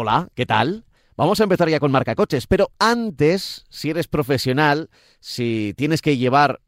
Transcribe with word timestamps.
Hola, 0.00 0.28
¿qué 0.36 0.46
tal? 0.46 0.84
Vamos 1.16 1.40
a 1.40 1.42
empezar 1.42 1.68
ya 1.68 1.80
con 1.80 1.90
marca 1.90 2.14
coches, 2.14 2.46
pero 2.46 2.70
antes, 2.78 3.64
si 3.68 3.90
eres 3.90 4.06
profesional, 4.06 4.90
si 5.18 5.74
tienes 5.76 6.02
que 6.02 6.16
llevar 6.16 6.60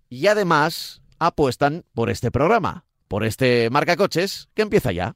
Y 0.09 0.27
además 0.27 1.01
apuestan 1.19 1.83
por 1.93 2.09
este 2.09 2.31
programa, 2.31 2.85
por 3.07 3.23
este 3.23 3.69
marca 3.69 3.95
coches 3.95 4.49
que 4.53 4.61
empieza 4.61 4.91
ya. 4.91 5.15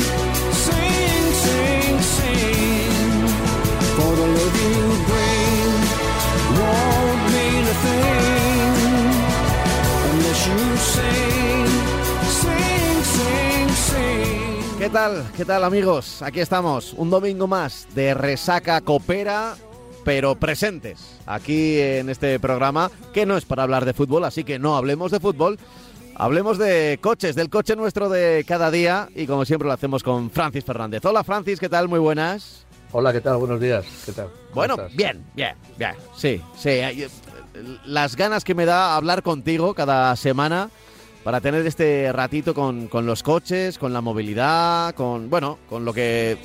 ¿Qué 14.77 14.89
tal? 14.89 15.29
¿Qué 15.37 15.45
tal 15.45 15.63
amigos? 15.63 16.21
Aquí 16.23 16.39
estamos, 16.39 16.93
un 16.93 17.09
domingo 17.11 17.45
más 17.47 17.87
de 17.93 18.15
Resaca 18.15 18.81
Copera, 18.81 19.55
pero 20.03 20.33
presentes 20.35 21.19
aquí 21.27 21.79
en 21.79 22.09
este 22.09 22.39
programa, 22.39 22.89
que 23.13 23.27
no 23.27 23.37
es 23.37 23.45
para 23.45 23.61
hablar 23.63 23.85
de 23.85 23.93
fútbol, 23.93 24.23
así 24.25 24.43
que 24.43 24.57
no 24.57 24.75
hablemos 24.75 25.11
de 25.11 25.19
fútbol, 25.19 25.59
hablemos 26.15 26.57
de 26.57 26.97
coches, 26.99 27.35
del 27.35 27.49
coche 27.51 27.75
nuestro 27.75 28.09
de 28.09 28.43
cada 28.47 28.71
día, 28.71 29.07
y 29.15 29.27
como 29.27 29.45
siempre 29.45 29.67
lo 29.67 29.73
hacemos 29.73 30.01
con 30.01 30.31
Francis 30.31 30.65
Fernández. 30.65 31.05
Hola 31.05 31.23
Francis, 31.23 31.59
¿qué 31.59 31.69
tal? 31.69 31.87
Muy 31.87 31.99
buenas. 31.99 32.65
Hola, 32.91 33.13
¿qué 33.13 33.21
tal? 33.21 33.37
Buenos 33.37 33.61
días. 33.61 33.85
¿Qué 34.05 34.13
tal? 34.13 34.27
¿Cómo 34.27 34.55
Bueno, 34.55 34.73
estás? 34.73 34.95
bien, 34.95 35.23
bien, 35.35 35.55
bien. 35.77 35.93
Sí, 36.17 36.41
sí. 36.57 36.81
Las 37.85 38.15
ganas 38.15 38.43
que 38.43 38.55
me 38.55 38.65
da 38.65 38.95
hablar 38.95 39.23
contigo 39.23 39.73
cada 39.73 40.15
semana 40.15 40.69
para 41.23 41.41
tener 41.41 41.65
este 41.67 42.11
ratito 42.11 42.53
con, 42.53 42.87
con 42.87 43.05
los 43.05 43.23
coches, 43.23 43.77
con 43.77 43.93
la 43.93 44.01
movilidad, 44.01 44.95
con 44.95 45.29
bueno, 45.29 45.59
con 45.69 45.85
lo 45.85 45.93
que 45.93 46.37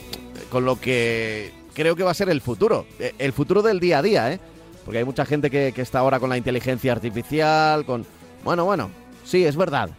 con 0.50 0.65
lo 0.65 0.78
que 0.81 1.53
creo 1.75 1.97
que 1.97 2.03
va 2.03 2.11
a 2.11 2.15
ser 2.15 2.28
el 2.28 2.41
futuro, 2.41 2.87
Eh, 2.99 3.15
el 3.19 3.33
futuro 3.33 3.62
del 3.62 3.81
día 3.81 3.99
a 3.99 4.03
día, 4.03 4.33
¿eh? 4.33 4.41
Porque 4.84 4.99
hay 4.99 5.05
mucha 5.05 5.25
gente 5.25 5.50
que, 5.50 5.72
que 5.72 5.83
está 5.83 6.00
ahora 6.00 6.21
con 6.21 6.28
la 6.28 6.37
inteligencia 6.37 6.93
artificial, 6.93 7.84
con 7.87 8.05
bueno, 8.44 8.65
bueno, 8.65 8.91
sí, 9.25 9.44
es 9.44 9.56
verdad, 9.56 9.91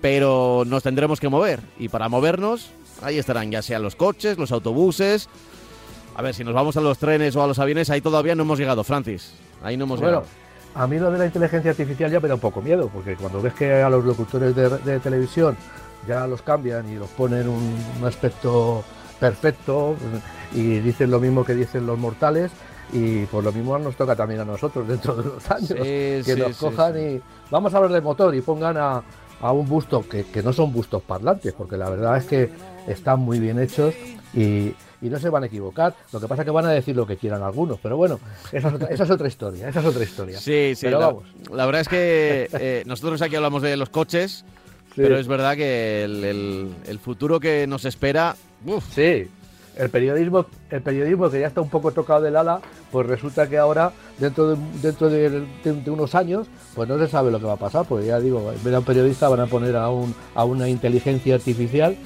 pero 0.00 0.64
nos 0.66 0.82
tendremos 0.82 1.18
que 1.20 1.28
mover 1.28 1.60
y 1.78 1.88
para 1.88 2.08
movernos 2.08 2.70
ahí 3.02 3.18
estarán 3.18 3.50
ya 3.50 3.62
sean 3.62 3.82
los 3.82 3.96
coches, 3.96 4.36
los 4.36 4.52
autobuses. 4.52 5.28
A 6.14 6.22
ver, 6.22 6.34
si 6.34 6.44
nos 6.44 6.54
vamos 6.54 6.76
a 6.76 6.80
los 6.80 6.98
trenes 6.98 7.34
o 7.36 7.42
a 7.42 7.46
los 7.46 7.58
aviones, 7.58 7.88
ahí 7.88 8.00
todavía 8.00 8.34
no 8.34 8.42
hemos 8.42 8.58
llegado, 8.58 8.84
Francis. 8.84 9.32
Ahí 9.62 9.76
no 9.76 9.84
hemos 9.84 10.00
Bueno, 10.00 10.22
llegado. 10.22 10.26
a 10.74 10.86
mí 10.86 10.98
lo 10.98 11.10
de 11.10 11.18
la 11.18 11.26
inteligencia 11.26 11.70
artificial 11.70 12.10
ya 12.10 12.20
me 12.20 12.28
da 12.28 12.34
un 12.34 12.40
poco 12.40 12.62
miedo, 12.62 12.88
porque 12.92 13.16
cuando 13.16 13.40
ves 13.42 13.54
que 13.54 13.82
a 13.82 13.90
los 13.90 14.04
locutores 14.04 14.54
de, 14.54 14.68
de 14.68 15.00
televisión 15.00 15.56
ya 16.08 16.26
los 16.26 16.42
cambian 16.42 16.88
y 16.90 16.96
los 16.96 17.08
ponen 17.10 17.48
un, 17.48 17.76
un 18.00 18.06
aspecto 18.06 18.82
perfecto 19.18 19.96
y 20.54 20.78
dicen 20.80 21.10
lo 21.10 21.20
mismo 21.20 21.44
que 21.44 21.54
dicen 21.54 21.86
los 21.86 21.98
mortales, 21.98 22.50
y 22.92 23.24
por 23.26 23.44
lo 23.44 23.52
mismo 23.52 23.78
nos 23.78 23.94
toca 23.94 24.16
también 24.16 24.40
a 24.40 24.44
nosotros 24.44 24.88
dentro 24.88 25.14
de 25.14 25.28
unos 25.28 25.50
años, 25.50 25.68
Sí, 25.68 25.74
que 25.76 26.22
sí, 26.24 26.40
nos 26.40 26.56
cojan 26.56 26.94
sí. 26.94 27.00
y 27.00 27.22
vamos 27.50 27.72
a 27.72 27.76
hablar 27.76 27.92
del 27.92 28.02
motor 28.02 28.34
y 28.34 28.40
pongan 28.40 28.76
a, 28.78 29.02
a 29.40 29.52
un 29.52 29.68
busto 29.68 30.06
que, 30.08 30.24
que 30.24 30.42
no 30.42 30.52
son 30.52 30.72
bustos 30.72 31.02
parlantes, 31.02 31.52
porque 31.52 31.76
la 31.76 31.88
verdad 31.90 32.16
es 32.16 32.24
que 32.26 32.50
están 32.86 33.20
muy 33.20 33.38
bien 33.40 33.58
hechos 33.58 33.94
y, 34.34 34.72
y 35.02 35.08
no 35.08 35.18
se 35.18 35.28
van 35.30 35.42
a 35.42 35.46
equivocar. 35.46 35.94
Lo 36.12 36.20
que 36.20 36.28
pasa 36.28 36.42
es 36.42 36.46
que 36.46 36.50
van 36.50 36.66
a 36.66 36.70
decir 36.70 36.94
lo 36.94 37.06
que 37.06 37.16
quieran 37.16 37.42
algunos, 37.42 37.78
pero 37.82 37.96
bueno, 37.96 38.20
esa 38.52 38.68
es 38.68 38.74
otra, 38.74 38.88
esa 38.88 39.04
es 39.04 39.10
otra 39.10 39.28
historia, 39.28 39.68
esa 39.68 39.80
es 39.80 39.86
otra 39.86 40.04
historia. 40.04 40.38
Sí, 40.38 40.72
sí. 40.74 40.82
Pero 40.86 41.00
la, 41.00 41.06
vamos. 41.06 41.24
la 41.52 41.66
verdad 41.66 41.80
es 41.82 41.88
que 41.88 42.48
eh, 42.52 42.82
nosotros 42.86 43.22
aquí 43.22 43.36
hablamos 43.36 43.62
de 43.62 43.76
los 43.76 43.88
coches, 43.90 44.44
Sí. 44.94 45.02
pero 45.02 45.18
es 45.18 45.28
verdad 45.28 45.54
que 45.56 46.02
el, 46.02 46.24
el- 46.24 46.74
el 46.86 46.98
futuro 46.98 47.38
que 47.38 47.64
nos 47.68 47.84
espera. 47.84 48.34
uf, 48.66 48.84
Sí, 48.92 49.28
el 49.80 49.90
periodismo, 49.90 50.46
el 50.70 50.82
periodismo 50.82 51.30
que 51.30 51.40
ya 51.40 51.46
está 51.46 51.60
un 51.60 51.70
poco 51.70 51.90
tocado 51.92 52.20
del 52.22 52.36
ala, 52.36 52.60
pues 52.92 53.06
resulta 53.06 53.48
que 53.48 53.58
ahora, 53.58 53.92
dentro 54.18 54.50
de, 54.50 54.56
dentro 54.82 55.08
de, 55.08 55.30
de- 55.64 55.72
de 55.82 55.90
unos 55.90 56.14
años, 56.14 56.46
pues 56.74 56.88
no 56.88 56.98
se 56.98 57.08
sabe 57.08 57.30
lo 57.30 57.38
que 57.38 57.46
va 57.46 57.54
a 57.54 57.56
pasar, 57.56 57.86
porque 57.88 58.06
ya 58.06 58.20
digo, 58.20 58.40
en 58.52 58.62
vez 58.62 58.72
de 58.72 58.78
un 58.78 58.84
periodista 58.84 59.28
van 59.28 59.40
a 59.40 59.46
poner 59.46 59.76
a, 59.76 59.88
un, 59.90 60.14
a 60.34 60.44
una 60.44 60.68
inteligencia 60.68 61.34
artificial 61.34 61.96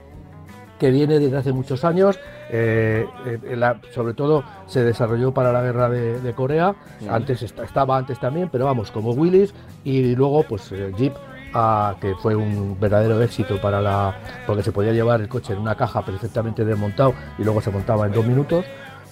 que 0.79 0.91
viene 0.91 1.19
desde 1.19 1.37
hace 1.39 1.53
muchos 1.53 1.85
años, 1.85 2.19
eh, 2.51 3.07
eh, 3.25 3.57
la- 3.57 3.81
sobre 3.95 4.13
todo 4.15 4.45
se 4.67 4.85
desarrolló 4.85 5.33
para 5.33 5.51
la 5.53 5.63
guerra 5.63 5.89
de, 5.89 6.21
de 6.21 6.33
Corea, 6.35 6.75
antes 7.09 7.43
esta- 7.43 7.65
estaba 7.65 7.97
antes 7.97 8.19
también, 8.21 8.51
pero 8.51 8.67
vamos, 8.67 8.91
como 8.91 9.13
Willis, 9.13 9.55
y 9.85 10.15
luego 10.15 10.43
pues 10.43 10.71
el 10.73 10.95
Jeep, 10.97 11.15
ah, 11.55 11.95
que 12.01 12.15
fue 12.17 12.35
un 12.35 12.77
verdadero 12.79 13.23
éxito 13.23 13.59
para 13.61 13.81
la, 13.81 14.17
porque 14.47 14.63
se 14.63 14.71
podía 14.73 14.93
llevar 14.93 15.21
el 15.23 15.29
coche 15.29 15.55
en 15.55 15.61
una 15.61 15.77
caja 15.77 16.05
perfectamente 16.05 16.63
desmontado 16.65 17.15
y 17.39 17.45
luego 17.45 17.63
se 17.63 17.71
montaba 17.71 18.05
en 18.07 18.13
dos 18.13 18.27
minutos, 18.27 18.67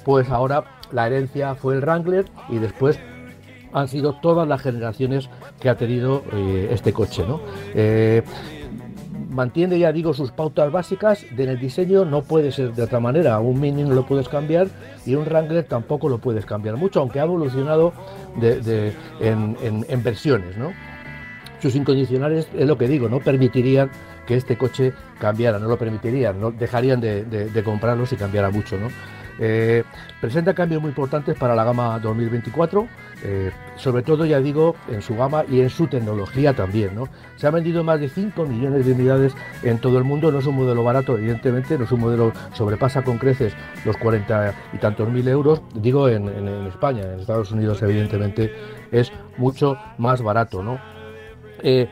pues 0.05 0.29
ahora 0.29 0.65
la 0.95 1.09
herencia 1.09 1.55
fue 1.57 1.75
el 1.75 1.81
Wrangler 1.81 2.27
y 2.49 2.59
después 2.59 2.99
han 3.73 3.89
sido 3.89 4.15
todas 4.15 4.47
las 4.47 4.63
generaciones 4.63 5.29
que 5.61 5.69
ha 5.69 5.75
tenido 5.77 6.23
eh, 6.33 6.69
este 6.71 6.93
coche, 6.93 7.25
¿no? 7.27 7.41
Eh, 7.75 8.23
mantiene, 9.31 9.81
ya 9.81 9.93
digo, 9.93 10.15
sus 10.15 10.31
pautas 10.31 10.71
básicas. 10.71 11.27
En 11.37 11.49
el 11.49 11.59
diseño 11.59 12.05
no 12.05 12.23
puede 12.23 12.53
ser 12.53 12.73
de 12.73 12.85
otra 12.85 13.01
manera. 13.01 13.41
Un 13.41 13.61
Mini 13.61 13.83
no 13.83 13.95
lo 13.95 14.07
puedes 14.07 14.29
cambiar 14.29 14.69
y 15.05 15.17
un 15.17 15.25
Wrangler 15.25 15.65
tampoco 15.65 16.09
lo 16.09 16.19
puedes 16.19 16.47
cambiar 16.47 16.77
mucho, 16.77 17.01
aunque 17.01 17.19
ha 17.19 17.25
evolucionado 17.25 17.93
en, 18.41 20.03
versiones, 20.05 20.57
¿no? 20.57 20.73
Sus 21.61 21.75
incondicionales, 21.75 22.47
es 22.57 22.67
lo 22.67 22.79
que 22.79 22.87
digo, 22.87 23.09
no 23.09 23.19
permitirían 23.19 23.91
que 24.27 24.37
este 24.37 24.57
coche 24.57 24.93
cambiara, 25.19 25.59
no 25.59 25.67
lo 25.67 25.79
permitirían, 25.79 26.41
no 26.41 26.53
dejarían 26.53 27.01
de, 27.01 27.63
comprarlo 27.65 28.07
si 28.07 28.15
cambiara 28.17 28.51
mucho. 28.51 28.77
Eh, 29.39 29.83
presenta 30.21 30.55
cambios 30.55 30.81
muy 30.81 30.91
importantes 30.91 31.37
para 31.37 31.55
la 31.55 31.65
gama 31.65 31.99
2024, 31.99 32.87
eh, 33.25 33.51
sobre 33.77 34.03
todo, 34.03 34.25
ya 34.25 34.41
digo, 34.41 34.77
en 34.89 35.03
su 35.03 35.17
gama 35.17 35.45
y 35.51 35.61
en 35.61 35.71
su 35.71 35.87
tecnología 35.87 36.55
también. 36.55 36.95
¿no? 36.95 37.09
Se 37.37 37.47
han 37.47 37.55
vendido 37.55 37.83
más 37.83 38.01
de 38.01 38.09
5 38.09 38.47
millones 38.47 38.87
de 38.87 38.93
unidades 38.93 39.35
en 39.63 39.79
todo 39.79 39.99
el 39.99 40.05
mundo, 40.05 40.31
no 40.31 40.39
es 40.39 40.47
un 40.47 40.57
modelo 40.57 40.85
barato, 40.85 41.17
evidentemente, 41.17 41.77
no 41.79 41.85
es 41.85 41.93
un 41.93 42.01
modelo, 42.01 42.33
sobrepasa 42.53 43.03
con 43.03 43.19
creces 43.19 43.55
los 43.85 43.97
40 43.97 44.55
y 44.73 44.79
tantos 44.79 45.09
mil 45.09 45.27
euros, 45.29 45.63
digo 45.75 46.09
en, 46.09 46.29
España, 46.67 47.03
en 47.03 47.21
Estados 47.21 47.51
Unidos, 47.51 47.83
evidentemente, 47.83 48.53
es 48.93 49.13
mucho 49.37 49.77
más 49.99 50.23
barato. 50.23 50.63
¿no? 50.63 50.79
Eh, 51.63 51.89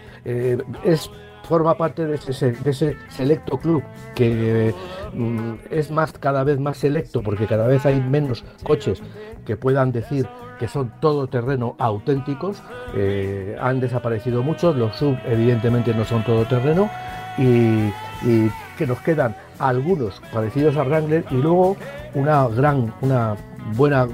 es 0.85 1.11
forma 1.49 1.77
parte 1.77 2.07
de 2.07 2.15
ese, 2.15 2.97
selecto 3.09 3.59
club 3.59 3.83
que 4.15 4.75
mm, 5.13 5.55
es 5.71 5.91
más 5.91 6.13
cada 6.13 6.45
vez 6.45 6.59
más 6.59 6.79
selecto 6.79 7.23
porque 7.23 7.47
cada 7.47 7.67
vez 7.67 7.85
hay 7.87 8.01
menos 8.01 8.45
coches 8.63 9.03
que 9.45 9.57
puedan 9.57 9.93
decir 9.93 10.27
que 10.59 10.69
son 10.69 10.93
todoterreno 11.01 11.75
auténticos. 11.79 12.63
Eh, 12.95 13.57
han 13.61 13.81
desaparecido 13.81 14.43
muchos 14.43 14.77
los 14.77 14.95
sub 14.97 15.17
evidentemente 15.27 15.93
no 15.95 16.05
son 16.05 16.25
todoterreno 16.25 16.89
y, 17.39 17.89
y 18.25 18.51
que 18.79 18.87
nos 18.87 19.01
quedan 19.01 19.35
algunos 19.59 20.21
parecidos 20.33 20.77
a 20.77 20.85
Wrangler 20.85 21.25
y 21.31 21.35
luego 21.35 21.77
una 22.15 22.47
gran 22.49 22.95
una 23.01 23.37
buena 23.75 24.07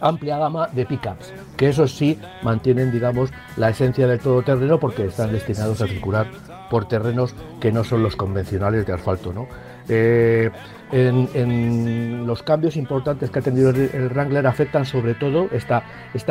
amplia 0.00 0.38
gama 0.38 0.68
de 0.72 0.84
pickups, 0.84 1.32
que 1.56 1.68
esos 1.68 1.94
sí 1.94 2.18
mantienen, 2.42 2.90
digamos, 2.90 3.30
la 3.56 3.70
esencia 3.70 4.06
del 4.06 4.20
todoterreno 4.20 4.78
porque 4.78 5.06
están 5.06 5.32
destinados 5.32 5.80
a 5.80 5.86
circular 5.86 6.26
por 6.70 6.86
terrenos 6.86 7.34
que 7.60 7.72
no 7.72 7.84
son 7.84 8.02
los 8.02 8.16
convencionales 8.16 8.86
de 8.86 8.92
asfalto, 8.92 9.32
¿no? 9.32 9.46
Eh, 9.88 10.50
en, 10.92 12.26
los 12.26 12.42
cambios 12.42 12.76
importantes 12.76 13.30
que 13.30 13.38
ha 13.38 13.42
tenido 13.42 13.70
el, 13.70 14.08
Wrangler 14.10 14.46
afectan 14.46 14.84
sobre 14.86 15.14
todo 15.14 15.48
esta, 15.52 15.84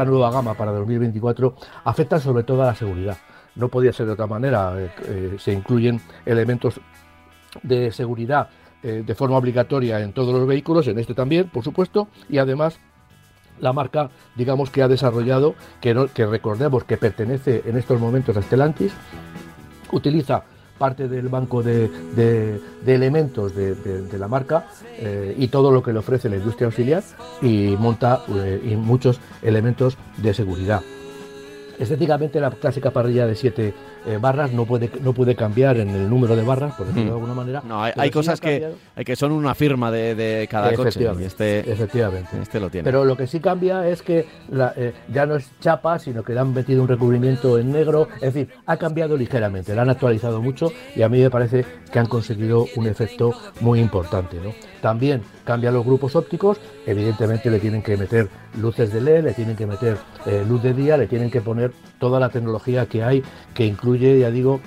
nueva 0.05 0.31
gama 0.31 0.53
para 0.53 0.71
2024, 0.71 1.55
afectan 1.83 2.19
sobre 2.19 2.43
todo 2.43 2.63
a 2.63 2.67
la 2.67 2.75
seguridad. 2.75 3.17
No 3.55 3.67
podía 3.67 3.93
ser 3.93 4.07
de 4.07 4.13
otra 4.13 4.27
manera. 4.27 4.73
eh, 4.79 4.91
eh, 5.05 5.35
se 5.37 5.53
incluyen 5.53 6.01
elementos 6.25 6.79
de 7.61 7.91
seguridad 7.91 8.49
de 8.81 9.15
forma 9.15 9.37
obligatoria 9.37 10.01
en 10.01 10.11
todos 10.11 10.33
los 10.33 10.45
vehículos, 10.45 10.85
en 10.89 10.99
este 10.99 11.13
también, 11.13 11.47
por 11.47 11.63
supuesto, 11.63 12.09
y 12.27 12.37
además 12.37 12.81
la 13.59 13.73
marca, 13.73 14.09
digamos, 14.35 14.69
que 14.69 14.81
ha 14.83 14.87
desarrollado, 14.87 15.55
que, 15.81 16.07
que 16.13 16.25
recordemos 16.25 16.83
que 16.83 16.97
pertenece 16.97 17.63
en 17.65 17.77
estos 17.77 17.99
momentos 17.99 18.35
a 18.37 18.41
Stellantis, 18.41 18.91
utiliza 19.91 20.43
parte 20.77 21.07
del 21.07 21.29
banco 21.29 21.61
de, 21.63 21.87
de- 22.15 22.59
elementos 22.95 23.55
de, 23.55 23.75
de- 23.75 24.17
la 24.17 24.27
marca 24.27 24.65
eh, 24.97 25.35
y 25.37 25.47
todo 25.47 25.71
lo 25.71 25.81
que 25.83 25.93
le 25.93 25.99
ofrece 25.99 26.29
la 26.29 26.35
industria 26.37 26.65
auxiliar 26.67 27.03
y 27.41 27.75
monta 27.79 28.21
eh, 28.29 28.61
y 28.71 28.75
muchos 28.75 29.19
elementos 29.41 29.97
de 30.17 30.33
seguridad. 30.33 30.81
Estéticamente 31.79 32.39
la 32.39 32.51
clásica 32.51 32.91
parrilla 32.91 33.25
de 33.25 33.35
7 34.03 34.17
barras 34.17 34.51
no 34.51 34.65
puede, 34.65 34.89
no 35.01 35.13
puede 35.13 35.35
cambiar 35.35 35.77
en 35.77 35.89
el 35.89 36.09
número 36.09 36.35
de 36.35 36.43
barras, 36.43 36.73
por 36.75 36.87
decirlo 36.87 37.03
de 37.05 37.11
Mm. 37.11 37.13
alguna 37.13 37.33
manera. 37.33 37.63
No, 37.67 37.83
hay, 37.83 38.09
cosas 38.11 38.39
que, 38.41 38.69
hay 38.95 39.05
que 39.05 39.15
son 39.15 39.31
una 39.31 39.55
firma 39.55 39.91
de, 39.91 40.15
de 40.15 40.47
cada 40.49 40.69
coche. 40.73 40.89
Efectivamente, 40.89 41.25
este, 41.27 41.71
efectivamente. 41.71 42.29
este 42.41 42.59
lo 42.59 42.69
tiene. 42.69 42.83
Pero 42.83 43.05
lo 43.05 43.15
que 43.17 43.27
sí 43.27 43.39
cambia 43.39 43.87
es 43.87 44.01
que 44.01 44.25
la- 44.49 44.73
eh, 44.75 44.93
ya 45.11 45.25
no 45.25 45.35
es 45.35 45.49
chapa, 45.59 45.99
sino 45.99 46.23
que 46.23 46.33
le 46.33 46.39
han 46.39 46.53
metido 46.53 46.81
un 46.81 46.87
recubrimiento 46.87 47.57
en 47.59 47.71
negro. 47.71 48.07
En 48.21 48.33
fin, 48.33 48.47
ha 48.65 48.77
cambiado 48.77 49.15
ligeramente, 49.17 49.73
la 49.75 49.83
han 49.83 49.89
actualizado 49.89 50.41
mucho 50.41 50.71
y 50.95 51.01
a 51.01 51.09
mí 51.09 51.19
me 51.21 51.29
parece 51.29 51.65
que 51.91 51.99
han 51.99 52.07
conseguido 52.07 52.65
un 52.75 52.87
efecto 52.87 53.31
muy 53.61 53.79
importante. 53.79 54.37
¿no? 54.43 54.51
También 54.81 55.21
cambian 55.43 55.73
los 55.73 55.85
grupos 55.85 56.15
ópticos, 56.15 56.57
evidentemente 56.85 57.49
le 57.49 57.59
tienen 57.59 57.81
que 57.81 57.97
meter 57.97 58.29
luces 58.59 58.91
de 58.93 59.01
LED, 59.01 59.23
le 59.25 59.33
tienen 59.33 59.55
que 59.55 59.65
meter 59.67 59.97
eh, 60.25 60.43
luz 60.47 60.63
de 60.63 60.73
día, 60.73 60.97
le 60.97 61.07
tienen 61.07 61.29
que 61.29 61.41
poner 61.41 61.71
toda 61.99 62.19
la 62.19 62.29
tecnología 62.29 62.85
que 62.85 63.03
hay, 63.03 63.23
que 63.53 63.65
incluye, 63.65 64.19
ya 64.19 64.31
digo, 64.31 64.59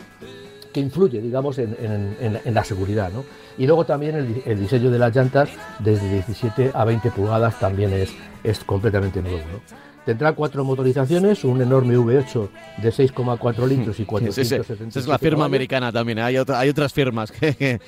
que 0.72 0.80
influye, 0.80 1.20
digamos, 1.22 1.58
en, 1.58 1.74
en- 2.20 2.54
la 2.54 2.62
seguridad. 2.64 3.10
¿no? 3.10 3.24
Y 3.56 3.66
luego 3.66 3.86
también 3.86 4.14
el, 4.16 4.42
el 4.44 4.60
diseño 4.60 4.90
de 4.90 4.98
las 4.98 5.14
llantas 5.16 5.48
desde 5.78 6.08
17 6.10 6.72
a 6.74 6.84
20 6.84 7.10
pulgadas 7.12 7.58
también 7.58 7.92
es, 7.94 8.12
es 8.44 8.62
completamente 8.62 9.22
nuevo. 9.22 9.38
¿no? 9.38 9.60
Tendrá 10.06 10.32
cuatro 10.32 10.64
motorizaciones, 10.64 11.42
un 11.44 11.60
enorme 11.60 11.96
V8 11.98 12.48
de 12.78 12.88
6,4 12.92 13.66
litros 13.66 13.98
y 14.00 14.04
Sí, 14.04 14.04
sí, 14.04 14.04
sí. 14.04 14.06
477 14.06 14.88
Esa 14.88 14.98
es 15.00 15.06
la 15.08 15.18
firma 15.18 15.36
caballos. 15.38 15.46
americana 15.46 15.92
también. 15.92 16.18
¿eh? 16.18 16.22
Hay, 16.22 16.38
otra- 16.38 16.60
hay 16.60 16.68
otras 16.68 16.92
firmas 16.94 17.32
que, 17.32 17.80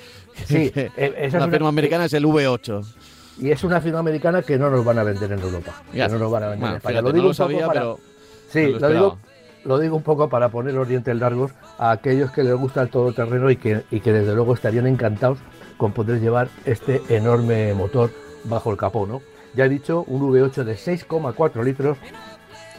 Sí, 0.45 0.71
que- 0.71 0.90
eh, 0.97 1.14
es 1.16 1.33
la 1.33 1.45
una- 1.45 1.49
firma 1.52 1.69
americana 1.69 2.04
es 2.07 2.12
el 2.12 2.25
V8. 2.26 2.85
Y 3.40 3.50
es 3.52 3.62
una 3.62 3.81
firma 3.81 4.00
americana 4.00 4.42
que 4.42 4.59
no 4.59 4.69
nos 4.69 4.85
van 4.85 4.99
a 4.99 5.04
vender 5.04 5.31
en 5.31 5.38
Europa. 5.38 5.81
Ya. 5.95 6.07
Que 6.09 6.12
no 6.14 6.19
nos 6.19 6.33
van 6.33 6.42
a 6.42 6.49
vender 6.49 6.69
en 6.71 6.76
España. 6.76 6.90
fíjate, 7.00 7.02
Lo 7.02 7.09
no 7.09 7.12
digo 7.14 7.25
lo 7.25 7.31
un 7.31 7.37
poco 7.37 7.49
sabía, 7.50 7.66
para- 7.69 7.81
pero 7.81 7.99
Sí, 8.50 8.59
me 8.59 8.64
lo 8.64 8.69
lo, 8.71 8.75
esperaba. 8.76 8.95
digo, 8.95 9.19
lo 9.64 9.78
digo 9.78 9.97
un 9.97 10.02
poco 10.02 10.28
para 10.28 10.49
poner 10.49 10.75
los 10.75 10.88
dientes 10.88 11.16
largos 11.16 11.52
a 11.78 11.92
aquellos 11.92 12.33
que 12.33 12.42
les 12.42 12.54
gusta 12.57 12.83
el 12.83 12.88
todoterreno 12.88 13.49
y 13.49 13.57
que, 13.57 13.83
y 13.92 14.00
que 14.00 14.12
desde 14.12 14.35
luego 14.35 14.54
estarían 14.54 14.88
encantados 14.88 15.38
con 15.76 15.92
poder 15.92 16.21
llevar 16.21 16.49
este 16.64 17.00
enorme 17.11 17.73
motor 17.75 18.11
bajo 18.42 18.73
el 18.73 18.76
capó, 18.76 19.07
¿no? 19.07 19.23
Ya 19.59 19.65
he 19.65 19.69
dicho, 19.69 20.05
un 20.07 20.21
V8 20.23 20.62
de 20.62 20.75
6,4 20.77 21.65
litros 21.65 21.99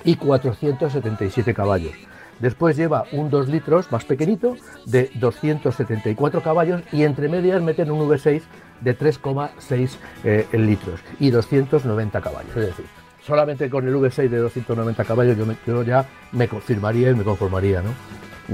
y 0.05 0.15
477 0.15 1.53
caballos. 1.53 1.91
Después 2.39 2.77
lleva 2.77 3.03
un 3.11 3.29
2 3.29 3.49
litros 3.49 3.91
más 3.91 4.05
pequeñito 4.05 4.55
de 4.85 5.11
274 5.15 6.41
caballos 6.41 6.81
y 6.93 7.03
entre 7.03 7.27
medias 7.27 7.61
meten 7.61 7.91
un 7.91 8.07
V6 8.07 8.43
de 8.79 8.97
3,6 8.97 9.89
eh, 10.23 10.47
litros 10.53 11.01
y 11.19 11.31
290 11.31 12.21
caballos. 12.21 12.51
Es 12.55 12.67
decir, 12.67 12.85
solamente 13.27 13.69
con 13.69 13.85
el 13.85 13.95
V6 13.95 14.29
de 14.29 14.37
290 14.37 15.03
caballos 15.03 15.37
yo, 15.37 15.45
me- 15.45 15.57
yo 15.67 15.83
ya 15.83 16.05
me 16.31 16.47
confirmaría 16.47 17.09
y 17.09 17.13
me 17.15 17.25
conformaría, 17.25 17.81
¿no? 17.81 17.89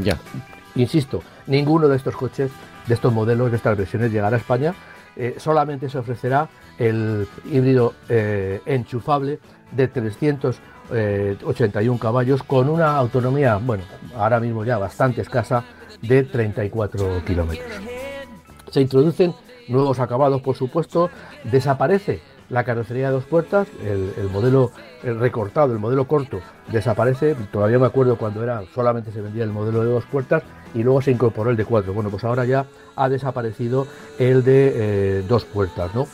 Ya. 0.04 0.18
Insisto, 0.74 1.22
ninguno 1.46 1.88
de 1.88 1.98
estos 1.98 2.16
coches, 2.16 2.50
de 2.88 2.94
estos 2.96 3.14
modelos, 3.14 3.52
de 3.52 3.58
estas 3.58 3.78
versiones 3.78 4.12
llegará 4.12 4.36
a 4.36 4.40
España. 4.40 4.74
Eh, 5.16 5.36
solamente 5.38 5.90
se 5.90 6.00
ofrecerá 6.00 6.50
el 6.80 7.28
híbrido 7.50 7.94
eh, 8.10 8.62
enchufable 8.66 9.40
de 9.72 9.88
381 9.88 12.00
caballos 12.00 12.44
con 12.44 12.70
una 12.70 12.98
autonomía, 12.98 13.56
bueno, 13.58 13.84
ahora 14.16 14.40
mismo 14.40 14.64
ya 14.66 14.78
bastante 14.78 15.22
escasa, 15.22 15.64
de 16.02 16.24
34 16.24 17.24
kilómetros. 17.26 17.72
Se 18.70 18.82
introducen 18.82 19.34
nuevos 19.68 20.00
acabados, 20.00 20.42
por 20.42 20.56
supuesto, 20.56 21.10
desaparece 21.44 22.22
la 22.50 22.64
carrocería 22.64 23.08
de 23.08 23.14
dos 23.14 23.26
puertas, 23.26 23.68
el, 23.84 24.14
el 24.18 24.30
modelo 24.30 24.72
el 25.06 25.20
recortado, 25.20 25.72
el 25.72 25.80
modelo 25.80 26.08
corto, 26.08 26.42
desaparece. 26.72 27.36
Todavía 27.52 27.80
me 27.80 27.86
acuerdo 27.86 28.18
cuando 28.18 28.44
era 28.44 28.64
solamente 28.74 29.12
se 29.12 29.22
vendía 29.22 29.44
el 29.44 29.52
modelo 29.52 29.84
de 29.84 29.92
dos 29.92 30.06
puertas 30.06 30.44
y 30.74 30.84
luego 30.84 31.02
se 31.02 31.12
incorporó 31.12 31.52
el 31.52 31.58
de 31.58 31.66
cuatro. 31.66 31.94
Bueno, 31.94 32.10
pues 32.10 32.24
ahora 32.24 32.46
ya 32.46 32.66
ha 32.96 33.10
desaparecido 33.10 33.88
el 34.20 34.44
de 34.44 34.74
eh, 34.76 35.24
dos 35.28 35.46
puertas, 35.46 35.94
¿no? 35.94 36.08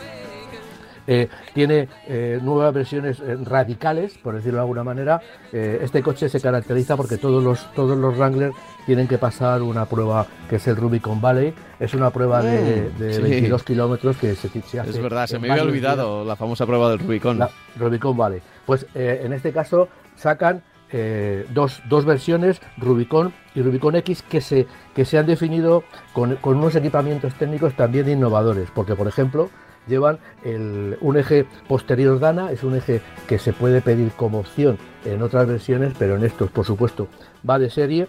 Eh, 1.08 1.27
tiene 1.53 1.88
eh, 2.08 2.39
nuevas 2.41 2.74
versiones 2.74 3.20
eh, 3.20 3.38
radicales, 3.43 4.17
por 4.17 4.36
decirlo 4.36 4.58
de 4.58 4.62
alguna 4.62 4.84
manera. 4.84 5.22
Eh, 5.51 5.79
este 5.81 6.01
coche 6.01 6.29
se 6.29 6.39
caracteriza 6.39 6.96
porque 6.98 7.17
todos 7.17 7.43
los, 7.43 7.72
todos 7.74 7.98
los 7.98 8.17
Wrangler 8.17 8.51
tienen 8.86 9.08
que 9.08 9.17
pasar 9.17 9.62
una 9.62 9.86
prueba 9.86 10.25
que 10.50 10.58
es 10.58 10.67
el 10.67 10.75
Rubicon 10.75 11.22
Valley. 11.22 11.53
Es 11.79 11.93
una 11.93 12.10
prueba 12.12 12.41
de, 12.41 12.91
Mm, 12.96 13.00
de 13.00 13.13
sí. 13.13 13.22
22 13.22 13.63
kilómetros 13.63 14.17
que 14.17 14.36
se, 14.36 14.50
se 14.50 14.79
hace. 14.79 14.89
Es 14.91 15.01
verdad, 15.01 15.27
se 15.27 15.39
me 15.39 15.50
había 15.51 15.63
olvidado 15.63 16.24
la 16.24 16.36
famosa 16.36 16.65
prueba 16.65 16.89
del 16.89 17.00
Rubicon. 17.00 17.39
la 17.39 17.50
Rubicon 17.77 18.15
Valley. 18.15 18.41
Pues 18.65 18.86
en 18.93 19.34
este 19.34 19.51
caso 19.51 19.88
sacan 20.15 20.62
eh, 20.93 21.46
dos, 21.53 21.81
dos 21.88 22.05
versiones, 22.05 22.62
Rubicon 22.77 23.34
y 23.55 23.62
Rubicon 23.62 23.96
X, 23.96 24.24
que 24.24 24.41
se, 24.41 24.67
que 24.93 25.05
se 25.05 25.17
han 25.17 25.25
definido 25.25 25.84
con, 26.13 26.36
con 26.38 26.58
unos 26.58 26.75
equipamientos 26.75 27.34
técnicos 27.36 27.75
también 27.75 28.10
innovadores, 28.10 28.70
porque 28.75 28.96
por 28.96 29.08
ejemplo 29.08 29.50
llevan 29.88 30.19
un 30.45 31.17
eje 31.17 31.45
posterior 31.67 32.19
Dana, 32.19 32.51
es 32.51 32.63
un 32.63 32.75
eje 32.75 33.01
que 33.27 33.39
se 33.39 33.53
puede 33.53 33.81
pedir 33.81 34.11
como 34.11 34.39
opción 34.39 34.77
en 35.05 35.21
otras 35.21 35.47
versiones, 35.47 35.93
pero 35.97 36.15
en 36.15 36.23
estos 36.23 36.51
por 36.51 36.65
supuesto 36.65 37.07
va 37.47 37.59
de 37.59 37.69
serie. 37.69 38.07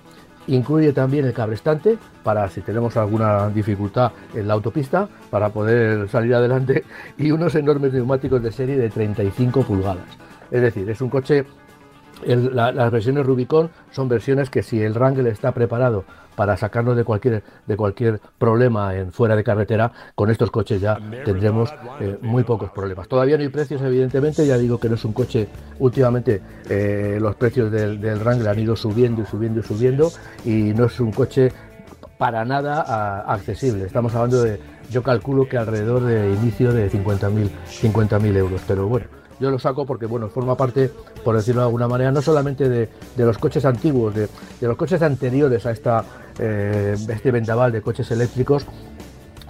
Incluye 0.49 0.93
también 0.93 1.25
el 1.25 1.33
cabrestante 1.33 1.99
para 2.25 2.49
si 2.49 2.63
tenemos 2.63 2.97
alguna 2.97 3.49
dificultad 3.51 4.11
en 4.35 4.49
la 4.49 4.55
autopista 4.55 5.09
para 5.31 5.51
poder 5.51 6.09
salir 6.09 6.35
adelante 6.35 6.85
y 7.17 7.31
unos 7.31 7.55
enormes 7.55 7.93
neumáticos 7.93 8.43
de 8.43 8.51
serie 8.51 8.77
de 8.77 8.91
35 8.91 9.63
pulgadas. 9.63 10.05
Es 10.51 10.61
decir, 10.61 10.91
es 10.91 11.01
un 11.01 11.11
coche, 11.11 11.47
las 12.27 12.91
versiones 12.91 13.27
Rubicon 13.27 13.71
son 13.91 14.09
versiones 14.09 14.51
que 14.51 14.63
si 14.63 14.81
el 14.81 14.95
Wrangler 14.95 15.27
está 15.27 15.53
preparado 15.53 16.05
para 16.35 16.57
sacarnos 16.57 16.97
de 16.97 17.05
cualquier, 17.05 17.43
de 17.67 17.77
cualquier 17.77 18.21
problema 18.39 18.95
en 18.97 19.13
fuera 19.13 19.37
de 19.37 19.45
carretera, 19.45 19.93
con 20.15 20.31
estos 20.31 20.51
coches 20.51 20.81
ya 20.81 20.99
tendremos 21.25 21.73
eh, 22.01 22.19
muy 22.23 22.43
pocos 22.43 22.71
problemas. 22.71 23.07
Todavía 23.07 23.37
no 23.37 23.43
hay 23.43 23.51
precios, 23.51 23.83
evidentemente, 23.83 24.47
ya 24.47 24.57
digo 24.57 24.79
que 24.81 24.89
no 24.89 24.95
es 24.95 25.05
un 25.05 25.13
coche, 25.13 25.49
últimamente 25.79 26.41
eh, 26.69 27.19
los 27.21 27.37
precios 27.37 27.71
del, 27.71 28.01
del 28.01 28.19
Wrangler 28.19 28.49
han 28.49 28.59
ido 28.59 28.77
subiendo 28.77 29.23
y 29.23 29.27
subiendo 29.27 29.61
y 29.61 29.63
subiendo 29.63 30.11
y 30.45 30.73
no 30.75 30.87
es 30.87 31.01
un 31.01 31.13
coche 31.13 31.53
para 32.19 32.45
nada 32.45 33.23
accesible. 33.23 33.85
Estamos 33.85 34.15
hablando 34.15 34.43
de, 34.43 34.61
yo 34.91 35.03
calculo 35.03 35.49
que 35.49 35.59
alrededor 35.59 36.05
de 36.05 36.33
inicio 36.33 36.73
de 36.73 36.89
50.000 36.89 37.51
50.000 37.67 38.37
euros, 38.37 38.61
pero 38.67 38.87
bueno. 38.87 39.22
Yo 39.43 39.51
lo 39.51 39.59
saco 39.59 39.85
porque, 39.85 40.07
bueno, 40.07 40.29
forma 40.29 40.57
parte, 40.57 40.89
por 41.25 41.35
decirlo 41.35 41.63
de 41.63 41.67
alguna 41.67 41.89
manera, 41.89 42.13
no 42.13 42.23
solamente 42.23 42.69
de, 42.69 42.89
de 43.17 43.25
los 43.25 43.39
coches 43.39 43.65
antiguos, 43.65 44.15
de, 44.15 44.29
de 44.61 44.69
los 44.69 44.77
coches 44.77 45.03
anteriores 45.03 45.67
a 45.67 45.73
esta, 45.73 46.05
eh, 46.39 46.95
este 47.09 47.33
vendaval 47.33 47.73
de 47.73 47.83
coches 47.83 48.09
eléctricos, 48.13 48.65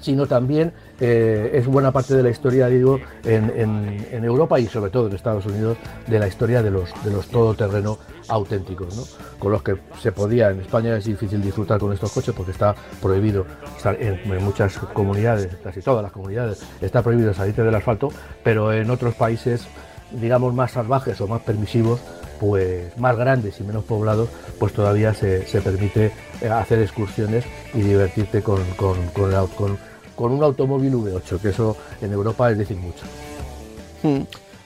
sino 0.00 0.26
también 0.26 0.72
eh, 0.98 1.50
es 1.54 1.66
buena 1.66 1.92
parte 1.92 2.14
de 2.16 2.22
la 2.22 2.30
historia, 2.30 2.66
digo, 2.68 2.98
en, 3.24 3.52
en- 3.54 4.06
en 4.10 4.24
Europa 4.24 4.58
y 4.58 4.66
sobre 4.66 4.90
todo 4.90 5.08
en 5.08 5.14
Estados 5.14 5.44
Unidos, 5.46 5.76
de 6.08 6.18
la 6.18 6.26
historia 6.26 6.62
de 6.62 6.70
los, 6.70 6.88
de 7.04 7.10
los 7.12 7.28
todoterreno 7.28 7.98
auténticos, 8.28 8.96
¿no? 8.96 9.04
con 9.38 9.52
los 9.52 9.62
que 9.62 9.76
se 10.00 10.12
podía, 10.12 10.50
en 10.50 10.60
España 10.60 10.96
es 10.96 11.04
difícil 11.04 11.42
disfrutar 11.42 11.78
con 11.80 11.92
estos 11.92 12.12
coches 12.12 12.34
porque 12.34 12.52
está 12.52 12.74
prohibido, 13.00 13.46
sal- 13.78 13.96
en, 14.00 14.20
muchas 14.44 14.78
comunidades, 14.78 15.48
casi 15.62 15.80
todas 15.80 16.02
las 16.02 16.12
comunidades, 16.12 16.60
está 16.80 17.02
prohibido 17.02 17.32
salirte 17.34 17.62
del 17.62 17.74
asfalto, 17.74 18.10
pero 18.44 18.72
en 18.72 18.90
otros 18.90 19.14
países, 19.14 19.66
digamos, 20.12 20.54
más 20.54 20.72
salvajes 20.72 21.20
o 21.20 21.26
más 21.26 21.40
permisivos, 21.42 22.00
pues 22.40 22.96
más 22.98 23.16
grandes 23.16 23.60
y 23.60 23.64
menos 23.64 23.84
poblados, 23.84 24.28
pues 24.58 24.72
todavía 24.72 25.14
se, 25.14 25.46
se 25.46 25.60
permite 25.60 26.12
eh, 26.40 26.48
hacer 26.48 26.80
excursiones 26.80 27.44
y 27.74 27.80
divertirte 27.82 28.42
con, 28.42 28.62
con- 28.76 29.08
con 30.14 30.32
un 30.32 30.42
automóvil 30.42 30.92
V8, 30.94 31.38
que 31.40 31.48
eso 31.48 31.76
en 32.00 32.12
Europa 32.12 32.50
es 32.50 32.58
decir 32.58 32.76
mucho. 32.76 33.04
Hmm. 34.02 34.22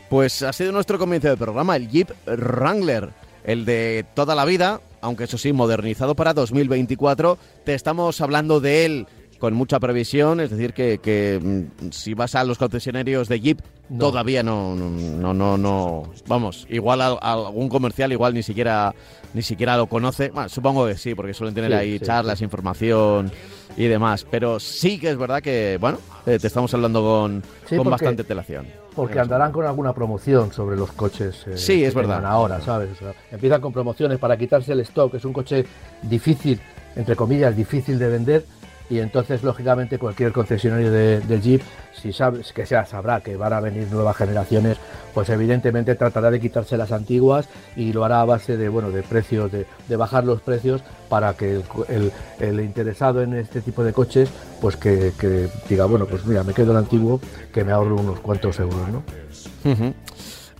Pues 0.09 0.43
ha 0.43 0.53
sido 0.53 0.73
nuestro 0.73 0.99
comienzo 0.99 1.29
de 1.29 1.37
programa, 1.37 1.77
el 1.77 1.89
Jeep 1.89 2.11
Wrangler, 2.27 3.11
el 3.47 3.65
de 3.65 4.05
toda 4.15 4.35
la 4.35 4.45
vida, 4.45 4.81
aunque 5.01 5.25
eso 5.25 5.39
sí, 5.39 5.53
modernizado 5.55 6.15
para 6.15 6.35
2024. 6.35 7.39
Te 7.65 7.73
estamos 7.75 8.21
hablando 8.21 8.61
de 8.61 8.85
él 8.85 9.07
con 9.39 9.55
mucha 9.55 9.79
previsión, 9.79 10.41
es 10.41 10.51
decir, 10.51 10.73
que, 10.73 10.99
que, 10.99 11.39
mm, 11.43 11.91
si 11.91 12.15
vas 12.15 12.35
a 12.35 12.43
los 12.45 12.57
concesionarios 12.59 13.29
de 13.29 13.39
Jeep, 13.41 13.61
No. 13.91 13.99
todavía 13.99 14.43
no, 14.43 14.75
no, 14.75 15.35
no, 15.35 15.57
no, 15.59 16.03
vamos, 16.27 16.67
igual 16.71 17.03
a, 17.03 17.09
a 17.21 17.33
algún 17.35 17.69
comercial 17.69 18.11
igual 18.13 18.33
ni 18.35 18.43
siquiera, 18.43 18.95
ni 19.35 19.43
siquiera 19.43 19.77
lo 19.77 19.87
conoce. 19.89 20.31
Bueno, 20.31 20.49
supongo 20.49 20.87
que 20.87 20.97
sí, 20.97 21.15
porque 21.15 21.35
suelen 21.35 21.55
tener 21.55 21.71
Sí, 21.71 21.77
ahí 21.77 21.99
sí, 21.99 22.05
charlas, 22.07 22.41
información 22.41 23.31
y 23.77 23.87
demás. 23.87 24.27
Pero 24.31 24.59
sí 24.61 24.99
que 24.99 25.11
es 25.11 25.17
verdad 25.19 25.43
que, 25.43 25.79
bueno, 25.81 25.99
eh, 26.27 26.39
te 26.39 26.47
estamos 26.47 26.73
hablando 26.75 27.03
con, 27.03 27.43
Sí, 27.69 27.77
con 27.77 27.79
porque- 27.79 27.91
bastante 27.91 28.25
telación. 28.25 28.67
Porque 28.95 29.21
andarán 29.21 29.53
con 29.53 29.67
alguna 29.67 29.93
promoción 29.93 30.53
sobre 30.53 30.75
los 30.77 30.91
coches. 30.93 31.45
eh, 31.47 31.59
Sí, 31.59 31.81
que 31.81 31.87
es 31.89 31.95
verdad. 31.95 32.25
Ahora, 32.25 32.61
¿sabes? 32.63 32.91
O 32.93 32.95
sea, 32.97 33.13
empiezan 33.31 33.61
con 33.61 33.71
promociones 33.73 34.19
para 34.19 34.39
quitarse 34.39 34.73
el 34.73 34.81
stock. 34.81 35.13
Es 35.15 35.25
un 35.27 35.35
coche 35.35 35.67
difícil, 36.03 36.59
entre 36.97 37.15
comillas, 37.15 37.55
difícil 37.55 37.99
de 37.99 38.09
vender. 38.09 38.45
Y 38.89 39.01
entonces, 39.01 39.43
lógicamente, 39.43 39.99
cualquier 39.99 40.33
concesionario 40.33 40.93
de, 40.93 41.41
Jeep, 41.41 41.61
si 42.01 42.13
sabes 42.13 42.53
que 42.53 42.67
sea, 42.67 42.87
sabrá 42.87 43.21
que 43.21 43.37
van 43.37 43.53
a 43.53 43.59
venir 43.61 43.89
nuevas 43.91 44.17
generaciones, 44.17 44.77
pues 45.13 45.29
evidentemente 45.29 45.95
tratará 45.97 46.31
de 46.31 46.39
quitarse 46.41 46.77
las 46.77 46.93
antiguas 46.93 47.49
y 47.75 47.93
lo 47.93 48.05
hará 48.05 48.21
a 48.21 48.25
base 48.25 48.57
de, 48.57 48.69
bueno, 48.69 48.91
de 48.91 49.03
precios, 49.03 49.51
de, 49.51 49.67
de 49.89 49.97
bajar 49.97 50.25
los 50.25 50.41
precios 50.41 50.83
para 51.09 51.35
que 51.35 51.57
el, 51.57 51.65
el- 51.89 52.13
el 52.39 52.61
interesado 52.61 53.23
en 53.23 53.35
este 53.35 53.61
tipo 53.61 53.83
de 53.83 53.93
coches, 53.93 54.29
pues 54.61 54.77
que, 54.77 55.13
que 55.19 55.49
diga, 55.69 55.87
bueno, 55.87 56.07
pues 56.07 56.25
mira, 56.25 56.45
me 56.45 56.55
quedo 56.55 56.71
el 56.73 56.79
antiguo, 56.79 57.21
que 57.53 57.65
me 57.65 57.73
ahorro 57.73 57.97
unos 57.97 58.21
cuantos 58.21 58.59
euros, 58.61 58.89
¿no? 58.89 59.03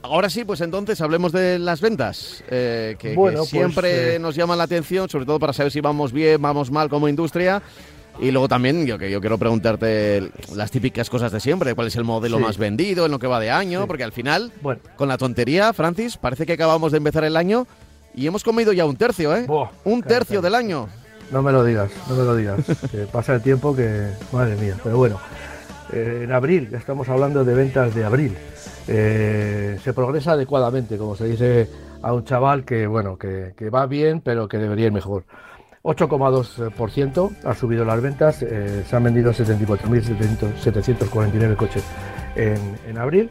Ahora 0.03 0.31
sí, 0.31 0.45
pues 0.45 0.61
entonces 0.61 1.01
hablemos 1.01 1.33
de 1.33 1.59
las 1.59 1.81
ventas, 1.81 2.43
eh, 2.49 2.97
que, 2.99 3.15
pues, 3.15 3.35
siempre 3.51 4.15
eh, 4.15 4.19
nos 4.21 4.35
llaman 4.37 4.59
la 4.59 4.65
atención, 4.65 5.09
sobre 5.09 5.27
todo 5.27 5.39
para 5.41 5.53
saber 5.53 5.73
si 5.73 5.81
vamos 5.81 6.13
bien, 6.13 6.41
vamos 6.41 6.71
mal 6.71 6.89
como 6.89 7.09
industria. 7.09 7.61
Y 8.19 8.31
luego 8.31 8.49
también 8.49 8.87
yo 8.87 8.97
que 8.99 9.11
yo 9.11 9.21
quiero 9.21 9.37
preguntarte 9.39 10.31
las 10.55 10.71
típicas 10.71 11.11
cosas 11.11 11.33
de 11.33 11.41
siempre, 11.41 11.75
cuál 11.75 11.89
es 11.89 11.97
el 11.97 12.05
modelo 12.05 12.39
Sí. 12.39 12.43
más 12.45 12.57
vendido, 12.59 13.05
en 13.07 13.13
lo 13.13 13.19
que 13.19 13.27
va 13.27 13.39
de 13.41 13.51
año, 13.51 13.83
Sí. 13.83 13.87
porque 13.87 14.05
al 14.05 14.13
final, 14.13 14.53
Bueno. 14.63 14.81
con 14.97 15.09
la 15.09 15.19
tontería, 15.19 15.73
Francis, 15.75 16.17
parece 16.17 16.47
que 16.47 16.55
acabamos 16.55 16.93
de 16.93 16.99
empezar 16.99 17.25
el 17.25 17.37
año 17.37 17.67
y 18.15 18.27
hemos 18.27 18.43
comido 18.43 18.73
ya 18.73 18.87
un 18.87 18.97
tercio, 18.97 19.37
¿eh? 19.37 19.45
Buah, 19.47 19.69
un 19.85 20.03
tercio 20.03 20.41
del 20.41 20.55
año. 20.55 20.89
No 21.31 21.43
me 21.43 21.53
lo 21.53 21.63
digas, 21.65 21.91
no 22.09 22.15
me 22.17 22.25
lo 22.25 22.35
digas. 22.37 22.61
que 22.91 22.99
pasa 23.13 23.35
el 23.35 23.43
tiempo 23.43 23.77
que, 23.77 24.09
madre 24.33 24.57
mía. 24.57 24.77
Pero 24.83 24.97
bueno, 24.97 25.21
eh, 25.93 26.23
en 26.25 26.33
abril, 26.33 26.71
ya 26.71 26.79
estamos 26.79 27.09
hablando 27.11 27.45
de 27.45 27.53
ventas 27.55 27.95
de 27.95 28.05
abril. 28.05 28.35
Eh, 28.89 29.79
se 29.83 29.93
progresa 29.93 30.33
adecuadamente, 30.33 30.97
como 30.97 31.17
se 31.17 31.25
dice 31.27 31.69
a 32.03 32.13
un 32.13 32.25
chaval 32.25 32.65
que, 32.65 32.87
bueno, 32.87 33.19
que, 33.19 33.53
que 33.57 33.69
va 33.69 33.87
bien, 33.87 34.21
pero 34.21 34.49
que 34.49 34.59
debería 34.59 34.87
ir 34.87 34.93
mejor. 34.93 35.25
8,2% 35.87 37.31
ha 37.45 37.55
subido 37.55 37.85
las 37.85 38.01
ventas, 38.03 38.43
eh, 38.43 38.83
se 38.89 38.97
han 38.97 39.05
vendido 39.05 39.33
74.749 39.33 41.55
coches 41.57 41.85
en, 42.35 42.59
en 42.89 42.99
abril 42.99 43.31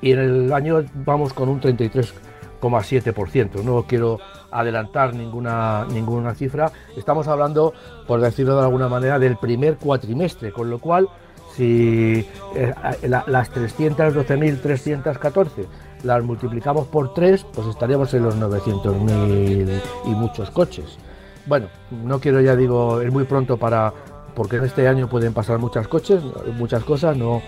y 0.00 0.10
en 0.12 0.18
el 0.18 0.52
año 0.52 0.84
vamos 1.04 1.32
con 1.32 1.48
un 1.48 1.60
33,7%. 1.60 3.62
No 3.62 3.84
quiero 3.84 4.18
adelantar 4.50 5.14
ninguna, 5.14 5.86
ninguna 5.90 6.34
cifra. 6.34 6.72
Estamos 6.96 7.28
hablando, 7.28 7.72
por 8.06 8.20
decirlo 8.20 8.56
de 8.58 8.64
alguna 8.64 8.88
manera, 8.88 9.18
del 9.18 9.36
primer 9.36 9.76
cuatrimestre, 9.76 10.52
con 10.52 10.68
lo 10.68 10.78
cual, 10.80 11.08
si 11.54 12.26
eh, 12.54 12.74
la- 13.04 13.24
las 13.26 13.50
312.314 13.52 15.66
las 16.02 16.22
multiplicamos 16.22 16.86
por 16.88 17.14
3, 17.14 17.44
pues 17.54 17.66
estaríamos 17.68 18.12
en 18.14 18.24
los 18.24 18.36
900.000 18.36 19.80
y 20.04 20.08
muchos 20.10 20.50
coches. 20.50 20.98
Bueno, 21.46 21.68
no 21.90 22.20
quiero 22.20 22.40
ya 22.40 22.56
digo, 22.56 23.00
es 23.00 23.12
muy 23.12 23.24
pronto 23.24 23.56
para, 23.56 23.92
porque 24.34 24.56
en 24.56 24.64
este 24.64 24.88
año 24.88 25.08
pueden 25.08 25.32
pasar 25.32 25.58
muchas 25.58 25.86
coches, 25.86 26.22
muchas 26.58 26.82
cosas, 26.84 27.16
no, 27.16 27.40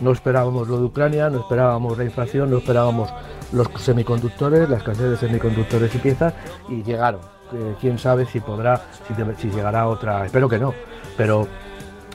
no 0.00 0.10
esperábamos 0.10 0.68
lo 0.68 0.78
de 0.78 0.84
Ucrania, 0.84 1.30
no 1.30 1.40
esperábamos 1.40 1.96
la 1.96 2.04
inflación, 2.04 2.50
no 2.50 2.58
esperábamos 2.58 3.10
los 3.52 3.68
semiconductores, 3.78 4.68
la 4.68 4.78
escasez 4.78 5.10
de 5.10 5.16
semiconductores 5.16 5.94
y 5.94 5.98
piezas, 5.98 6.34
y 6.68 6.82
llegaron. 6.82 7.20
Eh, 7.52 7.74
quién 7.80 7.98
sabe 7.98 8.26
si 8.26 8.40
podrá, 8.40 8.82
si, 9.06 9.14
si 9.40 9.54
llegará 9.54 9.86
otra, 9.86 10.26
espero 10.26 10.48
que 10.48 10.58
no, 10.58 10.74
pero 11.16 11.46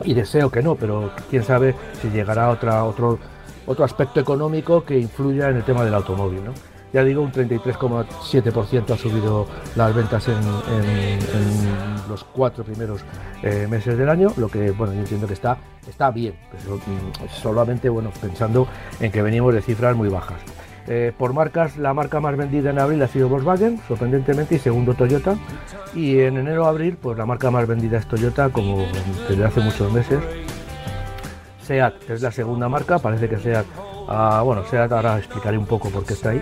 y 0.04 0.14
deseo 0.14 0.50
que 0.50 0.62
no, 0.62 0.76
pero 0.76 1.12
quién 1.30 1.44
sabe 1.44 1.76
si 2.02 2.10
llegará 2.10 2.50
otra, 2.50 2.84
otro, 2.84 3.20
otro 3.66 3.86
aspecto 3.86 4.20
económico 4.20 4.84
que 4.84 4.98
influya 4.98 5.50
en 5.50 5.58
el 5.58 5.64
tema 5.64 5.84
del 5.84 5.94
automóvil. 5.94 6.44
¿no? 6.46 6.54
Ya 6.94 7.04
digo, 7.04 7.22
un 7.22 7.32
33,7% 7.32 8.90
ha 8.92 8.98
subido 8.98 9.48
las 9.76 9.94
ventas 9.94 10.28
en, 10.28 10.40
los 12.10 12.24
cuatro 12.24 12.64
primeros 12.64 13.02
eh, 13.44 13.68
meses 13.70 13.96
del 13.96 14.10
año, 14.10 14.30
lo 14.38 14.50
que 14.50 14.72
bueno, 14.72 14.94
yo 14.94 15.02
entiendo 15.02 15.28
que 15.28 15.34
está, 15.34 15.58
está 15.88 16.10
bien, 16.10 16.34
pero 16.52 16.78
mm, 16.78 17.30
solamente 17.30 17.88
bueno, 17.88 18.12
pensando 18.20 18.68
en 19.00 19.12
que 19.12 19.22
venimos 19.22 19.54
de 19.54 19.62
cifras 19.62 19.96
muy 19.96 20.10
bajas. 20.10 20.42
Eh, 20.88 21.14
por 21.16 21.34
marcas, 21.34 21.78
la 21.78 21.94
marca 21.94 22.20
más 22.20 22.36
vendida 22.36 22.72
en 22.72 22.80
abril 22.80 23.04
ha 23.04 23.08
sido 23.08 23.30
Volkswagen, 23.30 23.80
sorprendentemente, 23.88 24.56
y 24.56 24.58
segundo 24.60 24.96
Toyota. 24.96 25.36
Y 25.94 26.20
en 26.20 26.38
enero-abril, 26.38 26.98
pues 27.00 27.16
la 27.16 27.28
marca 27.28 27.52
más 27.52 27.68
vendida 27.68 28.00
es 28.00 28.08
Toyota, 28.08 28.50
como 28.50 28.88
desde 29.30 29.46
hace 29.46 29.62
muchos 29.62 29.94
meses. 29.94 30.20
SEAT 31.62 32.10
es 32.10 32.24
la 32.24 32.32
segunda 32.32 32.68
marca, 32.68 32.98
parece 32.98 33.30
que 33.30 33.38
SEAT, 33.38 33.68
bueno, 34.44 34.64
SEAT 34.66 34.92
ahora 34.92 35.20
explicaré 35.20 35.60
un 35.60 35.68
poco 35.68 35.92
por 35.92 36.04
qué 36.04 36.14
está 36.14 36.32
ahí. 36.32 36.42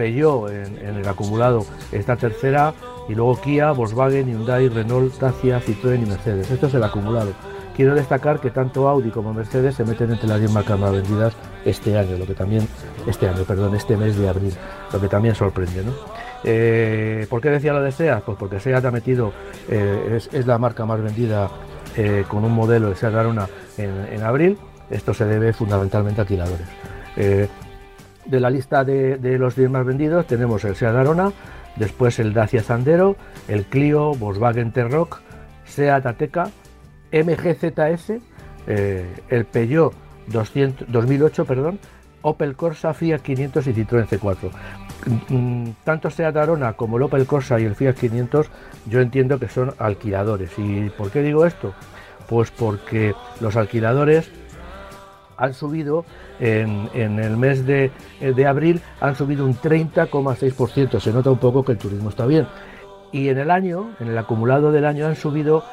Peugeot 0.00 0.48
en, 0.50 0.96
el 0.96 1.06
acumulado 1.06 1.66
está 1.92 2.16
tercera 2.16 2.72
y 3.06 3.14
luego 3.14 3.38
Kia, 3.38 3.72
Volkswagen, 3.72 4.28
Hyundai, 4.28 4.68
Renault, 4.70 5.12
Dacia, 5.20 5.60
Citroën 5.60 6.02
y 6.02 6.06
Mercedes. 6.06 6.50
Esto 6.50 6.68
es 6.68 6.74
el 6.74 6.82
acumulado. 6.82 7.32
Quiero 7.76 7.94
destacar 7.94 8.40
que 8.40 8.50
tanto 8.50 8.88
Audi 8.88 9.10
como 9.10 9.34
Mercedes 9.34 9.74
se 9.74 9.84
meten 9.84 10.10
entre 10.10 10.26
las 10.26 10.38
10 10.38 10.52
marcas 10.52 10.78
más 10.78 10.92
vendidas 10.92 11.34
este 11.66 11.98
año, 11.98 12.16
lo 12.16 12.26
que 12.26 12.32
también, 12.32 12.66
este 13.06 13.28
año, 13.28 13.44
perdón, 13.44 13.74
este 13.74 13.96
mes 13.98 14.16
de 14.16 14.26
abril, 14.26 14.54
lo 14.90 15.00
que 15.00 15.08
también 15.08 15.34
sorprende, 15.34 15.84
¿no? 15.84 15.92
Eh, 16.44 17.26
¿Por 17.28 17.42
qué 17.42 17.50
decía 17.50 17.74
lo 17.74 17.82
de 17.82 17.92
SEAT? 17.92 18.24
Pues 18.24 18.38
porque 18.38 18.58
SEAT 18.58 18.82
ha 18.82 18.90
metido, 18.90 19.32
eh, 19.68 20.14
es, 20.16 20.30
es 20.32 20.46
la 20.46 20.56
marca 20.56 20.86
más 20.86 21.02
vendida 21.02 21.50
eh, 21.96 22.24
con 22.26 22.44
un 22.44 22.52
modelo 22.52 22.88
de 22.88 22.96
Seat 22.96 23.14
Arona 23.14 23.48
en, 23.76 23.90
en 24.10 24.22
abril. 24.22 24.56
Esto 24.88 25.12
se 25.12 25.26
debe 25.26 25.52
fundamentalmente 25.52 26.22
a 26.22 26.24
tiradores. 26.24 26.66
De 28.26 28.40
la 28.40 28.50
lista 28.50 28.84
de, 28.84 29.16
de 29.16 29.38
los 29.38 29.56
10 29.56 29.70
más 29.70 29.86
vendidos 29.86 30.26
tenemos 30.26 30.64
el 30.64 30.76
Seat 30.76 30.94
Arona, 30.94 31.32
después 31.76 32.18
el 32.18 32.32
Dacia 32.32 32.62
Sandero, 32.62 33.16
el 33.48 33.64
Clio, 33.64 34.14
Volkswagen 34.14 34.72
T-Roc, 34.72 35.20
Seat 35.64 36.06
Ateca, 36.06 36.50
MGZS, 37.12 38.20
eh, 38.66 39.06
el 39.28 39.44
Peugeot 39.46 39.94
200 40.28 40.90
2008, 40.90 41.44
perdón, 41.44 41.78
Opel 42.22 42.54
Corsa, 42.54 42.92
Fiat 42.92 43.20
500 43.20 43.66
y 43.66 43.72
Citroën 43.72 44.06
C4. 44.06 44.50
Mm, 45.28 45.70
Tanto 45.84 46.10
Seat 46.10 46.36
Arona 46.36 46.74
como 46.74 46.98
el 46.98 47.04
Opel 47.04 47.26
Corsa 47.26 47.58
y 47.58 47.64
el 47.64 47.74
Fiat 47.74 47.94
500 47.94 48.50
yo 48.86 49.00
entiendo 49.00 49.38
que 49.38 49.48
son 49.48 49.74
alquiladores. 49.78 50.50
¿Y 50.58 50.90
por 50.90 51.10
qué 51.10 51.22
digo 51.22 51.46
esto? 51.46 51.74
Pues 52.28 52.50
porque 52.50 53.14
los 53.40 53.56
alquiladores 53.56 54.30
han 55.40 55.54
subido 55.54 56.04
en, 56.38 56.88
en 56.94 57.18
el 57.18 57.36
mes 57.36 57.66
de, 57.66 57.90
de 58.20 58.46
abril, 58.46 58.80
han 59.00 59.16
subido 59.16 59.44
un 59.44 59.56
30,6%. 59.56 61.00
Se 61.00 61.12
nota 61.12 61.30
un 61.30 61.38
poco 61.38 61.64
que 61.64 61.72
el 61.72 61.78
turismo 61.78 62.10
está 62.10 62.26
bien. 62.26 62.46
Y 63.10 63.28
en 63.28 63.38
el 63.38 63.50
año, 63.50 63.90
en 63.98 64.06
el 64.08 64.18
acumulado 64.18 64.70
del 64.70 64.84
año, 64.84 65.06
han 65.06 65.16
subido 65.16 65.64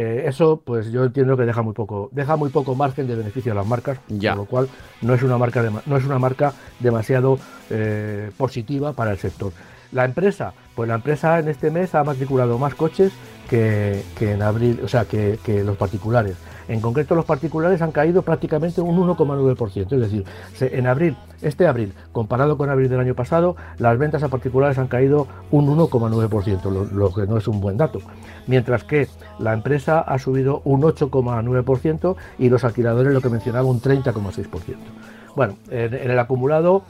Eh, 0.00 0.28
eso, 0.28 0.62
pues 0.64 0.92
yo 0.92 1.02
entiendo 1.02 1.36
que 1.36 1.42
deja 1.42 1.60
muy 1.60 1.72
poco, 1.72 2.08
deja 2.12 2.36
muy 2.36 2.50
poco 2.50 2.76
margen 2.76 3.08
de 3.08 3.16
beneficio 3.16 3.50
a 3.50 3.56
las 3.56 3.66
marcas, 3.66 3.98
Ya. 4.06 4.30
con 4.30 4.38
lo 4.38 4.44
cual 4.44 4.68
no 5.02 5.12
es 5.12 5.24
una 5.24 5.36
marca, 5.38 5.60
dema- 5.60 5.82
no 5.86 5.96
es 5.96 6.04
una 6.04 6.20
marca 6.20 6.52
demasiado 6.78 7.36
eh, 7.68 8.30
positiva 8.36 8.92
para 8.92 9.10
el 9.10 9.18
sector. 9.18 9.50
La 9.92 10.04
empresa, 10.04 10.52
pues 10.74 10.88
la 10.88 10.96
empresa 10.96 11.38
en 11.38 11.48
este 11.48 11.70
mes 11.70 11.94
ha 11.94 12.04
matriculado 12.04 12.58
más 12.58 12.74
coches 12.74 13.12
que, 13.48 14.04
en 14.20 14.42
abril, 14.42 14.80
o 14.84 14.88
sea, 14.88 15.06
que, 15.06 15.38
los 15.64 15.76
particulares. 15.76 16.36
En 16.68 16.82
concreto, 16.82 17.14
los 17.14 17.24
particulares 17.24 17.80
han 17.80 17.92
caído 17.92 18.20
prácticamente 18.20 18.82
un 18.82 18.98
1,9%. 18.98 19.90
Es 19.90 20.00
decir, 20.00 20.24
en 20.60 20.86
abril, 20.86 21.16
este 21.40 21.66
abril, 21.66 21.94
comparado 22.12 22.58
con 22.58 22.68
abril 22.68 22.90
del 22.90 23.00
año 23.00 23.14
pasado, 23.14 23.56
las 23.78 23.96
ventas 23.96 24.22
a 24.22 24.28
particulares 24.28 24.76
han 24.76 24.88
caído 24.88 25.26
un 25.50 25.66
1,9%, 25.66 26.90
lo, 26.92 27.14
que 27.14 27.26
no 27.26 27.38
es 27.38 27.48
un 27.48 27.62
buen 27.62 27.78
dato. 27.78 28.00
Mientras 28.46 28.84
que 28.84 29.08
la 29.38 29.54
empresa 29.54 30.00
ha 30.00 30.18
subido 30.18 30.60
un 30.64 30.82
8,9% 30.82 32.16
y 32.38 32.50
los 32.50 32.64
alquiladores, 32.64 33.14
lo 33.14 33.22
que 33.22 33.30
mencionaba, 33.30 33.66
un 33.66 33.80
30,6%. 33.80 34.76
Bueno, 35.34 35.56
en, 35.70 35.94
en 35.94 36.10
el 36.10 36.18
acumulado 36.18 36.82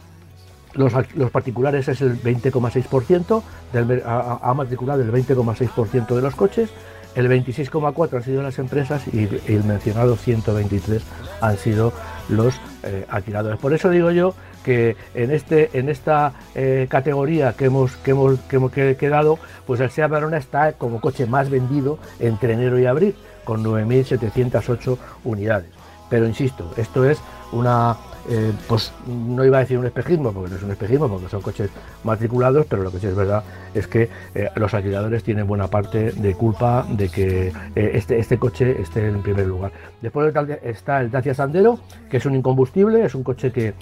los, 0.74 0.92
particulares 1.30 1.88
es 1.88 2.00
el 2.00 2.20
20,6%, 2.22 3.42
del 3.72 3.86
mer- 3.86 4.02
ha, 4.06 4.52
matriculado 4.54 5.02
el 5.02 5.10
20,6% 5.12 6.14
de 6.14 6.22
los 6.22 6.34
coches, 6.34 6.70
el 7.14 7.28
26,4% 7.28 8.14
han 8.16 8.22
sido 8.22 8.42
las 8.42 8.58
empresas 8.58 9.02
y 9.12 9.28
el 9.52 9.64
mencionado 9.64 10.14
123 10.16 11.02
han 11.40 11.56
sido 11.56 11.92
los 12.28 12.54
eh, 12.84 13.06
alquiladores. 13.08 13.58
Por 13.58 13.72
eso 13.72 13.90
digo 13.90 14.10
yo 14.10 14.34
que 14.62 14.96
en, 15.14 15.30
este, 15.30 15.70
en 15.78 15.88
esta 15.88 16.32
eh, 16.54 16.86
categoría 16.90 17.54
que 17.54 17.64
hemos, 17.66 17.96
que 17.96 18.10
hemos, 18.12 18.38
que 18.40 18.56
hemos 18.56 18.70
que- 18.70 18.96
quedado, 18.96 19.38
pues 19.66 19.80
el 19.80 19.90
Seat 19.90 20.10
Barona 20.10 20.36
está 20.36 20.72
como 20.74 21.00
coche 21.00 21.26
más 21.26 21.48
vendido 21.50 21.98
entre 22.20 22.52
enero 22.52 22.78
y 22.78 22.86
abril, 22.86 23.14
con 23.44 23.64
9.708 23.64 24.98
unidades. 25.24 25.70
Pero 26.10 26.26
insisto, 26.26 26.70
esto 26.76 27.04
es 27.08 27.18
una, 27.52 27.96
eh, 28.30 28.52
pues 28.68 28.92
no 29.06 29.44
iba 29.44 29.56
a 29.58 29.60
decir 29.60 29.78
un 29.78 29.86
espejismo, 29.86 30.32
porque 30.32 30.50
no 30.50 30.56
es 30.56 30.62
un 30.62 30.70
espejismo, 30.70 31.08
porque 31.08 31.28
son 31.28 31.40
coches 31.40 31.70
matriculados, 32.04 32.66
pero 32.68 32.82
lo 32.82 32.90
que 32.92 32.98
sí 32.98 33.06
es 33.06 33.16
verdad 33.16 33.42
es 33.74 33.86
que 33.86 34.08
eh, 34.34 34.48
los 34.56 34.74
alquiladores 34.74 35.22
tienen 35.24 35.46
buena 35.46 35.68
parte 35.68 36.12
de 36.12 36.34
culpa 36.34 36.86
de 36.90 37.08
que 37.08 37.48
eh, 37.48 37.90
este, 37.94 38.18
este 38.18 38.38
coche 38.38 38.80
esté 38.80 39.06
en 39.08 39.22
primer 39.22 39.46
lugar. 39.46 39.72
Después 40.02 40.32
está 40.62 41.00
el 41.00 41.10
Dacia 41.10 41.34
Sandero, 41.34 41.78
que 42.10 42.18
es 42.18 42.26
un 42.26 42.34
incombustible, 42.34 43.04
es 43.04 43.14
un 43.14 43.22
coche 43.22 43.50
que 43.52 43.74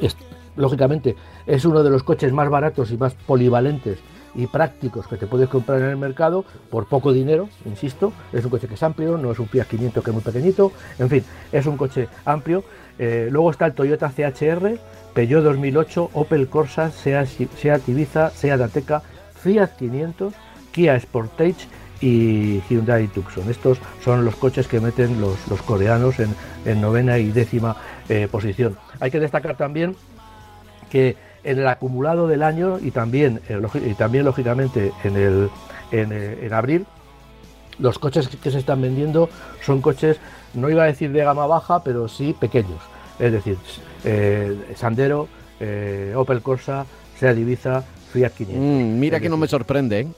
es- 0.00 0.16
lógicamente 0.56 1.14
es 1.46 1.64
uno 1.64 1.82
de 1.82 1.90
los 1.90 2.02
coches 2.02 2.32
más 2.32 2.48
baratos 2.50 2.90
y 2.90 2.96
más 2.96 3.14
polivalentes 3.14 3.98
y 4.38 4.46
prácticos 4.46 5.08
que 5.08 5.16
te 5.16 5.26
puedes 5.26 5.48
comprar 5.48 5.80
en 5.80 5.88
el 5.88 5.96
mercado 5.96 6.44
por 6.70 6.86
poco 6.86 7.12
dinero, 7.12 7.48
insisto, 7.64 8.12
es 8.32 8.44
un 8.44 8.50
coche 8.50 8.68
que 8.68 8.74
es 8.74 8.82
amplio, 8.84 9.18
no 9.18 9.32
es 9.32 9.38
un 9.40 9.48
Fiat 9.48 9.66
500 9.66 10.04
que 10.04 10.10
es 10.10 10.14
muy 10.14 10.22
pequeñito, 10.22 10.70
en 11.00 11.10
fin, 11.10 11.24
es 11.50 11.66
un 11.66 11.76
coche 11.76 12.08
amplio. 12.24 12.62
Eh, 13.00 13.28
luego 13.32 13.50
está 13.50 13.66
el 13.66 13.74
Toyota 13.74 14.10
CHR, 14.10 14.78
Peugeot 15.12 15.42
2008, 15.42 16.10
Opel 16.14 16.48
Corsa, 16.48 16.92
Seat, 16.92 17.26
Seat 17.26 17.88
Ibiza, 17.88 18.30
Seat 18.30 18.60
Ateca, 18.60 19.02
Fiat 19.42 19.76
500, 19.76 20.32
Kia 20.70 20.98
Sportage 21.00 21.66
y 22.00 22.60
Hyundai 22.70 23.08
Tucson. 23.08 23.50
Estos 23.50 23.78
son 24.04 24.24
los 24.24 24.36
coches 24.36 24.68
que 24.68 24.78
meten 24.78 25.20
los, 25.20 25.36
los 25.48 25.60
coreanos 25.62 26.20
en, 26.20 26.32
en 26.64 26.80
novena 26.80 27.18
y 27.18 27.32
décima 27.32 27.76
eh, 28.08 28.28
posición. 28.30 28.76
Hay 29.00 29.10
que 29.10 29.18
destacar 29.18 29.56
también 29.56 29.96
que 30.90 31.16
en 31.48 31.58
el 31.58 31.66
acumulado 31.66 32.28
del 32.28 32.42
año 32.42 32.78
y 32.80 32.90
también, 32.90 33.40
eh, 33.48 33.60
y 33.86 33.94
también 33.94 34.24
lógicamente 34.24 34.92
en, 35.02 35.16
el, 35.16 35.50
en, 35.92 36.12
eh, 36.12 36.38
en 36.42 36.52
abril, 36.52 36.86
los 37.78 37.98
coches 37.98 38.28
que, 38.28 38.50
se 38.50 38.58
están 38.58 38.82
vendiendo 38.82 39.30
son 39.64 39.80
coches, 39.80 40.18
no 40.54 40.68
iba 40.68 40.82
a 40.82 40.86
decir 40.86 41.10
de 41.12 41.24
gama 41.24 41.46
baja, 41.46 41.82
pero 41.82 42.08
sí 42.08 42.34
pequeños. 42.38 42.80
Es 43.18 43.32
decir, 43.32 43.56
eh, 44.04 44.74
Sandero, 44.76 45.28
eh, 45.60 46.12
Opel 46.16 46.42
Corsa, 46.42 46.84
Seat 47.18 47.36
Ibiza, 47.38 47.82
Fiat 48.12 48.32
500. 48.32 48.62
Mm, 48.62 48.98
mira 49.00 49.16
Es 49.16 49.22
que 49.22 49.28
no 49.28 49.36
me 49.36 49.48
sorprende, 49.48 50.00
¿eh? 50.00 50.08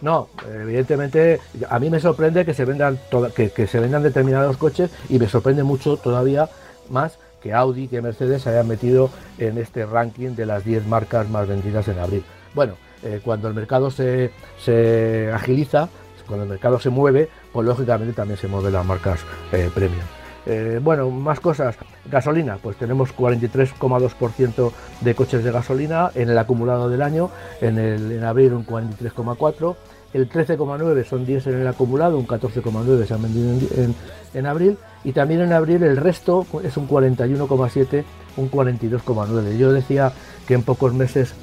no, 0.00 0.28
evidentemente 0.62 1.40
a 1.68 1.78
mí 1.80 1.90
me 1.90 1.98
sorprende 1.98 2.44
que 2.44 2.54
se 2.54 2.64
vendan 2.64 2.98
toda- 3.10 3.30
que, 3.30 3.50
que 3.50 3.66
se 3.66 3.80
vendan 3.80 4.02
determinados 4.04 4.56
coches 4.56 4.90
y 5.08 5.18
me 5.18 5.28
sorprende 5.28 5.64
mucho 5.64 5.96
todavía 5.96 6.48
más 6.88 7.18
que 7.40 7.52
Audi 7.52 7.88
que 7.88 8.02
Mercedes 8.02 8.42
se 8.42 8.50
hayan 8.50 8.68
metido 8.68 9.10
en 9.38 9.58
este 9.58 9.86
ranking 9.86 10.30
de 10.30 10.46
las 10.46 10.64
10 10.64 10.86
marcas 10.86 11.28
más 11.28 11.46
vendidas 11.46 11.88
en 11.88 11.98
abril. 11.98 12.24
Bueno, 12.54 12.74
eh, 13.02 13.20
cuando 13.24 13.48
el 13.48 13.54
mercado 13.54 13.90
se, 13.90 14.30
se 14.58 15.30
agiliza, 15.32 15.88
cuando 16.26 16.44
el 16.44 16.50
mercado 16.50 16.78
se 16.78 16.90
mueve, 16.90 17.28
pues 17.52 17.66
lógicamente 17.66 18.12
también 18.12 18.38
se 18.38 18.46
mueven 18.46 18.72
las 18.72 18.84
marcas 18.84 19.20
eh, 19.52 19.70
premium. 19.74 20.02
Eh, 20.46 20.80
bueno, 20.82 21.10
más 21.10 21.40
cosas. 21.40 21.76
Gasolina, 22.10 22.56
pues 22.62 22.76
tenemos 22.76 23.14
43,2% 23.14 24.72
de 25.02 25.14
coches 25.14 25.44
de 25.44 25.52
gasolina 25.52 26.10
en 26.14 26.30
el 26.30 26.38
acumulado 26.38 26.88
del 26.88 27.02
año, 27.02 27.30
en, 27.60 27.78
el, 27.78 28.12
en 28.12 28.24
abril 28.24 28.54
un 28.54 28.66
43,4%, 28.66 29.76
el 30.12 30.28
13,9% 30.28 31.04
son 31.04 31.26
10 31.26 31.46
en 31.48 31.60
el 31.60 31.66
acumulado, 31.66 32.18
un 32.18 32.26
14,9% 32.26 33.06
se 33.06 33.14
han 33.14 33.22
vendido 33.22 33.94
en, 34.34 34.46
abril, 34.46 34.78
y 35.04 35.12
también 35.12 35.40
en 35.42 35.52
abril 35.52 35.82
el 35.82 35.96
resto 35.96 36.46
es 36.62 36.76
un 36.76 36.88
41,7%, 36.88 38.04
un 38.36 38.50
42,9%. 38.50 39.56
Yo 39.56 39.72
decía 39.72 40.12
que 40.46 40.54
en 40.54 40.62
pocos 40.62 40.94
meses 40.94 41.34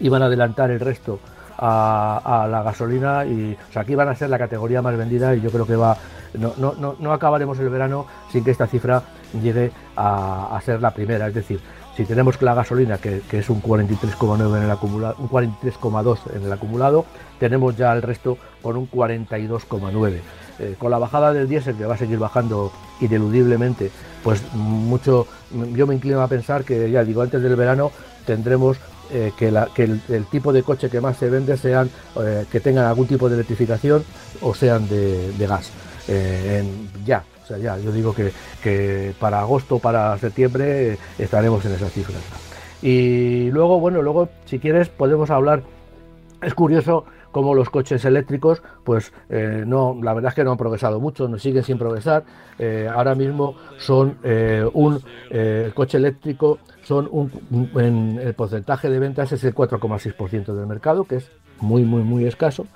iban 0.00 0.22
a 0.22 0.26
adelantar 0.26 0.70
el 0.70 0.80
resto 0.80 1.18
a, 1.58 2.46
la 2.50 2.62
gasolina 2.62 3.26
y 3.26 3.56
aquí 3.74 3.94
van 3.94 4.08
a 4.08 4.14
ser 4.14 4.30
la 4.30 4.38
categoría 4.38 4.80
más 4.80 4.96
vendida 4.96 5.34
y 5.34 5.42
yo 5.42 5.50
creo 5.50 5.66
que 5.66 5.76
va 5.76 5.96
no, 6.38 6.54
no, 6.56 6.74
no, 6.74 6.96
no 6.98 7.12
acabaremos 7.12 7.58
el 7.58 7.68
verano 7.68 8.06
sin 8.32 8.42
que 8.44 8.52
esta 8.52 8.66
cifra 8.66 9.02
llegue 9.42 9.70
a, 9.94 10.56
a 10.56 10.60
ser 10.62 10.80
la 10.80 10.92
primera 10.92 11.26
es 11.26 11.34
decir 11.34 11.60
si 12.00 12.06
tenemos 12.06 12.40
la 12.40 12.54
gasolina 12.54 12.96
que, 12.96 13.20
es 13.30 13.50
un 13.50 13.62
43,9 13.62 14.56
en 14.56 14.62
el 14.62 14.70
acumulado 14.70 15.16
un 15.18 15.28
43,2 15.28 16.18
en 16.34 16.44
el 16.44 16.50
acumulado 16.50 17.04
tenemos 17.38 17.76
ya 17.76 17.92
el 17.92 18.00
resto 18.00 18.38
con 18.62 18.78
un 18.78 18.90
42,9 18.90 20.20
Eh, 20.60 20.76
con 20.78 20.90
la 20.90 20.98
bajada 20.98 21.32
del 21.32 21.46
diésel 21.46 21.76
que 21.76 21.84
va 21.84 21.94
a 21.94 21.98
seguir 21.98 22.18
bajando 22.18 22.72
ineludiblemente 23.02 23.90
pues 24.22 24.42
mucho 24.54 25.26
yo 25.74 25.86
me 25.86 25.94
inclino 25.94 26.22
a 26.22 26.28
pensar 26.28 26.64
que 26.64 26.90
ya 26.90 27.04
digo 27.04 27.20
antes 27.20 27.42
del 27.42 27.56
verano 27.56 27.92
tendremos 28.26 28.78
eh, 29.10 29.32
que, 29.36 29.48
el, 29.48 30.24
tipo 30.30 30.54
de 30.54 30.62
coche 30.62 30.88
que 30.88 31.02
más 31.02 31.18
se 31.18 31.28
vende 31.28 31.58
sean 31.58 31.90
eh, 32.22 32.46
que 32.50 32.60
tengan 32.60 32.86
algún 32.86 33.06
tipo 33.06 33.28
de 33.28 33.34
electrificación 33.34 34.04
o 34.40 34.54
sean 34.54 34.88
de, 34.88 35.46
gas. 35.46 35.70
Ya, 37.04 37.24
ya, 37.58 37.78
yo 37.78 37.92
digo 37.92 38.14
que, 38.14 39.14
para 39.18 39.40
agosto, 39.40 39.78
para 39.78 40.16
septiembre 40.18 40.92
eh, 40.92 40.98
estaremos 41.18 41.64
en 41.64 41.72
esas 41.72 41.92
cifras. 41.92 42.22
Y 42.82 43.50
luego, 43.50 43.78
bueno, 43.80 44.02
luego 44.02 44.28
si 44.46 44.58
quieres 44.58 44.88
podemos 44.88 45.30
hablar, 45.30 45.62
es 46.42 46.54
curioso 46.54 47.04
como 47.32 47.54
los 47.54 47.70
coches 47.70 48.04
eléctricos, 48.04 48.62
pues 48.82 49.12
eh, 49.28 49.62
no, 49.64 49.96
la 50.02 50.14
verdad 50.14 50.30
es 50.30 50.34
que 50.34 50.42
no 50.42 50.52
han 50.52 50.56
progresado 50.56 50.98
mucho, 50.98 51.28
no 51.28 51.38
siguen 51.38 51.62
sin 51.62 51.78
progresar. 51.78 52.24
Eh, 52.58 52.88
ahora 52.92 53.14
mismo 53.14 53.54
son 53.78 54.18
un 54.72 55.00
coche 55.74 55.98
eléctrico, 55.98 56.58
son 56.82 57.08
un, 57.12 57.30
el 57.78 58.34
porcentaje 58.34 58.90
de 58.90 58.98
ventas 58.98 59.30
es 59.30 59.44
el 59.44 59.54
4,6% 59.54 60.54
del 60.54 60.66
mercado, 60.66 61.04
que 61.04 61.16
es 61.16 61.30
muy, 61.60 61.84
muy, 61.84 62.02
muy 62.02 62.24
escaso. 62.24 62.66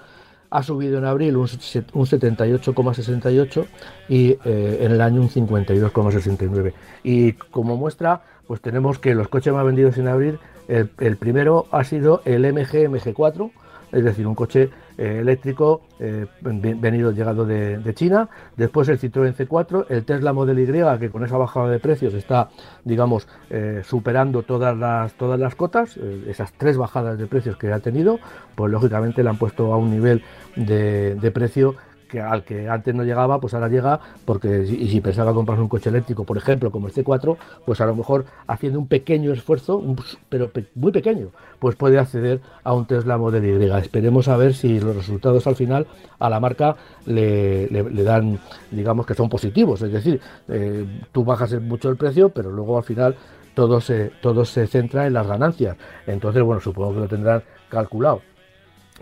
Ha 0.54 0.62
subido 0.62 0.96
en 0.98 1.04
abril 1.04 1.36
un, 1.36 1.48
78,68 1.48 3.66
y 4.08 4.38
en 4.44 4.92
el 4.92 5.00
año 5.00 5.20
un 5.20 5.28
52,69. 5.28 6.72
Y 7.02 7.32
como 7.32 7.76
muestra, 7.76 8.22
pues 8.46 8.60
tenemos 8.60 9.00
que 9.00 9.16
los 9.16 9.26
coches 9.26 9.52
más 9.52 9.66
vendidos 9.66 9.98
en 9.98 10.06
abril, 10.06 10.38
el, 10.68 10.90
el 11.00 11.16
primero 11.16 11.66
ha 11.72 11.82
sido 11.82 12.22
el 12.24 12.42
MG 12.52 12.88
MG4, 12.88 13.50
es 13.90 14.04
decir, 14.04 14.28
un 14.28 14.36
coche 14.36 14.70
eh, 14.98 15.18
eléctrico 15.20 15.82
eh, 15.98 16.26
venido 16.40 17.12
llegado 17.12 17.44
de, 17.44 17.94
China, 17.94 18.28
después 18.56 18.88
el 18.88 18.98
Citroën 18.98 19.34
C4, 19.34 19.86
el 19.88 20.04
Tesla 20.04 20.32
Model 20.32 20.58
Y, 20.58 20.98
que 20.98 21.10
con 21.10 21.24
esa 21.24 21.36
bajada 21.36 21.68
de 21.68 21.78
precios 21.78 22.14
está, 22.14 22.48
digamos, 22.84 23.28
eh, 23.50 23.82
superando 23.84 24.42
todas 24.42 24.76
las, 24.76 25.14
todas 25.14 25.38
las 25.38 25.54
cotas, 25.54 25.96
esas 26.26 26.52
tres 26.52 26.76
bajadas 26.76 27.18
de 27.18 27.26
precios 27.26 27.56
que 27.56 27.72
ha 27.72 27.80
tenido, 27.80 28.18
pues 28.54 28.70
lógicamente 28.72 29.22
le 29.22 29.30
han 29.30 29.38
puesto 29.38 29.72
a 29.72 29.76
un 29.76 29.90
nivel 29.90 30.22
de, 30.56 31.14
de 31.14 31.30
precio 31.30 31.74
al 32.20 32.44
que 32.44 32.68
antes 32.68 32.94
no 32.94 33.04
llegaba, 33.04 33.40
pues 33.40 33.54
ahora 33.54 33.68
llega, 33.68 34.00
porque 34.24 34.64
y 34.64 34.88
si 34.88 35.00
pensaba 35.00 35.32
comprarse 35.32 35.62
un 35.62 35.68
coche 35.68 35.90
eléctrico, 35.90 36.24
por 36.24 36.36
ejemplo, 36.36 36.70
como 36.70 36.88
este 36.88 37.04
4, 37.04 37.36
pues 37.64 37.80
a 37.80 37.86
lo 37.86 37.94
mejor 37.94 38.24
haciendo 38.46 38.78
un 38.78 38.86
pequeño 38.86 39.32
esfuerzo, 39.32 39.82
pero 40.28 40.50
muy 40.74 40.92
pequeño, 40.92 41.28
pues 41.58 41.76
puede 41.76 41.98
acceder 41.98 42.40
a 42.62 42.72
un 42.72 42.86
Tesla 42.86 43.18
Model 43.18 43.44
Y. 43.44 43.64
Esperemos 43.78 44.28
a 44.28 44.36
ver 44.36 44.54
si 44.54 44.80
los 44.80 44.96
resultados 44.96 45.46
al 45.46 45.56
final 45.56 45.86
a 46.18 46.30
la 46.30 46.40
marca 46.40 46.76
le, 47.06 47.68
dan, 48.04 48.38
digamos 48.70 49.06
que 49.06 49.14
son 49.14 49.28
positivos, 49.28 49.82
es 49.82 49.92
decir, 49.92 50.20
eh, 50.48 50.84
tú 51.12 51.24
bajas 51.24 51.60
mucho 51.60 51.90
el 51.90 51.96
precio, 51.96 52.28
pero 52.28 52.50
luego 52.50 52.78
al 52.78 52.84
final 52.84 53.16
todo 53.54 53.80
se, 53.80 54.10
todo 54.20 54.44
se 54.44 54.66
centra 54.66 55.06
en 55.06 55.14
las 55.14 55.26
ganancias. 55.26 55.76
Entonces, 56.06 56.42
bueno, 56.42 56.60
supongo 56.60 56.94
que 56.94 57.00
lo 57.00 57.08
tendrán 57.08 57.42
calculado. 57.68 58.20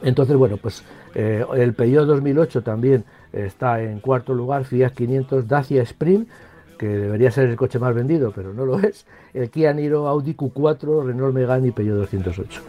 Entonces, 0.02 0.36
bueno, 0.36 0.56
pues 0.56 0.84
eh, 1.14 1.44
el 1.56 1.74
Peugeot 1.74 2.06
2008 2.06 2.62
también 2.62 3.04
está 3.32 3.82
en 3.82 4.00
cuarto 4.00 4.34
lugar, 4.34 4.64
Fiat 4.64 4.92
500, 4.92 5.48
Dacia 5.48 5.82
Spring, 5.82 6.26
que 6.78 6.86
debería 6.86 7.30
ser 7.30 7.48
el 7.48 7.56
coche 7.56 7.78
más 7.78 7.94
vendido, 7.94 8.32
pero 8.34 8.52
no 8.52 8.64
lo 8.64 8.78
es, 8.80 9.06
el 9.34 9.50
Kia 9.50 9.72
Niro, 9.72 10.08
Audi 10.08 10.34
Q4, 10.34 11.06
Renault 11.06 11.34
Megane 11.34 11.68
y 11.68 11.70
Peugeot 11.70 11.98
208. 11.98 12.62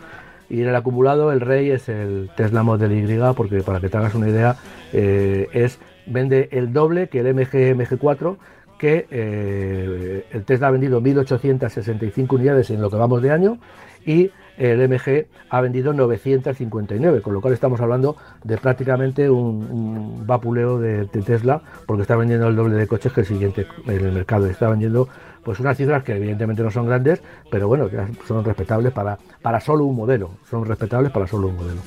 Y 0.50 0.62
en 0.62 0.70
el 0.70 0.76
acumulado 0.76 1.32
el 1.32 1.42
rey 1.42 1.72
es 1.72 1.90
el 1.90 2.30
Tesla 2.36 2.62
Model 2.64 2.92
Y, 2.92 3.34
porque 3.36 3.62
para 3.62 3.80
que 3.80 3.90
te 3.90 3.98
hagas 3.98 4.14
una 4.14 4.30
idea, 4.30 4.56
eh, 4.92 5.48
es 5.54 5.80
vende 6.06 6.50
el 6.52 6.74
doble 6.74 7.08
que 7.08 7.22
el 7.22 7.34
MG 7.34 7.76
MG4, 7.76 8.38
que 8.78 9.08
eh, 9.10 10.26
el 10.32 10.44
Tesla 10.44 10.68
ha 10.68 10.72
vendido 10.72 11.02
1.865 11.02 12.34
unidades 12.34 12.70
en 12.70 12.82
lo 12.82 12.90
que 12.90 12.98
vamos 12.98 13.22
de 13.22 13.32
año 13.32 13.58
y 14.06 14.32
el 14.58 14.88
MG 14.88 15.28
ha 15.50 15.62
vendido 15.62 15.94
959, 15.94 17.22
con 17.22 17.34
lo 17.34 17.42
cual 17.42 17.54
estamos 17.54 17.82
hablando 17.82 18.16
de 18.44 18.58
prácticamente 18.58 19.30
un, 19.30 20.26
vapuleo 20.26 20.80
de, 20.80 21.06
Tesla, 21.06 21.62
porque 21.86 22.02
está 22.02 22.16
vendiendo 22.16 22.48
el 22.48 22.56
doble 22.56 22.76
de 22.76 22.88
coches 22.88 23.14
que 23.14 23.22
el 23.22 23.28
siguiente 23.28 23.68
en 23.88 24.06
el 24.06 24.12
mercado. 24.12 24.48
Está 24.48 24.70
vendiendo 24.70 25.08
pues 25.44 25.60
unas 25.60 25.78
cifras 25.78 26.04
que 26.04 26.16
evidentemente 26.16 26.64
no 26.64 26.72
son 26.72 26.88
grandes, 26.88 27.22
pero 27.52 27.68
bueno, 27.68 27.90
son 28.28 28.44
respetables 28.44 28.92
para, 28.94 29.18
para 29.42 29.60
solo 29.60 29.86
un 29.86 29.96
modelo. 29.96 30.32
Son 30.50 30.66
respetables 30.66 31.12
para 31.12 31.28
solo 31.28 31.48
un 31.48 31.56
modelo. 31.56 31.82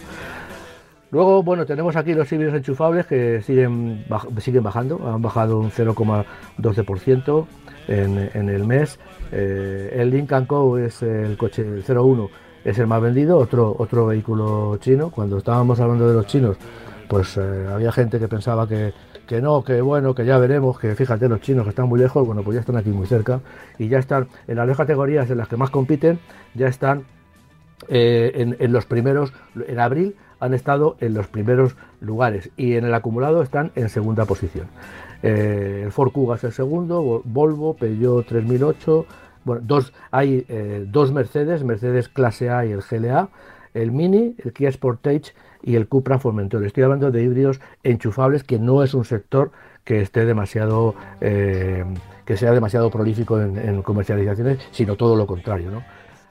Luego, 1.12 1.42
bueno, 1.42 1.64
tenemos 1.64 1.94
aquí 1.94 2.14
los 2.14 2.30
híbridos 2.32 2.54
enchufables 2.54 3.06
que 3.06 3.40
siguen, 3.40 4.04
siguen 4.38 4.64
bajando, 4.64 5.00
han 5.08 5.22
bajado 5.22 5.60
un 5.60 5.70
0,12% 5.70 7.46
en, 7.88 8.30
en, 8.34 8.48
el 8.48 8.66
mes. 8.66 8.98
Eh, 9.30 9.94
el 9.94 10.10
Lincoln 10.10 10.46
Co 10.46 10.76
es 10.78 11.02
el 11.02 11.36
coche 11.36 11.64
01 11.88 12.28
es 12.66 12.80
el 12.80 12.88
más 12.88 13.00
vendido, 13.00 13.38
otro, 13.38 13.76
otro 13.78 14.06
vehículo 14.06 14.76
chino. 14.80 15.10
Cuando 15.10 15.38
estábamos 15.38 15.78
hablando 15.78 16.08
de 16.08 16.14
los 16.14 16.26
chinos, 16.26 16.56
pues 17.08 17.36
eh, 17.36 17.66
había 17.72 17.92
gente 17.92 18.18
que 18.18 18.26
pensaba 18.26 18.66
que, 18.66 18.92
no, 19.40 19.62
que 19.62 19.80
bueno, 19.80 20.16
que 20.16 20.24
ya 20.24 20.36
veremos, 20.38 20.76
que 20.80 20.96
fíjate, 20.96 21.28
los 21.28 21.40
chinos 21.40 21.62
que 21.62 21.70
están 21.70 21.88
muy 21.88 22.00
lejos, 22.00 22.26
bueno, 22.26 22.42
pues 22.42 22.56
ya 22.56 22.60
están 22.60 22.76
aquí 22.76 22.90
muy 22.90 23.06
cerca 23.06 23.40
y 23.78 23.86
ya 23.86 24.00
están 24.00 24.26
en 24.48 24.56
las 24.56 24.66
dos 24.66 24.76
categorías 24.76 25.30
en 25.30 25.38
las 25.38 25.46
que 25.46 25.56
más 25.56 25.70
compiten, 25.70 26.18
ya 26.54 26.66
están 26.66 27.04
eh, 27.88 28.56
en, 28.58 28.72
los 28.72 28.84
primeros, 28.84 29.32
en 29.68 29.78
abril 29.78 30.16
han 30.40 30.52
estado 30.52 30.96
en 30.98 31.14
los 31.14 31.28
primeros 31.28 31.76
lugares 32.00 32.50
y 32.56 32.74
en 32.74 32.84
el 32.84 32.94
acumulado 32.94 33.42
están 33.42 33.70
en 33.76 33.88
segunda 33.90 34.24
posición. 34.24 34.66
Eh, 35.22 35.82
el 35.84 35.92
Ford 35.92 36.10
Kuga 36.10 36.34
es 36.34 36.42
el 36.42 36.52
segundo, 36.52 37.22
Volvo, 37.24 37.74
Peugeot 37.74 38.26
3008, 38.26 39.06
bueno, 39.46 39.62
dos, 39.64 39.92
hay 40.10 40.44
eh, 40.48 40.84
dos 40.88 41.12
Mercedes, 41.12 41.62
Mercedes 41.62 42.08
clase 42.08 42.50
A 42.50 42.66
y 42.66 42.72
el 42.72 42.82
GLA, 42.82 43.28
el 43.74 43.92
Mini, 43.92 44.34
el 44.44 44.52
Kia 44.52 44.72
Sportage 44.72 45.34
y 45.62 45.76
el 45.76 45.86
Cupra 45.86 46.18
Formentor. 46.18 46.66
Estoy 46.66 46.82
hablando 46.82 47.12
de 47.12 47.22
híbridos 47.22 47.60
enchufables, 47.84 48.42
que 48.42 48.58
no 48.58 48.82
es 48.82 48.92
un 48.92 49.04
sector 49.04 49.52
que 49.84 50.00
esté 50.00 50.24
demasiado, 50.24 50.96
eh, 51.20 51.84
que 52.24 52.36
sea 52.36 52.50
demasiado 52.50 52.90
prolífico 52.90 53.40
en, 53.40 53.82
comercializaciones, 53.82 54.58
sino 54.72 54.96
todo 54.96 55.14
lo 55.14 55.28
contrario, 55.28 55.70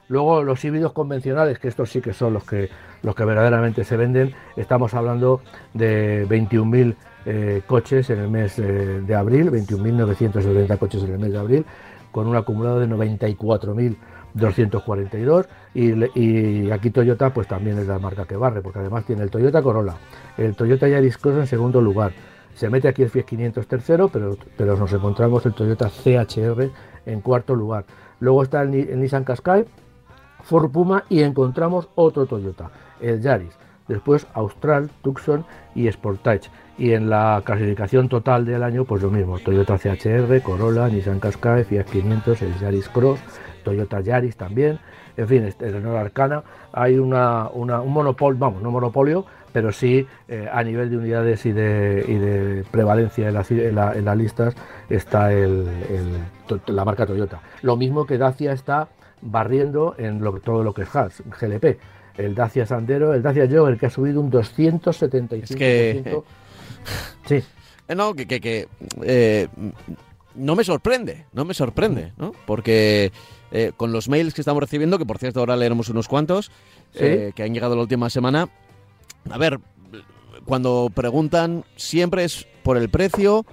Luego 0.08 0.44
los 0.44 0.64
híbridos 0.64 0.92
convencionales, 0.92 1.58
que 1.58 1.66
estos 1.66 1.90
sí 1.90 2.00
que 2.00 2.12
son 2.12 2.34
los 2.34 2.44
que, 2.44 2.68
los 3.02 3.14
que 3.16 3.24
verdaderamente 3.24 3.82
se 3.82 3.96
venden, 3.96 4.34
estamos 4.56 4.94
hablando 4.94 5.40
de 5.74 6.28
21.000 6.28 6.94
eh, 7.24 7.62
coches 7.66 8.10
en 8.10 8.20
el 8.20 8.28
mes 8.28 8.56
de 8.56 9.14
abril, 9.16 9.50
21.970 9.50 10.78
coches 10.78 11.02
en 11.02 11.12
el 11.14 11.18
mes 11.18 11.32
de 11.32 11.38
abril, 11.38 11.66
con 12.12 12.26
un 12.26 12.36
acumulado 12.36 12.80
de 12.80 12.88
94.242 12.88 15.46
y, 15.74 16.20
y 16.20 16.70
aquí 16.70 16.90
Toyota 16.90 17.32
pues 17.32 17.48
también 17.48 17.78
es 17.78 17.86
la 17.86 17.98
marca 17.98 18.24
que 18.24 18.36
barre 18.36 18.62
porque 18.62 18.80
además 18.80 19.04
tiene 19.04 19.22
el 19.22 19.30
Toyota 19.30 19.62
Corolla, 19.62 19.94
el 20.36 20.56
Toyota 20.56 20.88
Yaris 20.88 21.18
Cross 21.18 21.36
en 21.36 21.46
segundo 21.46 21.80
lugar, 21.80 22.12
se 22.56 22.70
mete 22.70 22.88
aquí 22.88 23.02
el 23.02 23.10
Fiat 23.10 23.26
500 23.26 23.66
tercero, 23.66 24.08
pero, 24.08 24.36
pero 24.56 24.78
nos 24.78 24.90
encontramos 24.92 25.44
el 25.44 25.52
Toyota 25.52 25.90
CHR 25.90 26.70
en 27.04 27.20
cuarto 27.20 27.54
lugar. 27.54 27.84
Luego 28.18 28.42
está 28.42 28.62
el, 28.62 28.98
Nissan 28.98 29.24
Qashqai, 29.24 29.66
Ford 30.42 30.70
Puma 30.70 31.04
y 31.10 31.22
encontramos 31.22 31.90
otro 31.94 32.24
Toyota, 32.24 32.70
el 33.00 33.20
Yaris. 33.20 33.54
Después 33.88 34.26
Austral, 34.34 34.90
Tucson 35.02 35.44
y 35.74 35.90
Sportage. 35.90 36.50
Y 36.78 36.92
en 36.92 37.08
la 37.08 37.42
clasificación 37.44 38.08
total 38.08 38.44
del 38.44 38.62
año, 38.62 38.84
pues 38.84 39.02
lo 39.02 39.10
mismo, 39.10 39.38
Toyota 39.38 39.78
CHR, 39.78 40.42
Corolla, 40.42 40.88
Nissan 40.88 41.20
Qashqai, 41.20 41.64
Fiat 41.64 41.86
500, 41.86 42.42
el 42.42 42.58
Yaris 42.58 42.88
Cross, 42.88 43.20
Toyota 43.64 44.00
Yaris 44.00 44.36
también, 44.36 44.78
en 45.16 45.28
fin, 45.28 45.44
este, 45.44 45.66
el 45.66 45.74
Renault 45.74 45.96
Arcana, 45.96 46.42
hay 46.72 46.98
una, 46.98 47.48
un 47.48 47.92
monopolio, 47.92 48.38
vamos, 48.38 48.62
no 48.62 48.70
monopolio, 48.70 49.24
pero 49.52 49.72
sí 49.72 50.06
eh, 50.28 50.48
a 50.52 50.62
nivel 50.62 50.90
de 50.90 50.98
unidades 50.98 51.46
y 51.46 51.52
de, 51.52 52.64
prevalencia 52.70 53.28
en, 53.28 53.34
las 54.04 54.16
listas 54.16 54.54
está 54.90 55.30
la 55.30 56.84
marca 56.84 57.06
Toyota. 57.06 57.40
Lo 57.62 57.76
mismo 57.76 58.04
que 58.04 58.18
Dacia 58.18 58.52
está 58.52 58.88
barriendo 59.22 59.94
en 59.96 60.20
todo 60.42 60.62
lo 60.62 60.74
que 60.74 60.82
es 60.82 60.90
GLP. 60.92 61.78
El 62.18 62.34
Dacia 62.34 62.66
Sandero, 62.66 63.14
el 63.14 63.22
Dacia 63.22 63.48
Jogger, 63.50 63.78
que 63.78 63.86
ha 63.86 63.90
subido 63.90 64.20
un 64.20 64.30
275%. 64.30 65.42
Es 65.42 65.56
que... 65.56 66.22
Sí. 67.26 67.42
Eh, 67.88 67.94
no, 67.94 68.14
que, 68.14 68.26
que, 68.26 68.68
eh, 69.02 69.48
no 70.34 70.56
me 70.56 70.64
sorprende, 70.64 71.26
no 71.32 71.44
me 71.44 71.54
sorprende, 71.54 72.12
¿no? 72.16 72.32
Porque 72.46 73.12
eh, 73.52 73.72
con 73.76 73.92
los 73.92 74.08
mails 74.08 74.34
que 74.34 74.40
estamos 74.40 74.60
recibiendo, 74.60 74.98
que 74.98 75.06
por 75.06 75.18
cierto 75.18 75.40
ahora 75.40 75.56
leeremos 75.56 75.88
unos 75.88 76.08
cuantos, 76.08 76.50
que 76.92 77.32
han 77.38 77.52
llegado 77.52 77.76
la 77.76 77.82
última 77.82 78.08
semana, 78.08 78.48
a 79.30 79.38
ver, 79.38 79.60
cuando 80.46 80.90
preguntan 80.94 81.64
siempre 81.76 82.24
es 82.24 82.46
por 82.62 82.76
el 82.76 82.88
precio, 82.88 83.44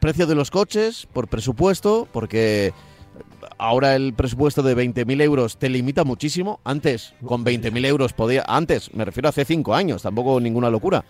precio 0.00 0.26
de 0.26 0.34
los 0.34 0.50
coches, 0.50 1.06
por 1.12 1.28
presupuesto, 1.28 2.08
porque 2.10 2.72
ahora 3.58 3.96
el 3.96 4.14
presupuesto 4.14 4.62
de 4.62 4.76
20.000 4.76 5.22
euros 5.22 5.56
te 5.58 5.68
limita 5.68 6.04
muchísimo. 6.04 6.60
Antes, 6.64 7.14
con 7.24 7.44
20.000 7.44 7.86
euros 7.86 8.12
podía, 8.12 8.44
antes, 8.46 8.92
me 8.94 9.04
refiero 9.04 9.28
a 9.28 9.30
hace 9.30 9.44
5 9.44 9.74
años, 9.74 10.02
tampoco 10.02 10.40
ninguna 10.40 10.70
locura 10.70 11.04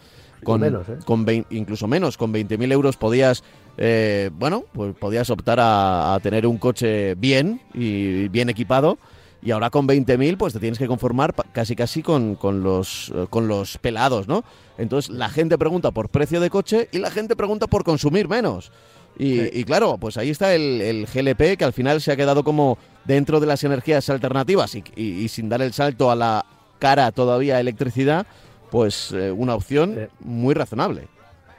con, 0.45 0.61
menos, 0.61 0.89
¿eh? 0.89 0.99
con 1.05 1.27
incluso 1.51 1.89
menos, 1.89 2.17
con 2.17 2.33
20.000 2.33 2.73
euros 2.73 2.97
podías, 2.97 3.43
eh, 3.77 4.31
bueno, 4.35 4.65
pues 4.73 4.95
podías 4.95 5.29
optar 5.31 5.59
a, 5.61 6.19
tener 6.23 6.47
un 6.47 6.59
coche 6.59 7.15
bien 7.17 7.61
y 7.73 8.29
bien 8.29 8.49
equipado. 8.49 8.99
Y 9.43 9.51
ahora 9.51 9.69
con 9.69 9.87
20.000 9.87 10.39
pues 10.39 10.55
te 10.55 10.61
tienes 10.61 10.79
que 10.79 10.87
conformar 10.87 11.35
casi 11.53 11.77
casi 11.77 12.03
con, 12.03 12.35
con, 12.35 12.63
los, 12.63 13.13
con 13.29 13.47
los 13.47 13.77
pelados, 13.77 14.27
¿no? 14.27 14.43
Entonces 14.79 15.11
la 15.11 15.29
gente 15.29 15.59
pregunta 15.59 15.91
por 15.91 16.09
precio 16.09 16.41
de 16.41 16.49
coche 16.49 16.89
y 16.93 16.99
la 16.99 17.11
gente 17.11 17.37
pregunta 17.37 17.67
por 17.67 17.85
consumir 17.85 18.27
menos. 18.27 18.73
Y, 19.17 19.65
claro, 19.65 19.97
pues 19.99 20.17
ahí 20.17 20.31
está 20.31 20.55
el, 20.55 21.07
GLP 21.13 21.57
que 21.57 21.65
al 21.65 21.73
final 21.73 22.01
se 22.01 22.13
ha 22.13 22.17
quedado 22.17 22.43
como 22.43 22.79
dentro 23.05 23.39
de 23.39 23.47
las 23.47 23.63
energías 23.63 24.09
alternativas 24.11 24.75
y, 24.75 25.29
sin 25.29 25.49
dar 25.49 25.63
el 25.63 25.73
salto 25.73 26.11
a 26.11 26.17
la 26.17 26.45
cara 26.79 27.13
todavía 27.13 27.61
electricidad, 27.61 28.27
pues 28.71 29.13
eh, 29.13 29.31
una 29.31 29.55
opción 29.55 30.09
muy 30.21 30.55
razonable. 30.55 31.09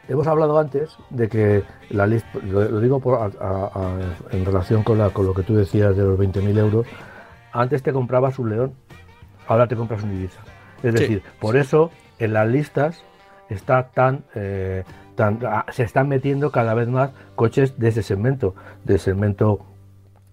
Hemos 0.08 0.28
hablado 0.28 0.60
antes 0.60 0.90
de 1.10 1.28
que 1.28 1.64
la 1.90 2.06
lista, 2.06 2.30
lo, 2.44 2.80
digo 2.80 3.02
en 4.32 4.46
relación 4.46 4.84
con, 4.84 5.00
la, 5.00 5.10
con 5.10 5.26
lo 5.26 5.34
que 5.34 5.42
tú 5.42 5.56
decías 5.56 5.98
de 5.98 6.04
los 6.04 6.20
20.000 6.20 6.58
euros, 6.60 6.86
antes 7.52 7.82
te 7.82 7.92
comprabas 7.92 8.38
un 8.38 8.50
León, 8.50 8.74
ahora 9.48 9.68
te 9.68 9.76
compras 9.76 10.04
un 10.04 10.14
Ibiza. 10.14 10.42
Es 10.84 10.94
decir, 10.94 11.24
por 11.40 11.58
eso 11.58 11.90
en 12.20 12.34
las 12.34 12.48
listas 12.48 13.04
está 13.50 13.90
tan, 13.90 14.26
eh, 14.36 14.84
se 15.72 15.84
están 15.84 16.08
metiendo 16.08 16.52
cada 16.52 16.74
vez 16.74 16.88
más 16.88 17.12
coches 17.36 17.78
de 17.78 17.90
ese 17.90 18.04
segmento, 18.04 18.56
del 18.84 19.00
segmento 19.00 19.66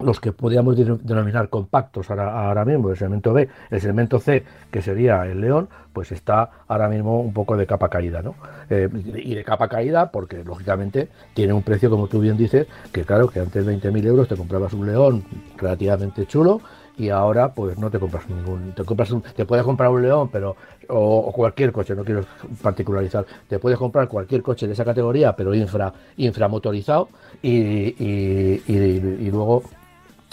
los 0.03 0.21
que 0.21 0.33
podríamos 0.33 0.77
denominar 0.77 1.49
compactos 1.49 2.11
ahora, 2.11 2.65
mismo, 2.65 2.91
el 2.91 2.97
segmento 2.97 3.33
B, 3.33 3.49
el 3.71 3.81
segmento 3.81 4.19
C, 4.19 4.45
que 4.71 4.83
sería 4.83 5.25
el 5.27 5.41
León, 5.41 5.69
pues 5.93 6.13
está 6.13 6.51
ahora 6.67 6.89
mismo 6.89 7.21
un 7.21 7.33
poco 7.33 7.57
de 7.57 7.67
capa 7.67 7.89
caída, 7.89 8.23
¿no? 8.23 8.35
Eh, 8.69 8.89
y 9.15 9.35
de 9.35 9.45
capa 9.45 9.69
caída 9.69 10.11
porque, 10.11 10.43
lógicamente, 10.45 11.09
tiene 11.35 11.53
un 11.53 11.63
precio, 11.63 11.91
como 11.91 12.09
tú 12.09 12.21
bien 12.21 12.37
dices, 12.37 12.67
que 12.93 13.05
claro, 13.05 13.29
que 13.29 13.41
antes 13.41 13.65
de 13.65 13.79
20.000 13.79 14.07
euros 14.07 14.29
te 14.29 14.37
comprabas 14.37 14.73
un 14.73 14.87
León 14.87 15.25
relativamente 15.57 16.27
chulo, 16.27 16.61
y 16.97 17.09
ahora 17.09 17.55
pues 17.55 17.79
no 17.79 17.91
te 17.91 17.99
compras 17.99 18.29
ningún 18.29 18.73
te 18.73 18.85
compras 18.85 19.11
un, 19.11 19.23
te 19.23 19.47
puedes 19.47 19.65
comprar 19.65 19.91
un 19.91 20.03
león 20.03 20.29
pero 20.31 20.57
o, 20.89 21.33
cualquier 21.33 21.73
coche 21.73 21.95
no 21.95 22.05
quiero 22.05 22.25
particularizar 22.63 23.25
te 23.49 23.59
puedes 23.59 23.79
comprar 23.79 24.09
cualquier 24.09 24.43
coche 24.43 24.67
de 24.67 24.73
esa 24.73 24.85
categoría 24.85 25.35
pero 25.35 25.55
infra 25.55 25.93
inframotorizado 26.17 27.09
y, 27.43 27.51
y, 27.51 29.31
luego 29.31 29.63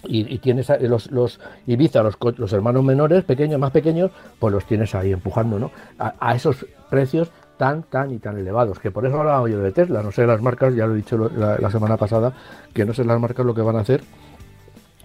y, 0.03 0.37
tienes 0.37 0.69
los, 0.81 1.11
los 1.11 1.39
Ibiza, 1.67 2.03
los, 2.03 2.17
los, 2.37 2.53
hermanos 2.53 2.83
menores, 2.83 3.25
pequeños, 3.25 3.59
más 3.59 3.71
pequeños, 3.71 4.11
pues 4.39 4.53
los 4.53 4.65
tienes 4.65 4.95
ahí 4.95 5.11
empujando, 5.11 5.59
¿no? 5.59 5.71
A, 5.97 6.35
esos 6.35 6.65
precios 6.89 7.29
tan, 7.57 7.83
tan 7.83 8.11
y 8.11 8.19
tan 8.19 8.37
elevados, 8.37 8.79
que 8.79 8.91
por 8.91 9.05
eso 9.05 9.19
hablaba 9.19 9.49
yo 9.49 9.59
de 9.59 9.73
Tesla, 9.73 10.01
no 10.01 10.13
sé 10.13 10.25
las 10.25 10.41
marcas, 10.41 10.73
ya 10.73 10.87
lo 10.87 10.93
he 10.93 10.97
dicho 10.97 11.17
la 11.17 11.69
semana 11.69 11.97
pasada, 11.97 12.31
que 12.73 12.85
no 12.85 12.93
sé 12.93 13.03
las 13.03 13.19
marcas 13.19 13.45
lo 13.45 13.53
que 13.53 13.61
van 13.61 13.75
a 13.75 13.81
hacer, 13.81 14.01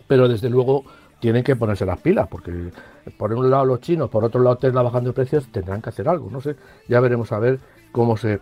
pero 0.06 0.28
desde 0.28 0.50
luego 0.50 0.84
tienen 1.24 1.42
que 1.42 1.56
ponerse 1.56 1.86
las 1.86 1.98
pilas, 2.00 2.28
porque 2.28 2.52
por 3.16 3.32
un 3.32 3.50
lado 3.50 3.64
los 3.64 3.80
chinos, 3.80 4.10
por 4.10 4.24
otro 4.24 4.42
lado 4.42 4.58
Tesla 4.58 4.82
bajando 4.82 5.08
de 5.08 5.14
precios, 5.14 5.46
tendrán 5.50 5.80
que 5.80 5.88
hacer 5.88 6.06
algo, 6.06 6.28
no 6.30 6.42
sé, 6.42 6.54
ya 6.86 7.00
veremos 7.00 7.32
a 7.32 7.38
ver 7.38 7.60
cómo 7.92 8.18
se, 8.18 8.40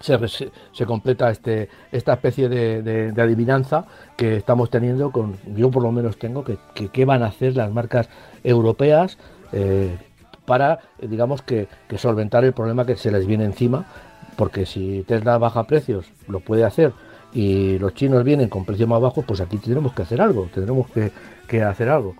se, 0.00 0.84
completa 0.84 1.30
este, 1.30 1.68
esta 1.92 2.14
especie 2.14 2.48
de, 2.48 3.14
adivinanza 3.16 3.84
que 4.16 4.34
estamos 4.34 4.68
teniendo 4.68 5.12
con, 5.12 5.36
yo 5.54 5.70
por 5.70 5.84
lo 5.84 5.92
menos 5.92 6.18
tengo, 6.18 6.42
que 6.42 6.58
qué 6.88 7.04
van 7.04 7.22
a 7.22 7.26
hacer 7.26 7.54
las 7.54 7.70
marcas 7.70 8.08
europeas 8.42 9.16
eh, 9.52 9.96
para, 10.44 10.80
digamos, 11.00 11.40
que, 11.42 11.68
que 11.86 11.98
solventar 11.98 12.44
el 12.44 12.52
problema 12.52 12.84
que 12.84 12.96
se 12.96 13.12
les 13.12 13.28
viene 13.28 13.44
encima, 13.44 13.86
porque 14.34 14.66
si 14.66 15.04
Tesla 15.06 15.38
baja 15.38 15.62
precios, 15.68 16.06
lo 16.26 16.40
puede 16.40 16.64
hacer, 16.64 16.92
y 17.32 17.78
los 17.78 17.94
chinos 17.94 18.24
vienen 18.24 18.48
con 18.48 18.64
precios 18.64 18.88
más 18.88 19.00
bajos, 19.00 19.24
pues 19.24 19.40
aquí 19.40 19.58
tendremos 19.58 19.92
que 19.92 20.02
hacer 20.02 20.20
algo, 20.20 20.48
tendremos 20.52 20.88
que, 20.90 21.12
que 21.46 21.62
hacer 21.62 21.88
algo. 21.88 22.14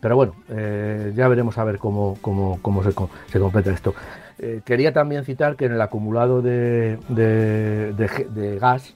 Pero 0.00 0.16
bueno, 0.16 0.34
eh, 0.48 1.12
ya 1.16 1.26
veremos 1.28 1.58
a 1.58 1.64
ver 1.64 1.78
cómo, 1.78 2.16
cómo, 2.20 2.58
cómo 2.62 2.82
se, 2.84 2.92
completa 2.92 3.72
esto. 3.72 3.94
Eh, 4.38 4.60
quería 4.64 4.92
también 4.92 5.24
citar 5.24 5.56
que 5.56 5.64
en 5.64 5.72
el 5.72 5.80
acumulado 5.80 6.40
de, 6.40 6.98
de, 7.08 8.58
gas 8.60 8.94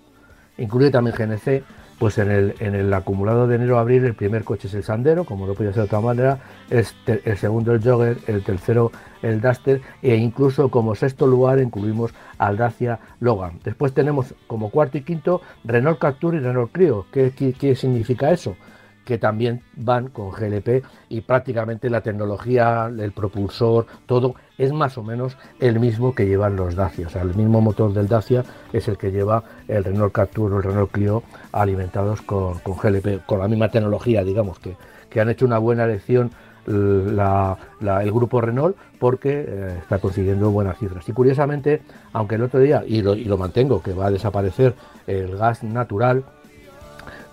incluye 0.59 0.91
también 0.91 1.17
GNC, 1.17 1.65
pues 2.03 2.19
en 2.19 2.33
el, 2.33 2.55
en 2.59 2.75
el 2.75 2.93
acumulado 2.93 3.47
de 3.47 3.55
enero-abril 3.55 4.05
el 4.05 4.15
primer 4.15 4.43
coche 4.43 4.67
es 4.67 4.75
el 4.75 4.83
Sandero, 4.83 5.25
como 5.25 5.47
no 5.47 5.55
podía 5.55 5.71
ser 5.71 5.83
de 5.83 5.87
otra 5.87 6.01
manera, 6.01 6.41
el 6.69 7.37
segundo 7.37 7.73
el 7.73 7.81
Jogger, 7.81 8.19
el 8.27 8.43
tercero 8.43 8.91
el 9.23 9.41
Duster 9.41 9.81
e 10.03 10.17
incluso 10.17 10.69
como 10.69 10.97
sexto 10.97 11.29
lugar 11.29 11.61
incluimos 11.61 12.13
al 12.39 12.57
Dacia 12.57 12.99
Logan. 13.21 13.61
Después 13.63 13.95
tenemos 13.95 14.35
como 14.49 14.71
cuarto 14.71 14.99
y 14.99 15.03
quinto 15.03 15.43
Renault 15.63 16.01
Captur 16.01 16.35
y 16.35 16.41
Renault 16.41 16.73
Clio. 16.73 17.07
qué 17.13 17.77
significa 17.77 18.33
eso? 18.33 18.57
que 19.05 19.19
también 19.19 19.63
van 19.75 20.09
con 20.09 20.31
GLP 20.31 20.85
y 21.09 21.23
prácticamente 21.23 21.91
la 21.91 22.03
tecnología, 22.03 22.87
el 22.87 23.13
propulsor, 23.13 23.87
todo 24.07 24.35
es 24.63 24.73
más 24.73 24.97
o 24.97 25.03
menos 25.03 25.37
el 25.59 25.81
mismo 25.81 26.15
que 26.15 26.27
llevan 26.27 26.55
los 26.55 26.77
Dacia. 26.77 27.09
O 27.09 27.11
sea, 27.11 27.23
el 27.23 27.35
mismo 27.35 27.61
motor 27.61 27.93
del 27.93 28.07
Dacia 28.07 28.45
es 28.73 28.87
el 28.87 28.97
que 28.97 29.11
lleva 29.11 29.43
el 29.67 29.83
Renault 29.83 30.13
Captur 30.13 30.53
o 30.53 30.59
el 30.59 30.63
Renault 30.63 30.93
Clio 30.93 31.25
alimentados 31.51 32.23
con, 32.23 32.61
GLP, 32.65 33.27
con 33.27 33.41
la 33.41 33.49
misma 33.49 33.71
tecnología, 33.71 34.23
digamos, 34.23 34.61
que, 34.61 34.77
que 35.11 35.21
han 35.21 35.31
hecho 35.31 35.47
una 35.47 35.59
buena 35.59 35.85
elección 35.85 36.31
el 36.65 38.13
grupo 38.13 38.41
Renault 38.41 38.77
porque 39.01 39.45
eh, 39.49 39.79
está 39.81 39.99
consiguiendo 39.99 40.53
buenas 40.53 40.79
cifras. 40.79 41.09
Y 41.09 41.13
curiosamente, 41.13 41.83
aunque 42.13 42.37
el 42.37 42.43
otro 42.43 42.61
día, 42.61 42.85
y 42.87 43.03
lo, 43.03 43.15
y 43.15 43.25
lo 43.25 43.37
mantengo, 43.37 43.83
que 43.83 43.93
va 43.93 44.07
a 44.07 44.11
desaparecer 44.13 44.75
el 45.09 45.37
gas 45.37 45.65
natural, 45.65 46.23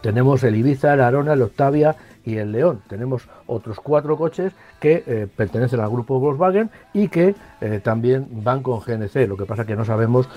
tenemos 0.01 0.43
el 0.43 0.55
Ibiza, 0.55 0.95
el 0.95 1.01
Arona, 1.01 1.33
el 1.33 1.43
Octavia 1.43 1.95
y 2.25 2.37
el 2.37 2.51
León. 2.51 2.81
Tenemos 2.87 3.23
otros 3.47 3.79
cuatro 3.79 4.17
coches 4.17 4.53
que 4.79 5.03
eh, 5.05 5.27
pertenecen 5.33 5.79
al 5.79 5.89
grupo 5.89 6.19
Volkswagen 6.19 6.69
y 6.93 7.07
que 7.07 7.35
eh, 7.61 7.79
también 7.83 8.27
van 8.31 8.61
con 8.61 8.79
GNC. 8.79 9.27
Lo 9.27 9.37
que 9.37 9.45
pasa 9.45 9.65
que 9.65 9.75
no 9.75 9.85
sabemos 9.85 10.27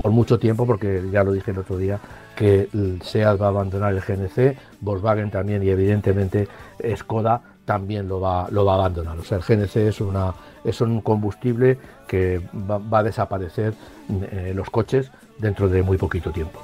por 0.00 0.10
mucho 0.12 0.38
tiempo, 0.38 0.66
porque 0.66 1.02
ya 1.10 1.24
lo 1.24 1.32
dije 1.32 1.50
el 1.50 1.58
otro 1.58 1.76
día, 1.76 1.98
que 2.36 2.68
SEAT 3.02 3.40
va 3.40 3.46
a 3.46 3.50
abandonar 3.50 3.92
el 3.92 4.00
GNC, 4.00 4.56
Volkswagen 4.80 5.30
también 5.30 5.62
y 5.62 5.68
evidentemente 5.68 6.48
Skoda 6.96 7.42
también 7.64 8.08
lo 8.08 8.20
va, 8.20 8.48
lo 8.50 8.64
va 8.64 8.72
a 8.72 8.76
abandonar. 8.76 9.18
O 9.18 9.24
sea, 9.24 9.38
el 9.38 9.44
GNC 9.44 9.76
es, 9.76 10.00
una, 10.00 10.34
es 10.64 10.80
un 10.80 11.00
combustible 11.02 11.78
que 12.08 12.40
va, 12.52 12.98
a 12.98 13.02
desaparecer 13.02 13.74
en 14.08 14.56
los 14.56 14.70
coches 14.70 15.10
dentro 15.38 15.68
de 15.68 15.82
muy 15.82 15.96
poquito 15.96 16.30
tiempo. 16.30 16.60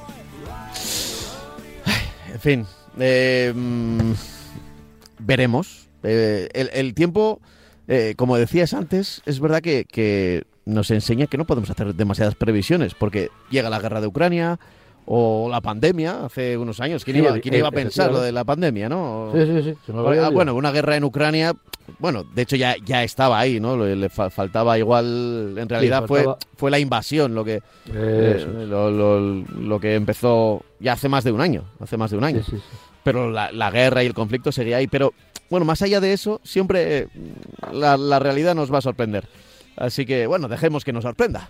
En 2.33 2.41
fin, 2.41 2.67
eh, 2.99 3.53
mm, 3.55 4.13
veremos. 5.19 5.89
Eh, 6.03 6.49
el, 6.55 6.95
tiempo, 6.95 7.41
eh, 7.89 8.15
como 8.17 8.37
decías 8.37 8.75
antes, 8.75 9.23
es 9.27 9.41
verdad 9.41 9.61
que, 9.61 10.45
nos 10.65 10.91
enseña 10.91 11.27
que 11.27 11.39
no 11.39 11.47
podemos 11.47 11.71
hacer 11.71 11.95
demasiadas 11.95 12.35
previsiones, 12.35 12.95
porque 12.95 13.31
llega 13.51 13.71
la 13.71 13.79
guerra 13.79 14.01
de 14.01 14.09
Ucrania, 14.09 14.59
o 15.07 15.49
la 15.49 15.61
pandemia 15.61 16.25
hace 16.25 16.57
unos 16.57 16.81
años. 16.81 17.05
¿Quién, 17.05 17.19
iba, 17.19 17.69
a 17.69 17.71
pensar 17.71 18.11
lo 18.11 18.21
de 18.21 18.33
la 18.33 18.45
pandemia, 18.45 18.89
no? 18.89 19.31
Sí, 19.33 19.47
sí, 19.47 19.63
sí. 19.63 19.93
Ah, 19.95 20.31
bueno, 20.33 20.55
una 20.55 20.73
guerra 20.73 20.97
en 20.97 21.05
Ucrania, 21.05 21.55
bueno, 21.99 22.25
de 22.25 22.43
hecho 22.43 22.57
ya, 22.57 22.75
ya 22.85 23.05
estaba 23.05 23.39
ahí, 23.39 23.61
¿no? 23.61 23.77
Le, 23.77 24.09
faltaba 24.09 24.79
igual, 24.79 25.55
en 25.57 25.69
realidad 25.69 26.05
fue, 26.07 26.27
fue 26.57 26.71
la 26.71 26.79
invasión 26.79 27.35
lo 27.35 27.45
que, 27.45 27.63
eh, 27.95 28.47
lo, 28.69 29.81
que 29.81 29.95
empezó 29.95 30.65
ya 30.81 30.95
hace 30.95 31.09
más 31.09 31.25
de 31.25 31.33
un 31.33 31.41
año, 31.41 31.65
hace 31.81 31.97
más 31.97 32.11
de 32.11 32.17
un 32.17 32.25
año. 32.25 32.43
Pero 33.07 33.31
la, 33.31 33.71
guerra 33.71 34.03
y 34.03 34.07
el 34.07 34.15
conflicto 34.15 34.51
seguía 34.51 34.79
ahí. 34.79 34.89
Pero 34.89 35.15
bueno, 35.49 35.65
más 35.65 35.81
allá 35.81 36.01
de 36.01 36.13
eso, 36.13 36.41
siempre 36.43 37.07
la, 37.73 37.97
la 37.97 38.19
realidad 38.19 38.57
nos 38.57 38.73
va 38.73 38.79
a 38.79 38.83
sorprender. 38.83 39.29
Así 39.77 40.05
que 40.05 40.27
bueno, 40.27 40.49
dejemos 40.49 40.85
que 40.85 40.93
nos 40.93 41.05
sorprenda. 41.05 41.49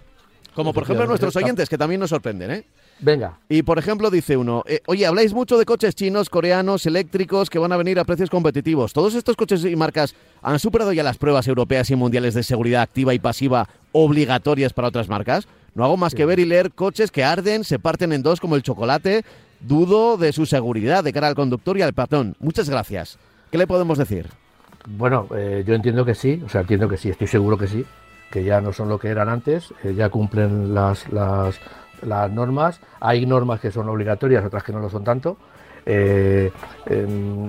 Como 0.54 0.72
por 0.72 0.84
ejemplo 0.84 1.06
nuestros 1.06 1.36
oyentes, 1.36 1.68
que 1.68 1.76
también 1.76 2.00
nos 2.00 2.10
sorprenden, 2.10 2.50
¿eh? 2.50 2.64
Venga. 2.98 3.38
Y 3.48 3.62
por 3.62 3.78
ejemplo, 3.78 4.10
dice 4.10 4.38
uno, 4.38 4.64
eh, 4.66 4.80
oye, 4.86 5.04
habláis 5.04 5.34
mucho 5.34 5.58
de 5.58 5.66
coches 5.66 5.94
chinos, 5.94 6.30
coreanos, 6.30 6.86
eléctricos 6.86 7.50
que 7.50 7.58
van 7.58 7.72
a 7.72 7.76
venir 7.76 7.98
a 7.98 8.04
precios 8.04 8.30
competitivos. 8.30 8.94
¿Todos 8.94 9.14
estos 9.14 9.36
coches 9.36 9.64
y 9.66 9.76
marcas 9.76 10.14
han 10.40 10.58
superado 10.58 10.94
ya 10.94 11.02
las 11.02 11.18
pruebas 11.18 11.46
europeas 11.46 11.90
y 11.90 11.96
mundiales 11.96 12.32
de 12.32 12.42
seguridad 12.42 12.80
activa 12.80 13.12
y 13.12 13.18
pasiva 13.18 13.68
obligatorias 13.92 14.72
para 14.72 14.88
otras 14.88 15.10
marcas? 15.10 15.46
No 15.74 15.84
hago 15.84 15.98
más 15.98 16.14
que 16.14 16.24
ver 16.24 16.38
y 16.38 16.46
leer 16.46 16.72
coches 16.72 17.10
que 17.10 17.22
arden, 17.22 17.62
se 17.62 17.78
parten 17.78 18.14
en 18.14 18.22
dos 18.22 18.40
como 18.40 18.56
el 18.56 18.62
chocolate. 18.62 19.26
Dudo 19.66 20.16
de 20.16 20.32
su 20.32 20.46
seguridad 20.46 21.02
de 21.02 21.12
cara 21.12 21.28
al 21.28 21.34
conductor 21.34 21.76
y 21.76 21.82
al 21.82 21.92
patrón. 21.92 22.36
Muchas 22.38 22.70
gracias. 22.70 23.18
¿Qué 23.50 23.58
le 23.58 23.66
podemos 23.66 23.98
decir? 23.98 24.28
Bueno, 24.86 25.26
eh, 25.34 25.64
yo 25.66 25.74
entiendo 25.74 26.04
que 26.04 26.14
sí, 26.14 26.42
o 26.44 26.48
sea, 26.48 26.60
entiendo 26.60 26.88
que 26.88 26.96
sí, 26.96 27.10
estoy 27.10 27.26
seguro 27.26 27.58
que 27.58 27.66
sí, 27.66 27.84
que 28.30 28.44
ya 28.44 28.60
no 28.60 28.72
son 28.72 28.88
lo 28.88 28.98
que 28.98 29.08
eran 29.08 29.28
antes, 29.28 29.74
eh, 29.82 29.94
ya 29.96 30.08
cumplen 30.08 30.72
las, 30.74 31.10
las 31.12 31.58
las 32.02 32.30
normas. 32.30 32.80
Hay 33.00 33.26
normas 33.26 33.60
que 33.60 33.70
son 33.70 33.88
obligatorias, 33.88 34.44
otras 34.44 34.62
que 34.62 34.72
no 34.72 34.80
lo 34.80 34.90
son 34.90 35.04
tanto. 35.04 35.36
Eh, 35.88 36.50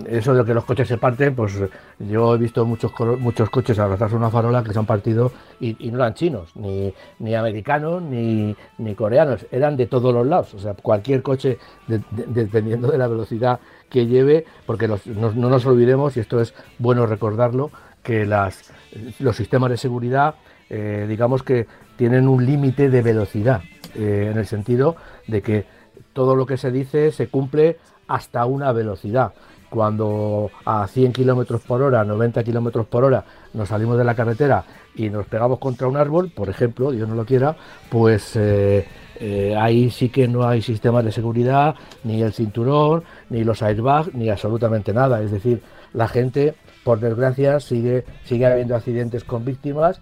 eso 0.07 0.35
de 0.35 0.45
que 0.45 0.53
los 0.53 0.63
coches 0.63 0.87
se 0.87 0.99
parten, 0.99 1.33
pues 1.33 1.59
yo 1.97 2.35
he 2.35 2.37
visto 2.37 2.65
muchos 2.65 2.91
muchos 3.19 3.49
coches 3.49 3.79
abrazarse 3.79 4.15
una 4.15 4.29
farola 4.29 4.63
que 4.63 4.71
se 4.73 4.77
han 4.77 4.85
partido 4.85 5.31
y, 5.59 5.73
no 5.91 5.97
eran 5.97 6.13
chinos, 6.13 6.55
ni, 6.55 6.93
ni 7.17 7.33
americanos, 7.33 8.01
ni, 8.03 8.55
ni, 8.77 8.93
coreanos, 8.93 9.47
eran 9.51 9.75
de 9.75 9.87
todos 9.87 10.13
los 10.13 10.25
lados. 10.25 10.53
O 10.53 10.59
sea, 10.59 10.75
cualquier 10.75 11.23
coche, 11.23 11.57
dependiendo 11.87 12.91
de 12.91 12.99
la 12.99 13.07
velocidad 13.07 13.59
que 13.89 14.05
lleve, 14.05 14.45
porque 14.67 14.87
no, 14.87 14.99
nos 15.33 15.65
olvidemos, 15.65 16.15
y 16.15 16.19
esto 16.19 16.39
es 16.39 16.53
bueno 16.77 17.07
recordarlo, 17.07 17.71
que 18.03 18.25
las, 18.25 18.71
los 19.19 19.35
sistemas 19.35 19.71
de 19.71 19.77
seguridad, 19.77 20.35
eh, 20.69 21.05
digamos 21.09 21.41
que 21.41 21.65
tienen 21.95 22.27
un 22.27 22.45
límite 22.45 22.89
de 22.89 23.01
velocidad. 23.01 23.61
Eh, 23.95 24.29
en 24.31 24.37
el 24.37 24.45
sentido 24.45 24.95
de 25.27 25.41
que 25.41 25.65
todo 26.13 26.35
lo 26.35 26.45
que 26.45 26.57
se 26.57 26.71
dice 26.71 27.11
se 27.11 27.27
cumple 27.29 27.77
hasta 28.07 28.45
una 28.45 28.71
velocidad. 28.71 29.33
Cuando 29.69 30.49
a 30.65 30.87
100 30.87 31.11
kilómetros 31.11 31.61
por 31.61 31.81
hora, 31.81 32.03
90 32.05 32.43
kilómetros 32.43 32.85
por 32.85 33.03
hora, 33.03 33.25
nos 33.53 33.67
salimos 33.69 33.97
de 33.97 34.05
la 34.05 34.15
carretera 34.15 34.63
y 34.95 35.09
nos 35.09 35.25
pegamos 35.27 35.59
contra 35.59 35.87
un 35.87 35.97
árbol, 35.97 36.31
por 36.33 36.49
ejemplo, 36.49 36.91
Dios 36.91 37.07
no 37.07 37.15
lo 37.15 37.25
quiera, 37.25 37.55
pues 37.89 38.35
eh, 38.35 38.87
eh, 39.19 39.55
ahí 39.57 39.89
sí 39.89 40.09
que 40.09 40.27
no 40.27 40.47
hay 40.47 40.61
sistemas 40.61 41.03
de 41.03 41.11
seguridad, 41.11 41.75
ni 42.03 42.21
el 42.21 42.33
cinturón, 42.33 43.03
ni 43.29 43.43
los 43.43 43.61
airbags, 43.61 44.13
ni 44.13 44.29
absolutamente 44.29 44.93
nada. 44.93 45.21
Es 45.21 45.31
decir, 45.31 45.61
la 45.93 46.07
gente, 46.07 46.55
por 46.83 46.99
desgracia, 46.99 47.59
sigue, 47.59 48.05
sigue 48.23 48.45
habiendo 48.45 48.75
accidentes 48.75 49.23
con 49.23 49.43
víctimas 49.43 50.01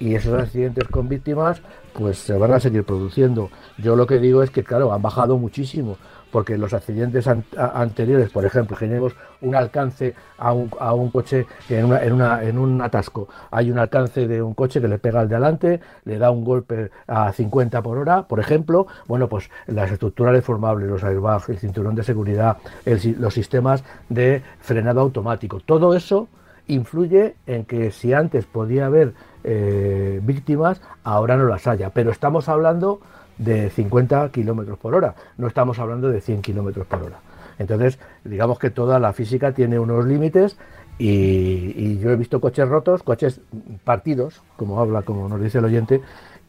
y 0.00 0.16
esos 0.16 0.34
accidentes 0.34 0.88
con 0.88 1.08
víctimas 1.08 1.62
pues 1.92 2.18
se 2.18 2.34
van 2.34 2.52
a 2.52 2.60
seguir 2.60 2.84
produciendo. 2.84 3.50
Yo 3.78 3.94
lo 3.96 4.06
que 4.06 4.18
digo 4.18 4.42
es 4.42 4.50
que, 4.50 4.64
claro, 4.64 4.92
han 4.92 5.02
bajado 5.02 5.38
muchísimo 5.38 5.96
porque 6.34 6.58
los 6.58 6.74
accidentes 6.74 7.28
anteriores, 7.56 8.28
por 8.30 8.44
ejemplo, 8.44 8.76
tenemos 8.76 9.14
un 9.40 9.54
alcance 9.54 10.16
a 10.36 10.52
un, 10.52 10.68
coche 11.12 11.46
en, 11.68 12.58
un 12.58 12.82
atasco, 12.82 13.28
hay 13.52 13.70
un 13.70 13.78
alcance 13.78 14.26
de 14.26 14.42
un 14.42 14.52
coche 14.52 14.80
que 14.80 14.88
le 14.88 14.98
pega 14.98 15.20
al 15.20 15.28
de 15.28 15.36
adelante, 15.36 15.80
le 16.04 16.18
da 16.18 16.32
un 16.32 16.44
golpe 16.44 16.90
a 17.06 17.32
50 17.32 17.80
por 17.82 17.98
hora, 17.98 18.24
por 18.24 18.40
ejemplo, 18.40 18.88
bueno, 19.06 19.28
pues 19.28 19.48
las 19.68 19.92
estructuras 19.92 20.34
deformables, 20.34 20.88
los 20.88 21.04
airbags, 21.04 21.48
el 21.50 21.58
cinturón 21.58 21.94
de 21.94 22.02
seguridad, 22.02 22.56
los 22.84 23.32
sistemas 23.32 23.84
de 24.08 24.42
frenado 24.58 25.02
automático, 25.02 25.60
todo 25.60 25.94
eso 25.94 26.26
influye 26.66 27.36
en 27.46 27.64
que 27.64 27.92
si 27.92 28.12
antes 28.12 28.44
podía 28.44 28.86
haber 28.86 29.14
eh, 29.44 30.18
víctimas, 30.20 30.82
ahora 31.04 31.36
no 31.36 31.44
las 31.44 31.68
haya, 31.68 31.90
pero 31.90 32.10
estamos 32.10 32.48
hablando 32.48 33.00
de 33.38 33.70
50 33.70 34.30
kilómetros 34.30 34.78
por 34.78 34.94
hora, 34.94 35.14
no 35.36 35.46
estamos 35.46 35.78
hablando 35.78 36.08
de 36.10 36.20
100 36.20 36.42
kilómetros 36.42 36.86
por 36.86 37.02
hora. 37.02 37.18
Entonces, 37.58 37.98
digamos 38.24 38.58
que 38.58 38.70
toda 38.70 38.98
la 38.98 39.12
física 39.12 39.52
tiene 39.52 39.78
unos 39.78 40.04
límites 40.06 40.56
y, 40.98 41.98
yo 41.98 42.10
he 42.10 42.16
visto 42.16 42.40
coches 42.40 42.68
rotos, 42.68 43.02
coches 43.02 43.40
partidos, 43.84 44.42
como 44.56 44.80
habla, 44.80 45.02
como 45.02 45.28
nos 45.28 45.40
dice 45.40 45.58
el 45.58 45.64
oyente, 45.64 46.00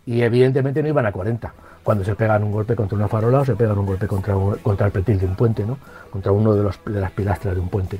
y 0.05 0.21
evidentemente 0.21 0.83
no 0.83 0.89
iban 0.89 1.05
a 1.05 1.11
40 1.11 1.53
cuando 1.83 2.03
se 2.03 2.15
pegan 2.15 2.43
un 2.43 2.51
golpe 2.51 2.75
contra 2.75 2.97
una 2.97 3.07
farola 3.07 3.41
o 3.41 3.45
se 3.45 3.55
pegan 3.55 3.77
un 3.77 3.85
golpe 3.85 4.07
contra, 4.07 4.35
contra 4.63 4.87
el 4.87 4.91
petil 4.91 5.19
de 5.19 5.27
un 5.27 5.35
puente, 5.35 5.63
¿no? 5.63 5.77
contra 6.09 6.31
uno 6.31 6.53
de, 6.53 6.63
de 6.63 6.99
las 6.99 7.11
pilastras 7.11 7.53
de 7.53 7.61
un 7.61 7.69
puente. 7.69 7.99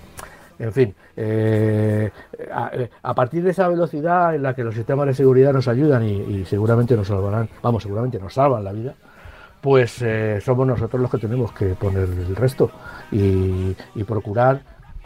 En 0.58 0.72
fin, 0.72 0.96
eh, 1.18 2.12
a, 3.04 3.14
partir 3.14 3.44
de 3.44 3.52
esa 3.52 3.68
velocidad 3.68 4.36
en 4.36 4.44
la 4.44 4.54
que 4.54 4.64
los 4.64 4.74
sistemas 4.74 5.08
de 5.08 5.14
seguridad 5.14 5.52
nos 5.52 5.68
ayudan 5.68 6.04
y, 6.04 6.46
seguramente 6.46 6.96
nos 6.96 7.08
salvarán, 7.08 7.50
vamos, 7.62 7.84
seguramente 7.84 8.20
nos 8.20 8.34
salvan 8.34 8.64
la 8.64 8.72
vida, 8.72 8.94
pues 9.62 10.02
eh, 10.02 10.40
somos 10.42 10.66
nosotros 10.66 11.02
los 11.02 11.12
que 11.12 11.18
tenemos 11.18 11.52
que 11.52 11.68
poner 11.76 12.04
el 12.04 12.36
resto 12.36 12.72
y, 13.12 13.76
procurar 14.06 14.62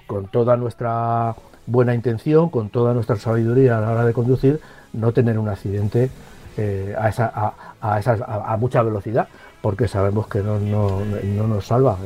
con 0.06 0.28
toda 0.28 0.56
nuestra 0.56 1.36
buena 1.66 1.96
intención, 1.96 2.50
con 2.50 2.70
toda 2.70 2.94
nuestra 2.94 3.16
sabiduría 3.16 3.78
a 3.78 3.82
la 3.82 3.92
hora 3.92 4.06
de 4.06 4.14
conducir, 4.14 4.60
no 4.94 5.14
tener 5.14 5.40
un 5.40 5.50
accidente 5.50 6.10
eh, 6.58 6.96
a, 6.98 7.10
esa, 7.10 7.32
a, 7.82 8.58
mucha 8.58 8.84
velocidad, 8.84 9.28
porque 9.62 9.88
sabemos 9.88 10.28
que 10.28 10.42
no, 10.42 10.60
nos 10.60 11.66
salva, 11.66 11.98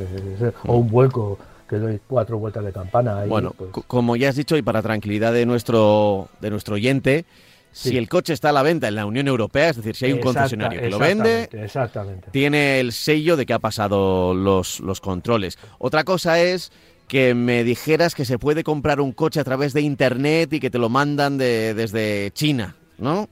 o 0.68 0.78
un 0.78 0.90
vuelco 0.90 1.40
que 1.74 1.80
doy 1.80 2.00
cuatro 2.08 2.38
vueltas 2.38 2.64
de 2.64 2.72
campana. 2.72 3.26
bueno, 3.26 3.52
pues. 3.58 3.72
como 3.88 4.16
ya 4.16 4.30
has 4.30 4.36
dicho, 4.36 4.56
y 4.56 4.62
para 4.62 4.82
tranquilidad 4.82 5.34
de 5.34 5.46
nuestro, 5.46 6.30
de 6.40 6.52
nuestro 6.52 6.76
oyente, 6.76 7.26
si 7.72 7.98
el 7.98 8.08
coche 8.08 8.34
está 8.34 8.50
a 8.50 8.52
la 8.52 8.62
venta 8.62 8.88
en 8.88 8.96
la 8.96 9.08
Unión 9.08 9.28
Europea, 9.28 9.70
es 9.70 9.78
decir, 9.78 9.96
si 9.96 10.06
hay 10.06 10.14
un 10.14 10.20
concesionario 10.20 10.80
que 10.80 10.90
lo 10.90 11.00
vende, 11.00 11.50
exactamente. 11.52 12.30
tiene 12.30 12.80
el 12.80 12.92
sello 12.92 13.36
de 13.36 13.48
que 13.48 13.54
ha 13.54 13.60
pasado 13.60 14.36
los, 14.36 14.80
los 14.80 15.02
controles. 15.02 15.58
Otra 15.80 16.04
cosa 16.04 16.40
es 16.40 16.72
que 17.08 17.34
me 17.34 17.64
dijeras 17.64 18.14
que 18.14 18.26
se 18.26 18.38
puede 18.38 18.64
comprar 18.64 19.02
un 19.02 19.12
coche 19.12 19.40
a 19.40 19.44
través 19.44 19.74
de 19.74 19.82
Internet 19.82 20.54
y 20.54 20.60
que 20.60 20.70
te 20.70 20.78
lo 20.78 20.90
mandan 20.90 21.40
de, 21.40 21.74
desde 21.74 22.30
China, 22.34 22.76
¿no? 23.00 23.28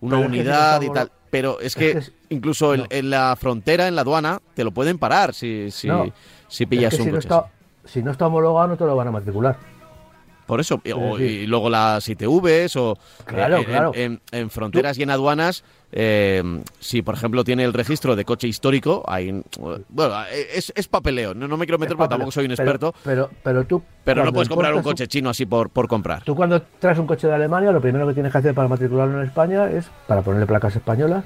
Una 0.00 0.18
unidad 0.18 0.80
y 0.82 0.90
tal. 0.90 1.10
Pero 1.30 1.60
es 1.60 1.74
que, 1.74 2.00
incluso 2.28 2.74
en, 2.74 3.10
la 3.10 3.36
frontera, 3.36 3.88
en 3.88 3.96
la 3.96 4.02
aduana, 4.02 4.40
te 4.54 4.62
lo 4.62 4.70
pueden 4.70 4.98
parar 4.98 5.34
si, 5.34 5.70
si, 5.70 5.88
si 6.48 6.66
pillas 6.66 6.94
un 6.94 7.10
coche 7.10 7.28
si 7.84 8.02
no 8.02 8.10
está 8.10 8.26
homologado 8.26 8.68
no 8.68 8.76
te 8.76 8.84
lo 8.84 8.96
van 8.96 9.08
a 9.08 9.10
matricular. 9.10 9.56
Por 10.50 10.58
eso, 10.58 10.80
y 10.84 11.46
luego 11.46 11.70
las 11.70 12.08
ITVs 12.08 12.74
o 12.74 12.98
claro, 13.24 13.58
en, 13.58 13.64
claro. 13.64 13.92
En, 13.94 14.50
fronteras 14.50 14.98
y 14.98 15.04
en 15.04 15.10
aduanas, 15.10 15.62
eh, 15.92 16.42
si 16.80 17.02
por 17.02 17.14
ejemplo 17.14 17.44
tiene 17.44 17.62
el 17.62 17.72
registro 17.72 18.16
de 18.16 18.24
coche 18.24 18.48
histórico, 18.48 19.04
hay, 19.06 19.44
bueno, 19.90 20.14
es, 20.52 20.88
papeleo, 20.88 21.34
no, 21.34 21.56
me 21.56 21.66
quiero 21.66 21.78
meter 21.78 21.96
porque 21.96 22.08
tampoco 22.08 22.32
soy 22.32 22.46
un 22.46 22.50
experto. 22.50 22.92
Pero, 23.04 23.30
pero, 23.44 23.62
tú... 23.62 23.80
Pero 24.02 24.24
no 24.24 24.32
puedes 24.32 24.48
comprar 24.48 24.74
un 24.74 24.82
coche 24.82 25.06
chino 25.06 25.30
así 25.30 25.46
por, 25.46 25.70
por 25.70 25.86
comprar. 25.86 26.24
Tú 26.24 26.34
cuando 26.34 26.60
traes 26.80 26.98
un 26.98 27.06
coche 27.06 27.28
de 27.28 27.34
Alemania, 27.34 27.70
lo 27.70 27.80
primero 27.80 28.08
que 28.08 28.14
tienes 28.14 28.32
que 28.32 28.38
hacer 28.38 28.52
para 28.52 28.66
matricularlo 28.66 29.20
en 29.20 29.28
España 29.28 29.70
es, 29.70 29.88
para 30.08 30.22
ponerle 30.22 30.46
placas 30.46 30.74
españolas, 30.74 31.24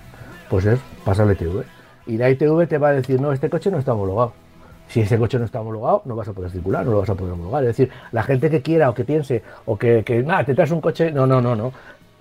pues 0.50 0.66
es 0.66 0.78
pasarle 1.02 1.32
ITV. 1.32 1.64
Y 2.08 2.18
la 2.18 2.28
ITV 2.28 2.68
te 2.68 2.76
va 2.76 2.88
a 2.88 2.92
decir, 2.92 3.18
no, 3.22 3.32
este 3.32 3.48
coche 3.48 3.70
no 3.70 3.78
está 3.78 3.94
homologado 3.94 4.43
si 4.88 5.00
ese 5.00 5.18
coche 5.18 5.38
no 5.38 5.44
está 5.44 5.60
homologado, 5.60 6.02
no 6.04 6.14
vas 6.16 6.28
a 6.28 6.32
poder 6.32 6.50
circular, 6.50 6.84
no 6.84 6.92
lo 6.92 7.00
vas 7.00 7.10
a 7.10 7.14
poder 7.14 7.32
homologar. 7.32 7.62
Es 7.64 7.76
decir, 7.76 7.90
la 8.12 8.22
gente 8.22 8.50
que 8.50 8.62
quiera 8.62 8.90
o 8.90 8.94
que 8.94 9.04
piense 9.04 9.42
o 9.66 9.76
que, 9.76 10.04
que 10.04 10.22
nada, 10.22 10.44
te 10.44 10.54
traes 10.54 10.70
un 10.70 10.80
coche, 10.80 11.10
no, 11.10 11.26
no, 11.26 11.40
no, 11.40 11.56
no. 11.56 11.72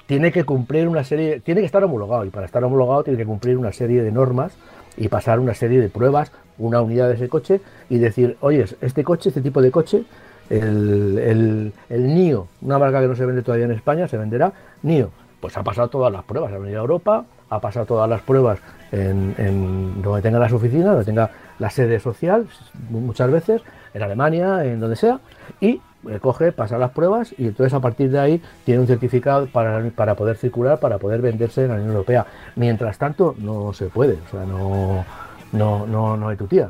Tiene 0.05 0.31
que 0.31 0.43
cumplir 0.43 0.87
una 0.87 1.03
serie, 1.03 1.39
tiene 1.39 1.61
que 1.61 1.65
estar 1.65 1.83
homologado 1.83 2.25
y 2.25 2.29
para 2.29 2.45
estar 2.45 2.63
homologado 2.63 3.03
tiene 3.03 3.17
que 3.17 3.25
cumplir 3.25 3.57
una 3.57 3.71
serie 3.71 4.03
de 4.03 4.11
normas 4.11 4.53
y 4.97 5.07
pasar 5.07 5.39
una 5.39 5.53
serie 5.53 5.79
de 5.79 5.89
pruebas, 5.89 6.31
una 6.57 6.81
unidad 6.81 7.07
de 7.07 7.15
ese 7.15 7.29
coche 7.29 7.61
y 7.89 7.97
decir, 7.97 8.37
oye, 8.41 8.65
este 8.81 9.03
coche, 9.03 9.29
este 9.29 9.41
tipo 9.41 9.61
de 9.61 9.71
coche, 9.71 10.03
el, 10.49 11.17
el, 11.17 11.73
el 11.89 12.13
NIO, 12.13 12.47
una 12.61 12.77
marca 12.77 13.01
que 13.01 13.07
no 13.07 13.15
se 13.15 13.25
vende 13.25 13.41
todavía 13.41 13.65
en 13.65 13.71
España, 13.71 14.07
se 14.07 14.17
venderá, 14.17 14.51
NIO, 14.83 15.09
pues 15.39 15.57
ha 15.57 15.63
pasado 15.63 15.87
todas 15.87 16.11
las 16.11 16.23
pruebas, 16.23 16.51
ha 16.53 16.57
venido 16.57 16.79
a 16.79 16.81
Europa, 16.81 17.25
ha 17.49 17.59
pasado 17.59 17.85
todas 17.85 18.09
las 18.09 18.21
pruebas 18.21 18.59
en, 18.93 20.01
donde 20.01 20.21
tenga 20.21 20.39
las 20.39 20.53
oficinas, 20.53 20.87
donde 20.87 21.05
tenga 21.05 21.31
la 21.59 21.69
sede 21.69 21.99
social, 21.99 22.47
muchas 22.89 23.31
veces, 23.31 23.61
en 23.93 24.03
Alemania, 24.03 24.63
en 24.65 24.79
donde 24.79 24.95
sea, 24.95 25.19
y 25.59 25.81
eh, 26.09 26.19
coge, 26.21 26.51
pasa 26.51 26.77
las 26.77 26.91
pruebas 26.91 27.33
y 27.37 27.47
entonces 27.47 27.73
a 27.73 27.79
partir 27.79 28.11
de 28.11 28.19
ahí 28.19 28.41
tiene 28.65 28.81
un 28.81 28.87
certificado 28.87 29.47
para, 29.47 29.89
para 29.91 30.15
poder 30.15 30.37
circular, 30.37 30.79
para 30.79 30.97
poder 30.97 31.21
venderse 31.21 31.63
en 31.63 31.69
la 31.69 31.75
Unión 31.75 31.89
Europea. 31.89 32.25
Mientras 32.55 32.97
tanto, 32.97 33.35
no 33.39 33.73
se 33.73 33.87
puede, 33.87 34.13
o 34.13 34.29
sea, 34.29 34.45
no, 34.45 35.05
no, 35.51 35.87
no, 35.87 36.17
no 36.17 36.27
hay 36.29 36.37
tu 36.37 36.47
tía. 36.47 36.69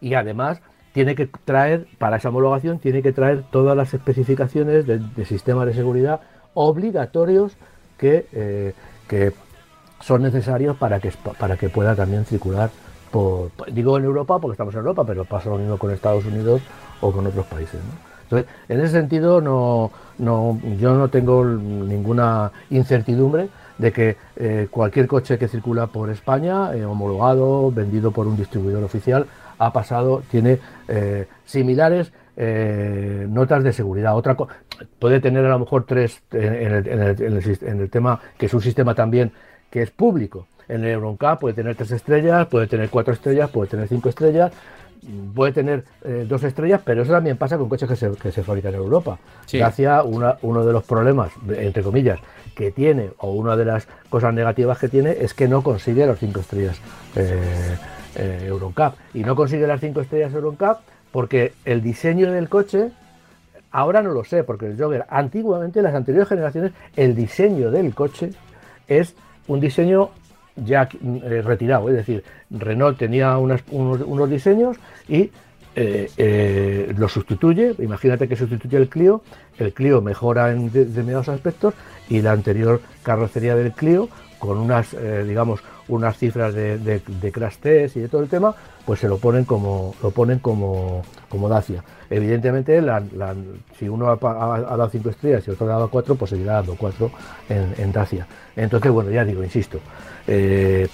y 0.00 0.14
además 0.14 0.60
tiene 0.92 1.14
que 1.14 1.26
traer, 1.44 1.86
para 1.98 2.16
esa 2.16 2.30
homologación, 2.30 2.78
tiene 2.78 3.02
que 3.02 3.12
traer 3.12 3.44
todas 3.50 3.76
las 3.76 3.92
especificaciones 3.92 4.86
de, 4.86 5.24
sistemas 5.26 5.66
de 5.66 5.74
seguridad 5.74 6.20
obligatorios 6.54 7.58
que, 7.98 8.26
eh, 8.32 8.72
que 9.06 9.32
son 10.00 10.22
necesarios 10.22 10.76
para 10.76 11.00
que, 11.00 11.12
para 11.38 11.56
que 11.56 11.68
pueda 11.68 11.94
también 11.94 12.24
circular 12.24 12.70
digo 13.72 13.98
en 13.98 14.04
Europa 14.04 14.38
porque 14.38 14.52
estamos 14.52 14.74
en 14.74 14.80
Europa, 14.80 15.04
pero 15.06 15.24
pasa 15.24 15.50
lo 15.50 15.58
mismo 15.58 15.78
con 15.78 15.90
Estados 15.90 16.24
Unidos 16.24 16.62
o 17.00 17.12
con 17.12 17.26
otros 17.26 17.46
países. 17.46 17.80
Entonces, 18.24 18.50
en 18.68 18.80
ese 18.80 18.92
sentido, 18.92 19.40
no, 19.40 19.90
no, 20.18 20.58
yo 20.78 20.94
no 20.94 21.08
tengo 21.08 21.44
ninguna 21.44 22.50
incertidumbre 22.70 23.48
de 23.78 23.92
que 23.92 24.16
eh, 24.36 24.68
cualquier 24.70 25.06
coche 25.06 25.38
que 25.38 25.48
circula 25.48 25.86
por 25.86 26.10
España, 26.10 26.74
eh, 26.74 26.84
homologado, 26.84 27.70
vendido 27.70 28.10
por 28.10 28.26
un 28.26 28.36
distribuidor 28.36 28.82
oficial, 28.82 29.26
ha 29.58 29.72
pasado, 29.72 30.22
tiene 30.30 30.58
eh, 30.88 31.26
similares 31.44 32.12
notas 32.38 33.64
de 33.64 33.72
seguridad. 33.72 34.14
Otra 34.14 34.36
puede 34.98 35.20
tener 35.20 35.42
a 35.46 35.48
lo 35.48 35.60
mejor 35.60 35.86
tres 35.86 36.22
en 36.32 37.80
el 37.80 37.88
tema, 37.88 38.20
que 38.36 38.44
es 38.44 38.52
un 38.52 38.60
sistema 38.60 38.94
también 38.94 39.32
que 39.70 39.82
es 39.82 39.90
público 39.90 40.46
en 40.68 40.84
el 40.84 40.90
Euroncap 40.90 41.40
puede 41.40 41.54
tener 41.54 41.76
tres 41.76 41.92
estrellas, 41.92 42.46
puede 42.46 42.66
tener 42.66 42.90
cuatro 42.90 43.12
estrellas, 43.12 43.50
puede 43.50 43.70
tener 43.70 43.88
cinco 43.88 44.08
estrellas, 44.08 44.52
puede 45.34 45.52
tener 45.52 45.84
eh, 46.04 46.26
dos 46.28 46.42
estrellas, 46.42 46.80
pero 46.84 47.02
eso 47.02 47.12
también 47.12 47.36
pasa 47.36 47.56
con 47.56 47.68
coches 47.68 47.88
que 47.88 47.96
se, 47.96 48.10
que 48.12 48.32
se 48.32 48.42
fabrican 48.42 48.74
en 48.74 48.80
Europa. 48.80 49.18
Gracias 49.52 49.92
a 49.92 50.02
uno 50.02 50.64
de 50.64 50.72
los 50.72 50.84
problemas, 50.84 51.30
entre 51.48 51.82
comillas, 51.82 52.18
que 52.54 52.72
tiene, 52.72 53.10
o 53.18 53.32
una 53.32 53.56
de 53.56 53.64
las 53.64 53.86
cosas 54.10 54.34
negativas 54.34 54.78
que 54.78 54.88
tiene, 54.88 55.12
es 55.12 55.34
que 55.34 55.46
no 55.46 55.62
consigue 55.62 56.06
las 56.06 56.18
cinco 56.18 56.40
estrellas 56.40 56.80
eh, 57.14 57.76
eh, 58.16 58.44
Euroncap. 58.48 58.94
Y 59.14 59.22
no 59.22 59.36
consigue 59.36 59.66
las 59.66 59.80
cinco 59.80 60.00
estrellas 60.00 60.32
Euroncap 60.34 60.80
porque 61.12 61.52
el 61.64 61.80
diseño 61.82 62.32
del 62.32 62.48
coche, 62.48 62.90
ahora 63.70 64.02
no 64.02 64.10
lo 64.10 64.24
sé, 64.24 64.42
porque 64.42 64.66
el 64.66 64.76
Jogger, 64.76 65.04
antiguamente, 65.08 65.78
en 65.78 65.84
las 65.84 65.94
anteriores 65.94 66.28
generaciones, 66.28 66.72
el 66.96 67.14
diseño 67.14 67.70
del 67.70 67.94
coche 67.94 68.30
es 68.88 69.14
un 69.48 69.60
diseño 69.60 70.10
ya 70.56 70.88
eh, 70.92 71.42
retirado. 71.44 71.88
Es 71.88 71.96
decir, 71.96 72.24
Renault 72.50 72.98
tenía 72.98 73.36
unos, 73.38 74.30
diseños 74.30 74.76
y 75.08 75.30
eh, 75.74 76.10
eh, 76.16 76.94
lo 76.96 77.08
sustituye. 77.08 77.74
Imagínate 77.78 78.28
que 78.28 78.36
sustituye 78.36 78.76
el 78.76 78.88
Clio. 78.88 79.22
El 79.58 79.72
Clio 79.72 80.00
mejora 80.00 80.52
en 80.52 80.72
determinados 80.72 81.28
aspectos 81.28 81.74
y 82.08 82.22
la 82.22 82.32
anterior 82.32 82.80
carrocería 83.02 83.54
del 83.54 83.72
Clio 83.72 84.08
con 84.38 84.58
unas, 84.58 84.94
digamos, 85.26 85.60
unas 85.88 86.16
cifras 86.16 86.54
de, 86.54 86.78
de, 86.78 87.32
crash 87.32 87.56
test 87.58 87.96
y 87.96 88.00
de 88.00 88.08
todo 88.08 88.22
el 88.22 88.28
tema, 88.28 88.54
pues 88.84 89.00
se 89.00 89.08
lo 89.08 89.18
ponen 89.18 89.44
como 89.44 89.94
lo 90.02 90.10
ponen 90.10 90.38
como, 90.38 91.02
como 91.28 91.48
Dacia. 91.48 91.82
Evidentemente, 92.10 92.82
si 93.78 93.88
uno 93.88 94.08
ha, 94.10 94.16
dado 94.16 94.88
5 94.88 95.10
estrellas 95.10 95.46
y 95.46 95.50
otro 95.50 95.66
ha 95.66 95.70
dado 95.70 95.90
4, 95.90 96.14
pues 96.14 96.30
seguirá 96.30 96.54
dando 96.54 96.76
4 96.76 97.10
en, 97.48 97.92
Dacia. 97.92 98.26
Entonces, 98.54 98.90
bueno, 98.90 99.10
ya 99.10 99.24
digo, 99.24 99.42
insisto, 99.42 99.80
eh, 100.26 100.88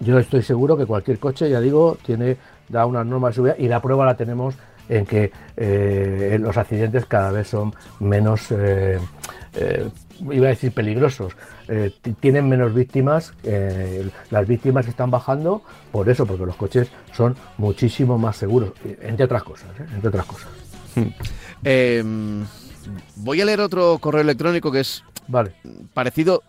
yo 0.00 0.18
estoy 0.18 0.42
seguro 0.42 0.76
que 0.76 0.86
cualquier 0.86 1.18
coche, 1.18 1.50
ya 1.50 1.60
digo, 1.60 1.98
tiene 2.04 2.36
da 2.70 2.86
una 2.86 3.04
norma 3.04 3.28
de 3.28 3.34
seguridad 3.34 3.56
y 3.58 3.68
la 3.68 3.82
prueba 3.82 4.06
la 4.06 4.16
tenemos 4.16 4.54
en 4.88 5.06
que 5.06 5.30
eh, 5.56 6.38
los 6.40 6.56
accidentes 6.56 7.06
cada 7.06 7.30
vez 7.30 7.48
son 7.48 7.74
menos, 8.00 8.50
eh, 8.50 8.98
eh, 9.54 9.88
iba 10.30 10.46
a 10.46 10.50
decir 10.50 10.72
peligrosos, 10.72 11.34
tienen 12.20 12.48
menos 12.48 12.74
víctimas, 12.74 13.32
las 14.30 14.46
víctimas 14.46 14.86
están 14.86 15.10
bajando 15.10 15.62
por 15.92 16.08
eso, 16.10 16.26
porque 16.26 16.44
los 16.44 16.56
coches 16.56 16.88
son 17.12 17.36
muchísimo 17.56 18.18
más 18.18 18.36
seguros, 18.36 18.72
entre 19.00 19.24
otras 19.24 19.42
cosas, 19.42 19.68
entre 19.78 20.08
otras 20.08 20.26
cosas. 20.26 20.48
Hmm. 20.94 21.08
Em, 21.64 22.44
voy 23.16 23.40
a 23.40 23.44
leer 23.44 23.60
otro 23.60 23.98
correo 23.98 24.20
electrónico 24.20 24.72
que 24.72 24.80
es 24.80 25.04
vale. 25.28 25.52
parecido, 25.94 26.42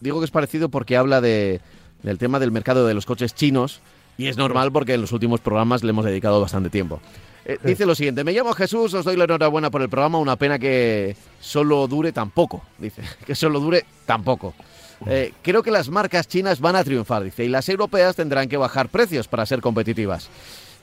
digo 0.00 0.20
que 0.20 0.24
es 0.24 0.30
parecido 0.30 0.68
porque 0.68 0.96
habla 0.96 1.20
de, 1.20 1.60
del 2.02 2.18
tema 2.18 2.38
del 2.38 2.52
mercado 2.52 2.86
de 2.86 2.94
los 2.94 3.06
coches 3.06 3.34
chinos 3.34 3.80
y 4.16 4.28
es 4.28 4.36
normal 4.36 4.72
porque 4.72 4.94
en 4.94 5.02
los 5.02 5.12
últimos 5.12 5.40
programas 5.40 5.82
le 5.82 5.90
hemos 5.90 6.04
dedicado 6.04 6.40
bastante 6.40 6.70
tiempo. 6.70 7.00
Eh, 7.48 7.58
dice 7.62 7.86
lo 7.86 7.94
siguiente, 7.94 8.24
me 8.24 8.32
llamo 8.32 8.52
Jesús, 8.54 8.92
os 8.92 9.04
doy 9.04 9.16
la 9.16 9.22
enhorabuena 9.22 9.70
por 9.70 9.80
el 9.80 9.88
programa, 9.88 10.18
una 10.18 10.34
pena 10.34 10.58
que 10.58 11.14
solo 11.40 11.86
dure 11.86 12.10
tan 12.10 12.30
poco, 12.30 12.64
dice, 12.78 13.02
que 13.24 13.36
solo 13.36 13.60
dure 13.60 13.84
tan 14.04 14.24
poco. 14.24 14.52
Eh, 15.06 15.32
creo 15.42 15.62
que 15.62 15.70
las 15.70 15.88
marcas 15.88 16.26
chinas 16.26 16.58
van 16.58 16.74
a 16.74 16.82
triunfar, 16.82 17.22
dice, 17.22 17.44
y 17.44 17.48
las 17.48 17.68
europeas 17.68 18.16
tendrán 18.16 18.48
que 18.48 18.56
bajar 18.56 18.88
precios 18.88 19.28
para 19.28 19.46
ser 19.46 19.60
competitivas. 19.60 20.28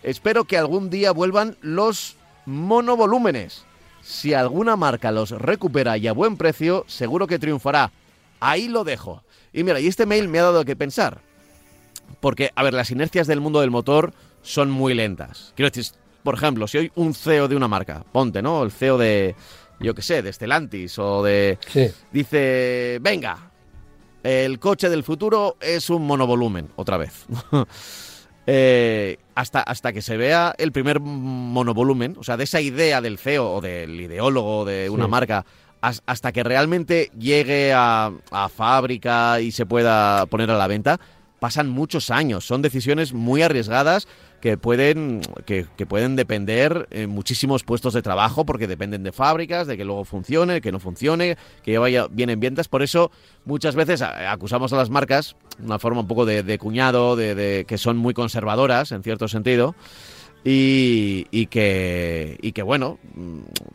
Espero 0.03 0.45
que 0.45 0.57
algún 0.57 0.89
día 0.89 1.11
vuelvan 1.11 1.57
los 1.59 2.16
monovolúmenes. 2.45 3.66
Si 4.01 4.34
alguna 4.34 4.78
marca 4.78 5.11
los 5.11 5.32
recupera 5.32 5.97
y 5.97 6.07
a 6.07 6.14
buen 6.14 6.38
precio, 6.38 6.86
seguro 6.88 7.28
que 7.28 7.39
triunfará. 7.39 7.91
Ahí 8.39 8.70
lo 8.70 8.86
dejo. 8.86 9.24
Y 9.51 9.64
mira, 9.64 9.82
y 9.82 9.88
este 9.88 10.05
mail 10.05 10.30
me 10.30 10.39
ha 10.39 10.43
dado 10.43 10.64
que 10.64 10.76
pensar. 10.76 11.20
Porque, 12.20 12.51
a 12.55 12.64
ver, 12.64 12.74
las 12.74 12.91
inercias 12.91 13.28
del 13.28 13.41
mundo 13.41 13.61
del 13.61 13.72
motor 13.72 14.14
son 14.41 14.70
muy 14.72 14.93
lentas. 14.93 15.53
Quiero 15.55 15.70
decir, 15.70 15.93
por 16.24 16.36
ejemplo, 16.36 16.67
si 16.67 16.78
hoy 16.78 16.91
un 16.95 17.13
CEO 17.13 17.47
de 17.47 17.55
una 17.55 17.67
marca, 17.67 18.03
ponte, 18.11 18.41
¿no? 18.41 18.63
El 18.63 18.71
CEO 18.71 18.97
de, 18.97 19.36
yo 19.80 19.93
qué 19.93 20.01
sé, 20.01 20.21
de 20.21 20.32
Stellantis 20.32 20.97
o 20.99 21.24
de... 21.24 21.57
Sí. 21.67 21.89
Dice, 22.11 22.97
venga, 23.01 23.51
el 24.24 24.59
coche 24.59 24.89
del 24.89 25.03
futuro 25.03 25.57
es 25.59 25.89
un 25.89 26.07
monovolumen, 26.07 26.69
otra 26.76 26.97
vez. 26.97 27.26
Eh, 28.45 29.19
hasta, 29.36 29.61
hasta 29.61 29.93
que 29.93 30.01
se 30.01 30.17
vea 30.17 30.53
el 30.57 30.74
primer 30.74 30.99
monovolumen, 30.99 32.17
o 32.19 32.26
sea, 32.26 32.36
de 32.36 32.43
esa 32.43 32.59
idea 32.59 32.99
del 32.99 33.17
CEO 33.17 33.49
o 33.49 33.61
del 33.61 34.01
ideólogo 34.01 34.65
de 34.65 34.89
una 34.89 35.07
marca, 35.07 35.45
hasta 35.80 36.34
que 36.34 36.43
realmente 36.43 37.09
llegue 37.17 37.71
a, 37.71 38.11
a 38.32 38.49
fábrica 38.49 39.39
y 39.39 39.53
se 39.53 39.65
pueda 39.65 40.26
poner 40.26 40.51
a 40.51 40.57
la 40.57 40.67
venta, 40.67 40.99
pasan 41.39 41.69
muchos 41.69 42.09
años. 42.09 42.45
Son 42.45 42.61
decisiones 42.61 43.13
muy 43.13 43.41
arriesgadas 43.41 44.09
que 44.43 44.57
pueden, 44.57 45.21
que, 45.45 45.65
pueden 45.85 46.17
depender 46.17 46.89
en 46.91 47.09
muchísimos 47.09 47.63
puestos 47.63 47.93
de 47.93 48.01
trabajo 48.01 48.45
porque 48.45 48.67
dependen 48.67 49.01
de 49.01 49.13
fábricas, 49.13 49.67
de 49.67 49.77
que 49.77 49.85
luego 49.85 50.03
funcione, 50.03 50.59
que 50.59 50.73
no 50.73 50.81
funcione, 50.81 51.37
que 51.63 51.77
vaya 51.77 52.07
bien 52.11 52.29
en 52.29 52.41
ventas. 52.41 52.67
Por 52.67 52.83
eso 52.83 53.09
muchas 53.45 53.73
veces 53.73 54.01
acusamos 54.01 54.73
a 54.73 54.75
las 54.75 54.89
marcas, 54.89 55.37
una 55.63 55.79
forma 55.79 56.01
un 56.01 56.07
poco 56.07 56.25
de, 56.25 56.57
cuñado, 56.57 57.15
de, 57.15 57.63
que 57.65 57.77
son 57.77 57.95
muy 57.95 58.13
conservadoras 58.13 58.91
en 58.91 59.01
cierto 59.01 59.29
sentido. 59.29 59.75
Y, 60.43 61.25
y, 61.31 61.45
que, 61.45 62.37
y 62.41 62.51
que, 62.51 62.63
bueno, 62.63 62.99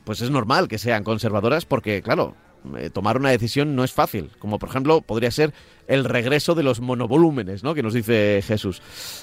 pues 0.04 0.20
es 0.20 0.28
normal 0.28 0.68
que 0.68 0.76
sean 0.76 1.02
conservadoras 1.02 1.64
porque, 1.64 2.02
claro, 2.02 2.34
eh, 2.76 2.90
tomar 2.90 3.16
una 3.16 3.30
decisión 3.30 3.74
no 3.76 3.84
es 3.84 3.92
fácil, 3.92 4.30
como 4.38 4.58
por 4.58 4.68
ejemplo 4.68 5.00
podría 5.00 5.30
ser 5.30 5.52
el 5.86 6.04
regreso 6.04 6.54
de 6.54 6.62
los 6.62 6.80
monovolúmenes, 6.80 7.62
¿no? 7.62 7.74
Que 7.74 7.82
nos 7.82 7.94
dice 7.94 8.42
Jesús. 8.46 8.82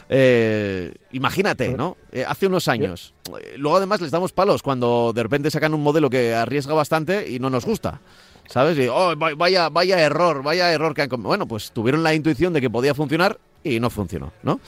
Eh, 0.09 0.93
imagínate, 1.11 1.69
¿no? 1.69 1.97
Eh, 2.11 2.25
hace 2.27 2.47
unos 2.47 2.67
años. 2.67 3.13
luego 3.57 3.77
además 3.77 4.01
les 4.01 4.11
damos 4.11 4.31
palos 4.31 4.63
cuando 4.63 5.11
de 5.13 5.23
repente 5.23 5.51
sacan 5.51 5.73
un 5.73 5.83
modelo 5.83 6.09
que 6.09 6.33
arriesga 6.33 6.73
bastante 6.73 7.29
y 7.29 7.39
no 7.39 7.49
nos 7.49 7.65
gusta. 7.65 8.01
¿Sabes? 8.47 8.77
Y, 8.77 8.88
oh, 8.88 9.15
vaya, 9.15 9.69
vaya 9.69 9.99
error, 9.99 10.43
vaya 10.43 10.71
error 10.71 10.93
que 10.93 11.01
han... 11.01 11.09
Bueno, 11.09 11.47
pues 11.47 11.71
tuvieron 11.71 12.03
la 12.03 12.13
intuición 12.13 12.53
de 12.53 12.61
que 12.61 12.69
podía 12.69 12.93
funcionar 12.93 13.39
y 13.63 13.79
no 13.79 13.89
funcionó, 13.89 14.33
¿no? 14.43 14.59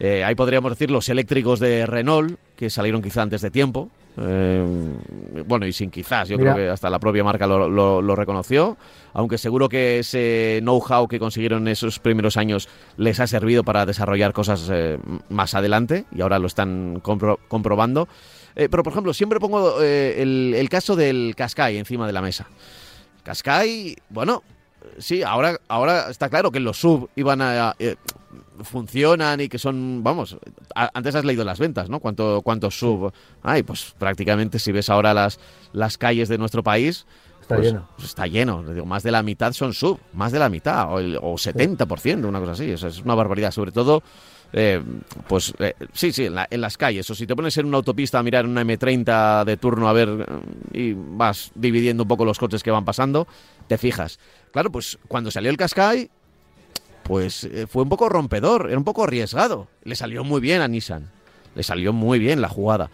ahí 0.00 0.34
podríamos 0.34 0.70
decir 0.70 0.90
los 0.90 1.08
eléctricos 1.08 1.58
de 1.58 1.84
Renault, 1.84 2.38
que 2.56 2.70
salieron 2.70 3.02
quizá 3.02 3.20
antes 3.20 3.42
de 3.42 3.50
tiempo, 3.50 3.90
eh, 4.16 4.64
bueno, 5.46 5.66
y 5.66 5.72
sin 5.72 5.90
quizás, 5.90 6.28
yo 6.28 6.38
creo 6.38 6.54
que 6.54 6.68
hasta 6.68 6.90
la 6.90 6.98
propia 6.98 7.22
marca 7.22 7.46
lo, 7.46 8.16
reconoció, 8.16 8.76
aunque 9.12 9.38
seguro 9.38 9.68
que 9.68 10.00
ese 10.00 10.58
know-how 10.62 11.06
que 11.06 11.18
consiguieron 11.18 11.62
en 11.62 11.68
esos 11.68 11.98
primeros 11.98 12.36
años 12.36 12.68
les 12.96 13.20
ha 13.20 13.26
servido 13.26 13.62
para 13.62 13.86
desarrollar 13.86 14.32
cosas 14.32 14.68
eh, 14.72 14.98
más 15.28 15.54
adelante 15.54 16.04
y 16.12 16.20
ahora 16.20 16.38
lo 16.38 16.46
están 16.46 17.00
comprobando. 17.00 18.08
Eh, 18.56 18.68
pero, 18.68 18.82
por 18.82 18.92
ejemplo, 18.92 19.14
siempre 19.14 19.38
pongo 19.38 19.80
el, 19.80 20.54
el, 20.56 20.68
caso 20.68 20.96
del 20.96 21.34
Qashqai 21.36 21.76
encima 21.76 22.06
de 22.08 22.12
la 22.12 22.22
mesa. 22.22 22.48
Qashqai, 23.22 23.96
bueno, 24.08 24.42
sí, 24.98 25.22
ahora, 25.22 25.58
ahora 25.68 26.10
está 26.10 26.28
claro 26.28 26.50
que 26.50 26.60
los 26.60 26.78
sub 26.78 27.08
iban 27.16 27.40
a, 27.40 27.74
funcionan 28.62 29.40
y 29.40 29.48
que 29.48 29.58
son, 29.58 30.02
vamos, 30.02 30.36
antes 30.74 31.14
has 31.14 31.24
leído 31.24 31.44
las 31.44 31.58
ventas, 31.58 31.88
¿no? 31.88 32.00
¿Cuánto, 32.00 32.42
cuántos 32.42 32.78
sub 32.78 33.12
hay? 33.42 33.62
Pues 33.62 33.94
prácticamente 33.98 34.58
si 34.58 34.72
ves 34.72 34.90
ahora 34.90 35.14
las, 35.14 35.38
las 35.72 35.98
calles 35.98 36.28
de 36.28 36.38
nuestro 36.38 36.62
país, 36.62 37.06
Está 37.48 37.56
pues, 37.56 37.66
lleno. 37.68 37.88
Pues 37.96 38.08
está 38.08 38.26
lleno. 38.26 38.62
Digo, 38.62 38.84
más 38.84 39.02
de 39.02 39.10
la 39.10 39.22
mitad 39.22 39.54
son 39.54 39.72
sub, 39.72 39.98
más 40.12 40.32
de 40.32 40.38
la 40.38 40.50
mitad, 40.50 40.92
o, 40.92 40.98
el, 40.98 41.16
o 41.16 41.32
70%, 41.32 42.26
una 42.26 42.40
cosa 42.40 42.52
así. 42.52 42.70
es 42.70 43.00
una 43.00 43.14
barbaridad. 43.14 43.52
Sobre 43.52 43.72
todo, 43.72 44.02
eh, 44.52 44.82
pues 45.26 45.54
eh, 45.58 45.74
sí, 45.92 46.12
sí, 46.12 46.26
en, 46.26 46.60
las 46.60 46.76
calles. 46.76 47.08
O 47.10 47.14
si 47.14 47.26
te 47.26 47.36
pones 47.36 47.56
en 47.58 47.66
una 47.66 47.78
autopista 47.78 48.18
a 48.18 48.22
mirar 48.22 48.46
una 48.46 48.62
M30 48.62 49.44
de 49.44 49.56
turno 49.56 49.88
a 49.88 49.92
ver 49.92 50.26
y 50.72 50.94
vas 50.94 51.50
dividiendo 51.54 52.04
un 52.04 52.08
poco 52.08 52.24
los 52.24 52.38
coches 52.38 52.62
que 52.62 52.70
van 52.70 52.84
pasando, 52.84 53.26
te 53.66 53.78
fijas. 53.78 54.18
Claro, 54.52 54.70
pues 54.70 54.98
cuando 55.08 55.30
salió 55.30 55.50
el 55.50 55.56
Qashqai, 55.56 56.10
pues 57.08 57.44
eh, 57.44 57.66
fue 57.66 57.82
un 57.82 57.88
poco 57.88 58.10
rompedor, 58.10 58.66
era 58.68 58.76
un 58.76 58.84
poco 58.84 59.02
arriesgado. 59.02 59.66
Le 59.82 59.96
salió 59.96 60.24
muy 60.24 60.42
bien 60.42 60.60
a 60.60 60.68
Nissan, 60.68 61.10
le 61.54 61.62
salió 61.62 61.94
muy 61.94 62.18
bien 62.18 62.42
la 62.42 62.50
jugada. 62.50 62.90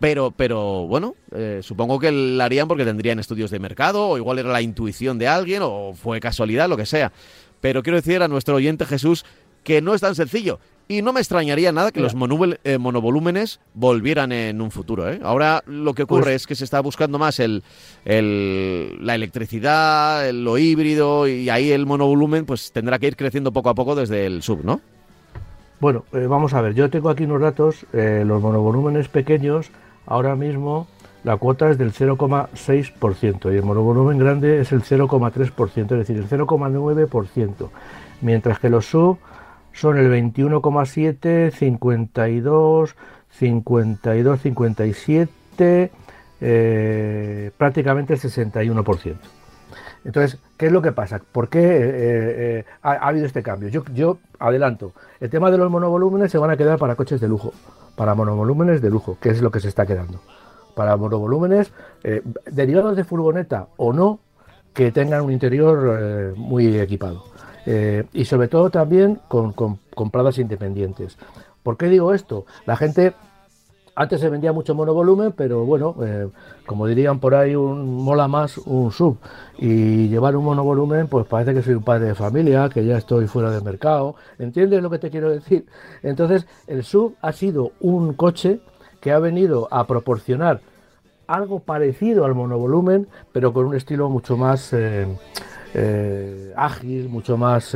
Pero, 0.00 0.30
pero 0.30 0.86
bueno, 0.86 1.16
eh, 1.32 1.60
supongo 1.62 1.98
que 1.98 2.10
la 2.10 2.46
harían 2.46 2.66
porque 2.66 2.84
tendrían 2.84 3.18
estudios 3.18 3.50
de 3.50 3.58
mercado, 3.58 4.08
o 4.08 4.16
igual 4.16 4.38
era 4.38 4.50
la 4.50 4.62
intuición 4.62 5.18
de 5.18 5.28
alguien, 5.28 5.60
o 5.62 5.92
fue 5.92 6.18
casualidad, 6.18 6.68
lo 6.68 6.78
que 6.78 6.86
sea. 6.86 7.12
Pero 7.60 7.82
quiero 7.82 7.96
decir 7.96 8.22
a 8.22 8.28
nuestro 8.28 8.54
oyente 8.54 8.86
Jesús 8.86 9.26
que 9.64 9.82
no 9.82 9.92
es 9.94 10.00
tan 10.00 10.14
sencillo. 10.14 10.60
Y 10.90 11.02
no 11.02 11.12
me 11.12 11.20
extrañaría 11.20 11.70
nada 11.70 11.92
que 11.92 12.00
los 12.00 12.14
eh, 12.64 12.78
monovolúmenes 12.78 13.60
volvieran 13.74 14.32
en 14.32 14.62
un 14.62 14.70
futuro. 14.70 15.10
¿eh? 15.10 15.20
Ahora 15.22 15.62
lo 15.66 15.92
que 15.92 16.04
ocurre 16.04 16.22
pues 16.22 16.34
es 16.36 16.46
que 16.46 16.54
se 16.54 16.64
está 16.64 16.80
buscando 16.80 17.18
más 17.18 17.40
el, 17.40 17.62
la 18.06 19.14
electricidad, 19.14 20.30
lo 20.32 20.56
híbrido, 20.56 21.28
y 21.28 21.50
ahí 21.50 21.72
el 21.72 21.84
monovolumen 21.84 22.46
pues 22.46 22.72
tendrá 22.72 22.98
que 22.98 23.06
ir 23.06 23.16
creciendo 23.16 23.52
poco 23.52 23.68
a 23.68 23.74
poco 23.74 23.94
desde 23.94 24.24
el 24.24 24.42
sub, 24.42 24.64
¿no? 24.64 24.80
Bueno, 25.78 26.06
eh, 26.14 26.26
vamos 26.26 26.54
a 26.54 26.62
ver, 26.62 26.72
yo 26.72 26.88
tengo 26.88 27.10
aquí 27.10 27.24
unos 27.24 27.42
datos, 27.42 27.84
los 27.92 28.42
monovolúmenes 28.42 29.08
pequeños, 29.08 29.70
ahora 30.06 30.36
mismo 30.36 30.88
la 31.22 31.36
cuota 31.36 31.68
es 31.68 31.76
del 31.76 31.92
0,6% 31.92 33.52
y 33.52 33.56
el 33.56 33.62
monovolumen 33.62 34.16
grande 34.16 34.60
es 34.60 34.72
el 34.72 34.82
0,3%, 34.82 35.82
es 35.82 35.88
decir, 35.88 36.16
el 36.16 36.28
0,9%, 36.28 37.68
mientras 38.22 38.58
que 38.58 38.70
los 38.70 38.86
sub 38.86 39.18
son 39.78 39.96
el 39.96 40.10
21,7, 40.10 41.52
52, 41.52 42.96
52, 43.30 44.40
57, 44.40 45.90
prácticamente 47.56 48.14
el 48.14 48.20
61%. 48.20 49.16
Entonces, 50.04 50.40
¿qué 50.56 50.66
es 50.66 50.72
lo 50.72 50.82
que 50.82 50.92
pasa? 50.92 51.20
¿Por 51.32 51.48
qué 51.48 51.60
eh, 51.60 51.92
eh, 51.94 52.64
ha, 52.82 52.92
habido 52.92 53.26
este 53.26 53.42
cambio? 53.42 53.68
Yo, 53.68 53.84
yo 53.92 54.18
adelanto, 54.38 54.92
el 55.20 55.30
tema 55.30 55.50
de 55.50 55.58
los 55.58 55.70
monovolúmenes 55.70 56.30
se 56.32 56.38
van 56.38 56.50
a 56.50 56.56
quedar 56.56 56.78
para 56.78 56.94
coches 56.94 57.20
de 57.20 57.28
lujo, 57.28 57.52
para 57.96 58.14
monovolúmenes 58.14 58.80
de 58.80 58.90
lujo, 58.90 59.18
que 59.20 59.30
es 59.30 59.42
lo 59.42 59.50
que 59.50 59.60
se 59.60 59.68
está 59.68 59.86
quedando. 59.86 60.20
Para 60.74 60.96
monovolúmenes 60.96 61.72
eh, 62.04 62.22
derivados 62.50 62.96
de 62.96 63.04
furgoneta 63.04 63.68
o 63.76 63.92
no, 63.92 64.20
que 64.72 64.92
tengan 64.92 65.22
un 65.22 65.32
interior 65.32 66.34
muy 66.36 66.78
equipado. 66.78 67.24
Eh, 67.70 68.06
y 68.14 68.24
sobre 68.24 68.48
todo 68.48 68.70
también 68.70 69.20
con, 69.28 69.52
compradas 69.52 70.38
independientes. 70.38 71.18
¿Por 71.62 71.76
qué 71.76 71.88
digo 71.88 72.14
esto? 72.14 72.46
La 72.64 72.76
gente 72.76 73.12
antes 73.94 74.22
se 74.22 74.30
vendía 74.30 74.54
mucho 74.54 74.74
monovolumen, 74.74 75.32
pero 75.32 75.66
bueno, 75.66 75.94
eh, 76.02 76.28
como 76.64 76.86
dirían 76.86 77.20
por 77.20 77.34
ahí, 77.34 77.54
un, 77.54 78.02
mola 78.02 78.26
más 78.26 78.56
un 78.56 78.90
sub. 78.90 79.18
Y 79.58 80.08
llevar 80.08 80.34
un 80.34 80.46
monovolumen, 80.46 81.08
pues 81.08 81.26
parece 81.26 81.52
que 81.52 81.60
soy 81.60 81.74
un 81.74 81.82
padre 81.82 82.06
de 82.06 82.14
familia, 82.14 82.70
que 82.70 82.86
ya 82.86 82.96
estoy 82.96 83.26
fuera 83.26 83.50
del 83.50 83.62
mercado. 83.62 84.14
¿Entiendes 84.38 84.82
lo 84.82 84.88
que 84.88 84.98
te 84.98 85.10
quiero 85.10 85.28
decir? 85.28 85.66
Entonces, 86.02 86.46
el 86.68 86.84
sub 86.84 87.16
ha 87.20 87.32
sido 87.32 87.72
un 87.80 88.14
coche 88.14 88.60
que 89.02 89.12
ha 89.12 89.18
venido 89.18 89.68
a 89.70 89.86
proporcionar 89.86 90.62
algo 91.26 91.60
parecido 91.60 92.24
al 92.24 92.34
monovolumen, 92.34 93.08
pero 93.32 93.52
con 93.52 93.66
un 93.66 93.76
estilo 93.76 94.08
mucho 94.08 94.38
más 94.38 94.72
eh, 94.72 95.06
eh, 95.74 96.52
ágil, 96.56 97.08
mucho 97.08 97.36
más 97.36 97.74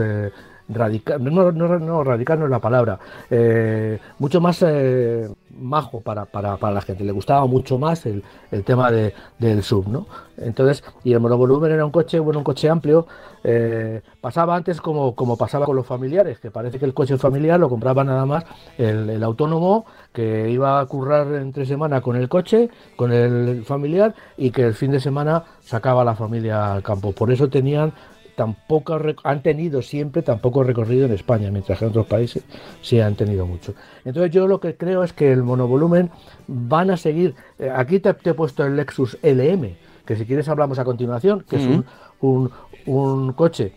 radical, 0.69 1.23
no, 1.23 1.53
no, 1.53 1.79
no, 1.79 2.05
radical 2.05 2.39
no 2.39 2.45
es 2.47 2.51
la 2.51 2.59
palabra, 2.59 2.99
eh, 3.31 3.99
mucho 4.19 4.41
más 4.41 4.63
eh, 4.63 5.29
majo 5.59 6.01
para, 6.01 6.25
para, 6.25 6.57
para, 6.57 6.75
la 6.75 6.81
gente, 6.81 7.05
le 7.05 7.13
gustaba 7.13 7.47
mucho 7.47 7.79
más 7.79 8.07
el, 8.07 8.23
el 8.51 8.65
tema 8.65 8.91
de, 8.91 9.15
del 9.39 9.63
sub, 9.63 9.89
¿no? 9.89 10.07
Entonces, 10.39 10.83
y 11.05 11.13
el 11.13 11.21
monovolumen 11.21 11.71
era 11.71 11.85
un 11.85 11.91
coche, 11.91 12.19
bueno, 12.19 12.39
un 12.39 12.45
coche 12.45 12.69
amplio, 12.69 13.07
eh, 13.45 14.03
pasaba 14.21 14.57
antes 14.57 14.81
como, 14.81 15.15
como 15.15 15.37
pasaba 15.37 15.67
con 15.67 15.77
los 15.77 15.87
familiares, 15.87 16.39
que 16.39 16.51
parece 16.51 16.79
que 16.79 16.85
el 16.85 16.95
coche 16.95 17.19
familiar 17.19 17.61
lo 17.61 17.69
compraba 17.69 18.03
nada 18.03 18.25
más 18.25 18.45
el, 18.79 19.11
el 19.11 19.23
autónomo 19.23 19.85
que 20.13 20.51
iba 20.51 20.81
a 20.81 20.87
currar 20.87 21.33
entre 21.35 21.67
semana 21.67 22.01
con 22.01 22.17
el 22.17 22.29
coche, 22.29 22.71
con 22.97 23.13
el 23.13 23.65
familiar, 23.65 24.15
y 24.37 24.51
que 24.51 24.63
el 24.63 24.75
fin 24.75 24.91
de 24.91 25.01
semana 25.01 25.45
sacaba 25.61 26.03
a 26.03 26.05
la 26.05 26.15
familia 26.15 26.73
al 26.73 26.83
campo. 26.83 27.13
Por 27.13 27.31
eso 27.31 27.49
tenían 27.49 27.93
tampoco 28.35 28.99
han 29.25 29.43
tenido 29.43 29.83
siempre 29.83 30.23
tampoco 30.23 30.63
recorrido 30.63 31.07
en 31.07 31.13
España, 31.13 31.51
mientras 31.51 31.79
que 31.79 31.85
en 31.85 31.91
otros 31.91 32.07
países 32.07 32.43
sí 32.81 33.01
han 33.01 33.15
tenido 33.15 33.47
mucho. 33.47 33.75
Entonces 34.05 34.33
yo 34.33 34.47
lo 34.47 34.61
que 34.61 34.77
creo 34.77 35.05
es 35.05 35.13
que 35.13 35.33
el 35.33 35.43
monovolumen 35.43 36.11
van 36.47 36.91
a 36.91 36.97
seguir. 36.97 37.35
Eh, 37.59 37.71
aquí 37.75 38.01
te, 38.01 38.11
he 38.11 38.35
puesto 38.35 38.65
el 38.65 38.77
Lexus 38.77 39.19
LM, 39.23 39.77
que 40.07 40.17
si 40.17 40.25
quieres 40.27 40.49
hablamos 40.49 40.79
a 40.79 40.85
continuación, 40.85 41.45
que 41.49 41.57
es 41.57 41.63
un, 41.63 41.85
un, 42.21 42.51
un 42.87 43.33
coche, 43.33 43.73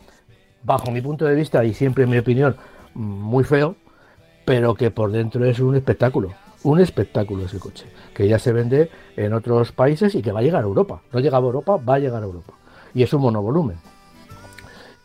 bajo 0.63 0.91
mi 0.91 1.01
punto 1.01 1.25
de 1.25 1.35
vista 1.35 1.63
y 1.63 1.73
siempre 1.73 2.05
en 2.05 2.09
mi 2.09 2.17
opinión, 2.17 2.55
muy 2.93 3.43
feo, 3.43 3.75
pero 4.45 4.75
que 4.75 4.91
por 4.91 5.11
dentro 5.11 5.45
es 5.45 5.59
un 5.59 5.75
espectáculo. 5.75 6.31
Un 6.63 6.79
espectáculo 6.79 7.45
ese 7.45 7.59
coche, 7.59 7.85
que 8.13 8.27
ya 8.27 8.39
se 8.39 8.51
vende 8.51 8.89
en 9.15 9.33
otros 9.33 9.71
países 9.71 10.15
y 10.15 10.23
que 10.23 10.31
va 10.31 10.39
a 10.39 10.41
llegar 10.41 10.63
a 10.63 10.65
Europa. 10.65 11.01
No 11.11 11.19
llegaba 11.19 11.45
a 11.45 11.49
Europa, 11.49 11.77
va 11.77 11.95
a 11.95 11.99
llegar 11.99 12.23
a 12.23 12.25
Europa. 12.25 12.53
Y 12.95 13.03
es 13.03 13.13
un 13.13 13.21
monovolumen. 13.21 13.77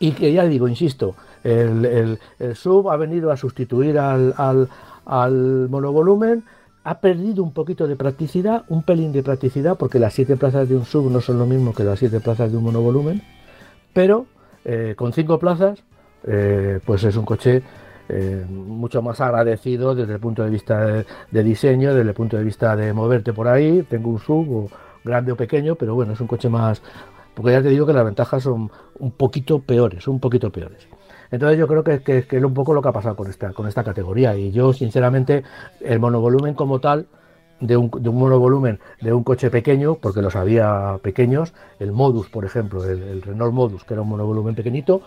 Y 0.01 0.13
que 0.13 0.33
ya 0.33 0.45
digo, 0.45 0.67
insisto, 0.67 1.15
el, 1.43 2.17
sub 2.55 2.89
ha 2.89 2.97
venido 2.97 3.31
a 3.31 3.37
sustituir 3.37 3.99
al, 3.99 4.33
al, 4.35 4.67
al, 5.05 5.69
monovolumen, 5.69 6.43
ha 6.83 6.99
perdido 6.99 7.43
un 7.43 7.53
poquito 7.53 7.87
de 7.87 7.95
practicidad, 7.95 8.65
un 8.67 8.81
pelín 8.81 9.11
de 9.11 9.21
practicidad, 9.21 9.77
porque 9.77 9.99
las 9.99 10.15
siete 10.15 10.37
plazas 10.37 10.67
de 10.67 10.75
un 10.75 10.85
sub 10.85 11.11
no 11.11 11.21
son 11.21 11.37
lo 11.37 11.45
mismo 11.45 11.71
que 11.71 11.83
las 11.83 11.99
siete 11.99 12.19
plazas 12.19 12.51
de 12.51 12.57
un 12.57 12.63
monovolumen, 12.63 13.21
pero 13.93 14.25
eh, 14.65 14.95
con 14.97 15.13
cinco 15.13 15.37
plazas, 15.37 15.83
eh, 16.25 16.79
pues 16.83 17.03
es 17.03 17.15
un 17.15 17.25
coche 17.25 17.61
eh, 18.09 18.43
mucho 18.49 19.03
más 19.03 19.21
agradecido 19.21 19.93
desde 19.93 20.13
el 20.13 20.19
punto 20.19 20.43
de 20.43 20.49
vista 20.49 20.83
de, 20.83 21.05
de, 21.29 21.43
diseño, 21.43 21.93
desde 21.93 22.09
el 22.09 22.15
punto 22.15 22.37
de 22.37 22.43
vista 22.43 22.75
de 22.75 22.91
moverte 22.91 23.33
por 23.33 23.47
ahí. 23.47 23.83
Tengo 23.83 24.09
un 24.09 24.19
sub, 24.19 24.51
o 24.51 24.69
grande 25.03 25.31
o 25.31 25.35
pequeño, 25.35 25.75
pero 25.75 25.93
bueno, 25.93 26.13
es 26.13 26.21
un 26.21 26.27
coche 26.27 26.49
más, 26.49 26.81
porque 27.41 27.53
ya 27.53 27.63
te 27.63 27.69
digo 27.69 27.87
que 27.87 27.93
las 27.93 28.05
ventajas 28.05 28.43
son 28.43 28.69
un 28.99 29.11
poquito 29.11 29.59
peores, 29.59 30.07
un 30.07 30.19
poquito 30.19 30.51
peores. 30.51 30.87
Entonces 31.31 31.57
yo 31.57 31.67
creo 31.67 31.83
que, 31.83 32.03
que, 32.03 32.27
que, 32.27 32.37
es 32.37 32.43
un 32.43 32.53
poco 32.53 32.71
lo 32.71 32.83
que 32.83 32.89
ha 32.89 32.91
pasado 32.91 33.15
con 33.15 33.27
esta, 33.29 33.51
con 33.51 33.67
esta 33.67 33.83
categoría. 33.83 34.35
Y 34.35 34.51
yo, 34.51 34.73
sinceramente, 34.73 35.43
el 35.79 35.99
monovolumen 35.99 36.53
como 36.53 36.79
tal, 36.79 37.07
de 37.59 37.77
un, 37.77 37.89
de 37.89 38.09
un 38.09 38.17
monovolumen 38.17 38.79
de 39.01 39.11
un 39.11 39.23
coche 39.23 39.49
pequeño, 39.49 39.95
porque 39.95 40.21
los 40.21 40.35
había 40.35 40.99
pequeños, 41.01 41.53
el 41.79 41.91
Modus, 41.91 42.29
por 42.29 42.45
ejemplo, 42.45 42.83
el, 42.83 43.01
el 43.01 43.21
Renault 43.23 43.53
Modus, 43.53 43.85
que 43.85 43.95
era 43.95 44.03
un 44.03 44.09
monovolumen 44.09 44.53
pequeñito, 44.53 45.01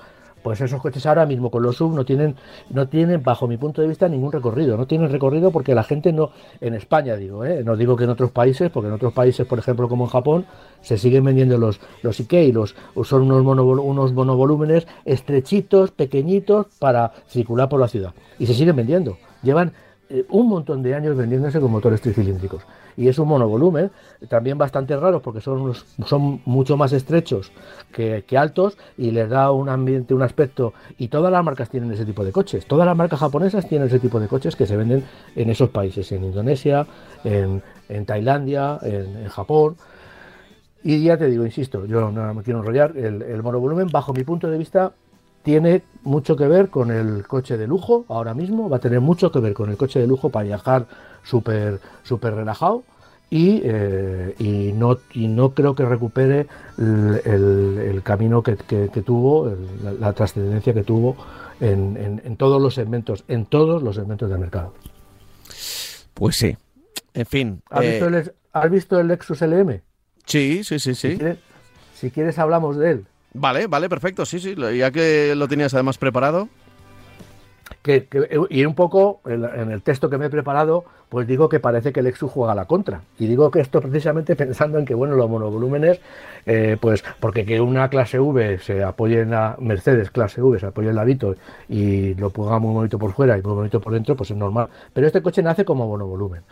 pues 0.45 0.61
esos 0.61 0.79
coches 0.83 1.07
ahora 1.07 1.25
mismo 1.25 1.51
con 1.51 1.63
los 1.63 1.77
sub 1.77 1.95
no 1.95 2.05
tienen, 2.05 2.37
no 2.69 2.87
tienen, 2.87 3.23
bajo 3.23 3.49
mi 3.49 3.57
punto 3.57 3.81
de 3.81 3.89
vista, 3.89 4.11
ningún 4.11 4.31
recorrido. 4.31 4.77
No 4.77 4.87
tienen 4.87 5.11
recorrido 5.11 5.51
porque 5.51 5.75
la 5.75 5.83
gente 5.83 6.13
no, 6.13 6.33
en 6.61 6.75
España 6.75 7.17
digo, 7.17 7.47
¿eh? 7.47 7.65
no 7.65 7.79
digo 7.79 7.97
que 7.97 8.05
en 8.05 8.11
otros 8.11 8.31
países, 8.31 8.71
porque 8.71 8.89
en 8.89 8.93
otros 8.93 9.15
países, 9.15 9.47
por 9.47 9.59
ejemplo, 9.59 9.89
como 9.89 10.05
en 10.05 10.11
Japón, 10.11 10.45
se 10.83 10.99
siguen 10.99 11.25
vendiendo 11.25 11.57
los, 11.57 11.81
los 12.03 12.21
Ikei, 12.21 12.53
los, 12.53 12.77
son 13.05 13.23
unos, 13.23 13.43
monovol, 13.43 13.79
unos 13.79 14.13
monovolúmenes 14.13 14.87
estrechitos, 15.07 15.93
pequeñitos, 15.93 16.67
para 16.79 17.13
circular 17.27 17.71
por 17.71 17.81
la 17.81 17.89
ciudad. 17.89 18.13
Y 18.39 18.45
se 18.45 18.53
siguen 18.53 18.77
vendiendo. 18.77 19.17
Llevan 19.43 19.73
eh, 20.11 20.27
un 20.29 20.49
montón 20.49 20.83
de 20.83 20.95
años 20.95 21.17
vendiéndose 21.17 21.61
con 21.61 21.71
motores 21.71 22.01
tricilíndricos. 22.01 22.63
Y 22.97 23.09
es 23.09 23.19
un 23.19 23.29
monovolumen, 23.29 23.91
también 24.29 24.59
bastante 24.59 24.97
raro 24.97 25.21
porque 25.21 25.41
son, 25.41 25.61
unos, 25.61 25.85
son 26.07 26.41
mucho 26.45 26.77
más 26.77 26.93
estrechos 26.93 27.53
que, 27.93 28.25
altos 28.37 28.77
y 28.97 29.11
les 29.11 29.29
da 29.29 29.51
un 29.51 29.69
ambiente, 29.69 30.15
un 30.15 30.23
aspecto. 30.23 30.75
Y 30.99 31.09
todas 31.09 31.33
las 31.33 31.43
marcas 31.45 31.71
tienen 31.71 31.91
ese 31.93 32.05
tipo 32.05 32.25
de 32.25 32.33
coches. 32.33 32.67
Todas 32.67 32.87
las 32.87 32.97
marcas 32.97 33.21
japonesas 33.21 33.69
tienen 33.69 33.89
ese 33.89 33.99
tipo 33.99 34.21
de 34.21 34.29
coches 34.29 34.57
que 34.57 34.67
se 34.67 34.77
venden 34.77 35.05
en 35.35 35.51
esos 35.51 35.71
países, 35.71 36.11
en 36.13 36.25
Indonesia, 36.25 36.87
en, 37.25 37.63
en 37.89 38.07
Tailandia, 38.07 38.79
en, 38.83 39.29
Japón. 39.29 39.77
Y 40.83 41.03
ya 41.03 41.17
te 41.17 41.27
digo, 41.27 41.45
insisto, 41.45 41.87
yo 41.87 42.11
no 42.11 42.35
me 42.35 42.43
quiero 42.43 42.61
enrollar, 42.61 42.97
el 42.97 43.43
monovolumen, 43.43 43.89
bajo 43.89 44.13
mi 44.13 44.23
punto 44.23 44.51
de 44.51 44.59
vista, 44.59 44.93
tiene 45.45 45.83
mucho 46.03 46.37
que 46.37 46.49
ver 46.49 46.71
con 46.71 46.91
el 46.91 47.27
coche 47.27 47.57
de 47.57 47.67
lujo 47.67 48.05
ahora 48.09 48.35
mismo, 48.35 48.69
va 48.69 48.79
a 48.79 48.81
tener 48.81 49.01
mucho 49.01 49.31
que 49.31 49.39
ver 49.39 49.53
con 49.53 49.71
el 49.71 49.77
coche 49.77 50.01
de 50.01 50.07
lujo 50.07 50.31
para 50.31 50.45
viajar 50.45 50.87
súper 51.23 51.81
super 52.03 52.35
relajado 52.35 52.83
y, 53.31 53.61
eh, 53.65 54.35
y, 54.39 54.73
no, 54.73 54.99
y 55.13 55.29
no 55.29 55.55
creo 55.55 55.75
que 55.75 55.85
recupere 55.85 56.47
el, 56.79 57.21
el, 57.25 57.79
el 57.79 58.03
camino 58.03 58.43
que, 58.43 58.57
que, 58.57 58.89
que 58.93 59.03
tuvo, 59.03 59.49
el, 59.49 59.85
la, 59.85 59.93
la, 59.93 60.13
trascendencia 60.13 60.73
que 60.73 60.83
tuvo 60.83 61.17
en, 61.61 61.97
en, 61.97 62.23
en, 62.25 62.37
todos 62.37 62.61
los 62.61 62.75
segmentos, 62.75 63.25
en 63.29 63.47
todos 63.47 63.83
los 63.83 63.97
segmentos 63.97 64.31
del 64.31 64.39
mercado. 64.39 64.73
Pues 66.15 66.37
sí, 66.37 66.57
en 67.13 67.27
fin. 67.27 67.63
¿Has, 67.71 67.85
eh... 67.85 67.91
visto, 67.91 68.07
el, 68.07 68.33
¿has 68.53 68.71
visto 68.71 69.01
el 69.01 69.09
Lexus 69.09 69.41
LM? 69.43 69.81
Sí, 70.27 70.65
sí, 70.65 70.79
sí, 70.79 70.95
sí. 70.95 71.11
Si 71.13 71.17
quieres, 71.19 71.39
si 71.95 72.11
quieres 72.11 72.39
hablamos 72.39 72.77
de 72.77 72.91
él. 72.93 73.07
Vale, 73.35 73.67
vale, 73.67 73.89
perfecto, 73.89 74.25
sí, 74.25 74.39
sí, 74.39 74.55
ya 74.55 74.93
que 74.93 75.35
lo 75.35 75.49
tenías 75.49 75.75
además 75.75 75.99
preparado. 75.99 76.49
Que, 77.83 78.07
que, 78.07 78.29
y 78.49 78.65
un 78.65 78.75
poco 78.75 79.21
en, 79.27 79.71
el 79.73 79.83
texto 79.83 80.09
que 80.09 80.17
me 80.17 80.27
he 80.27 80.31
preparado, 80.31 80.85
pues 81.09 81.27
digo 81.27 81.49
que 81.49 81.61
parece 81.61 81.93
que 81.93 82.01
el 82.01 82.05
Lexus 82.05 82.31
juega 82.31 82.55
la 82.55 82.67
contra. 82.67 83.03
Y 83.19 83.27
digo 83.27 83.51
que 83.51 83.61
esto 83.61 83.81
precisamente 83.81 84.37
pensando 84.37 84.79
en 84.79 84.85
que, 84.85 84.95
bueno, 84.95 85.17
los 85.17 85.29
monovolúmenes, 85.29 86.01
eh, 86.47 86.77
pues 86.81 87.05
porque 87.19 87.45
que 87.45 87.61
una 87.61 87.91
clase 87.91 88.21
V 88.21 88.59
se 88.61 88.85
apoye 88.85 89.23
en 89.23 89.31
la 89.31 89.57
Mercedes 89.59 90.13
clase 90.13 90.41
V, 90.41 90.61
se 90.61 90.67
apoye 90.67 90.91
en 90.91 90.97
la 90.97 91.05
Vito 91.05 91.35
y 91.69 92.15
lo 92.15 92.31
ponga 92.31 92.61
muy 92.61 92.73
bonito 92.73 92.99
por 92.99 93.13
fuera 93.13 93.37
y 93.37 93.43
muy 93.43 93.55
bonito 93.55 93.81
por 93.81 93.93
dentro, 93.93 94.17
pues 94.17 94.31
es 94.31 94.37
normal. 94.37 94.69
Pero 94.93 95.09
este 95.09 95.23
coche 95.23 95.43
nace 95.43 95.65
como 95.65 95.89
monovolumen. 95.89 96.43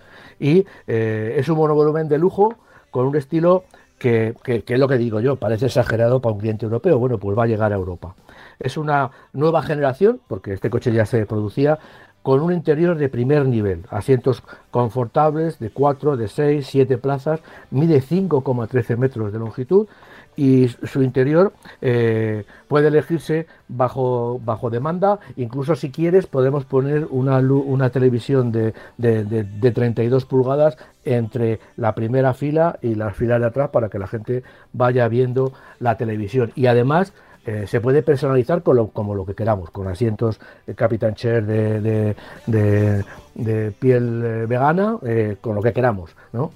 Y 0.41 0.67
eh, 0.89 1.37
es 1.39 1.49
un 1.49 1.59
monovolumen 1.59 2.09
de 2.09 2.19
lujo 2.19 2.57
con 2.91 3.07
un 3.07 3.17
estilo 3.17 3.65
que, 4.03 4.65
es 4.67 4.79
lo 4.79 4.89
que 4.89 4.99
digo 4.99 5.21
yo, 5.21 5.37
parece 5.37 5.67
exagerado 5.67 6.21
para 6.21 6.35
un 6.35 6.41
cliente 6.41 6.65
europeo, 6.65 6.99
bueno, 6.99 7.19
pues 7.19 7.39
va 7.39 7.45
a 7.45 7.47
llegar 7.47 7.73
a 7.73 7.77
Europa. 7.77 8.17
Es 8.59 8.77
una 8.77 9.13
nueva 9.33 9.63
generación, 9.63 10.21
porque 10.27 10.53
este 10.53 10.71
coche 10.71 10.93
ya 10.93 11.07
se 11.07 11.25
producía, 11.25 11.79
con 12.23 12.41
un 12.41 12.53
interior 12.53 12.97
de 12.99 13.09
primer 13.09 13.47
nivel, 13.47 13.85
asientos 13.91 14.43
confortables 14.71 15.59
de 15.59 15.71
4, 15.71 16.17
de 16.17 16.29
6, 16.29 16.67
7 16.67 16.99
plazas, 16.99 17.41
mide 17.71 18.01
5,13 18.01 18.97
metros 18.97 19.33
de 19.33 19.39
longitud 19.39 19.87
y 20.37 20.69
su 20.69 21.03
interior 21.03 21.53
eh, 21.81 22.45
puede 22.69 22.89
elegirse 22.89 23.47
bajo, 23.69 24.41
bajo 24.45 24.71
demanda. 24.71 25.19
Incluso 25.37 25.75
si 25.75 25.91
quieres 25.91 26.27
podemos 26.27 26.65
poner 26.65 27.07
una, 27.11 27.39
una 27.39 27.91
televisión 27.91 28.51
de, 28.53 28.75
de, 28.97 29.25
de, 29.25 29.45
de, 29.45 29.71
32 29.71 30.25
pulgadas 30.25 30.77
entre 31.05 31.61
la 31.77 31.95
primera 31.95 32.35
fila 32.35 32.79
y 32.81 32.95
las 32.95 33.17
filas 33.17 33.41
de 33.41 33.47
atrás 33.47 33.71
para 33.71 33.89
que 33.89 33.99
la 33.99 34.07
gente 34.07 34.43
vaya 34.73 35.09
viendo 35.09 35.53
la 35.81 35.97
televisión. 35.97 36.53
Y 36.55 36.67
además 36.67 37.13
eh, 37.45 37.67
se 37.67 37.81
puede 37.81 38.03
personalizar 38.03 38.63
como 38.63 39.15
lo 39.15 39.27
que 39.27 39.35
queramos, 39.35 39.71
con 39.71 39.89
asientos 39.89 40.41
eh, 40.67 40.75
Chair 41.15 41.45
de, 41.45 41.81
de, 41.81 42.17
de, 42.47 43.05
de 43.35 43.73
piel 43.73 44.23
eh, 44.25 44.47
vegana, 44.47 44.99
eh, 45.05 45.37
con 45.41 45.55
lo 45.55 45.63
que 45.63 45.73
queramos. 45.73 46.15
¿no? 46.33 46.53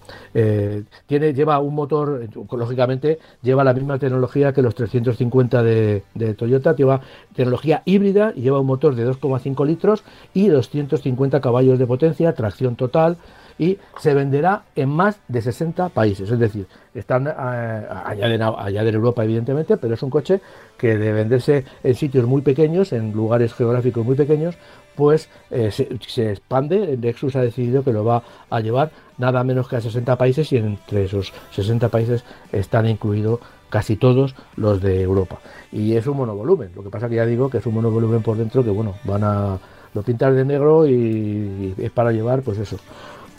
Tiene, 1.06 1.34
lleva 1.34 1.58
un 1.58 1.74
motor, 1.74 2.28
lógicamente, 2.52 3.18
lleva 3.42 3.64
la 3.64 3.74
misma 3.74 3.98
tecnología 3.98 4.52
que 4.52 4.62
los 4.62 4.74
350 4.74 5.62
de, 5.62 6.02
Toyota, 6.36 6.74
lleva 6.74 7.00
tecnología 7.34 7.82
híbrida 7.84 8.32
lleva 8.32 8.60
un 8.60 8.66
motor 8.66 8.94
de 8.94 9.08
2,5 9.08 9.66
litros 9.66 10.04
y 10.34 10.48
250 10.48 11.40
caballos 11.40 11.78
de 11.78 11.86
potencia, 11.86 12.34
tracción 12.34 12.76
total 12.76 13.16
y 13.58 13.78
se 13.98 14.14
venderá 14.14 14.64
en 14.74 14.88
más 14.88 15.18
de 15.28 15.40
60 15.42 15.88
países. 15.90 16.30
Es 16.30 16.38
decir, 16.38 16.66
están 16.94 17.26
eh, 17.26 17.86
de 18.22 18.90
Europa, 18.90 19.24
evidentemente, 19.24 19.76
pero 19.76 19.94
es 19.94 20.02
un 20.02 20.10
coche 20.10 20.40
que 20.76 20.98
de 20.98 21.12
venderse 21.12 21.64
en 21.82 21.94
sitios 21.94 22.26
muy 22.26 22.42
pequeños, 22.42 22.92
en 22.92 23.12
lugares 23.12 23.54
geográficos 23.54 24.04
muy 24.04 24.16
pequeños, 24.16 24.56
pues 24.94 25.28
eh, 25.50 25.70
se, 25.70 26.30
expande. 26.30 26.96
Lexus 26.96 27.36
ha 27.36 27.42
decidido 27.42 27.84
que 27.84 27.92
lo 27.92 28.04
va 28.04 28.22
a 28.50 28.60
llevar 28.60 28.90
nada 29.18 29.44
menos 29.44 29.68
que 29.68 29.76
a 29.76 29.80
60 29.80 30.16
países 30.16 30.52
y 30.52 30.56
entre 30.56 31.04
esos 31.04 31.32
60 31.52 31.88
países 31.88 32.24
están 32.52 32.86
incluidos 32.86 33.40
casi 33.70 33.96
todos 33.96 34.34
los 34.56 34.80
de 34.80 35.02
Europa. 35.02 35.38
Y 35.72 35.94
es 35.94 36.06
un 36.06 36.16
monovolumen. 36.16 36.70
Lo 36.74 36.82
que 36.82 36.90
pasa 36.90 37.08
que 37.08 37.16
ya 37.16 37.26
digo 37.26 37.50
que 37.50 37.58
es 37.58 37.66
un 37.66 37.74
monovolumen 37.74 38.22
por 38.22 38.36
dentro 38.36 38.64
que, 38.64 38.70
bueno, 38.70 38.94
van 39.04 39.24
a 39.24 39.58
lo 39.96 40.02
pintar 40.02 40.34
de 40.34 40.44
negro 40.44 40.86
y, 40.86 41.74
es 41.78 41.90
para 41.90 42.12
llevar, 42.12 42.42
pues 42.42 42.58
eso. 42.58 42.76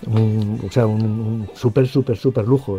Un, 0.05 0.61
o 0.67 0.71
sea, 0.71 0.85
un, 0.85 1.49
súper, 1.55 1.87
súper, 1.87 2.17
súper 2.17 2.45
lujo 2.47 2.77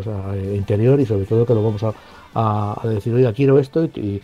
interior 0.55 0.99
y 1.01 1.05
sobre 1.05 1.25
todo 1.25 1.45
que 1.45 1.53
lo 1.53 1.63
vamos 1.63 1.83
a, 1.83 2.87
decir, 2.87 3.13
oiga, 3.13 3.33
quiero 3.33 3.59
esto 3.59 3.83
y, 3.85 4.21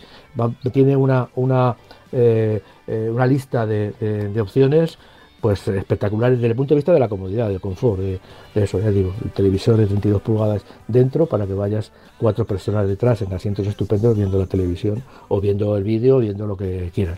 tiene 0.72 0.96
una, 0.96 1.28
una 1.34 1.76
eh, 2.12 2.62
eh, 2.86 3.10
una 3.12 3.26
lista 3.26 3.66
de, 3.66 4.32
opciones 4.40 4.98
pues 5.40 5.66
espectaculares 5.68 6.38
desde 6.38 6.50
el 6.50 6.56
punto 6.56 6.74
de 6.74 6.76
vista 6.76 6.92
de 6.92 7.00
la 7.00 7.08
comodidad, 7.08 7.48
del 7.48 7.60
confort, 7.60 8.00
de, 8.00 8.20
eso, 8.54 8.80
ya 8.80 8.90
digo, 8.90 9.12
el 9.22 9.30
televisor 9.32 9.76
de 9.76 9.86
32 9.86 10.22
pulgadas 10.22 10.62
dentro 10.88 11.26
para 11.26 11.46
que 11.46 11.52
vayas 11.52 11.92
cuatro 12.18 12.46
personas 12.46 12.88
detrás 12.88 13.22
en 13.22 13.32
asientos 13.32 13.66
estupendos 13.66 14.16
viendo 14.16 14.38
la 14.38 14.46
televisión 14.46 15.02
o 15.28 15.40
viendo 15.40 15.76
el 15.76 15.84
vídeo 15.84 16.18
viendo 16.18 16.46
lo 16.46 16.56
que 16.56 16.90
quieran. 16.94 17.16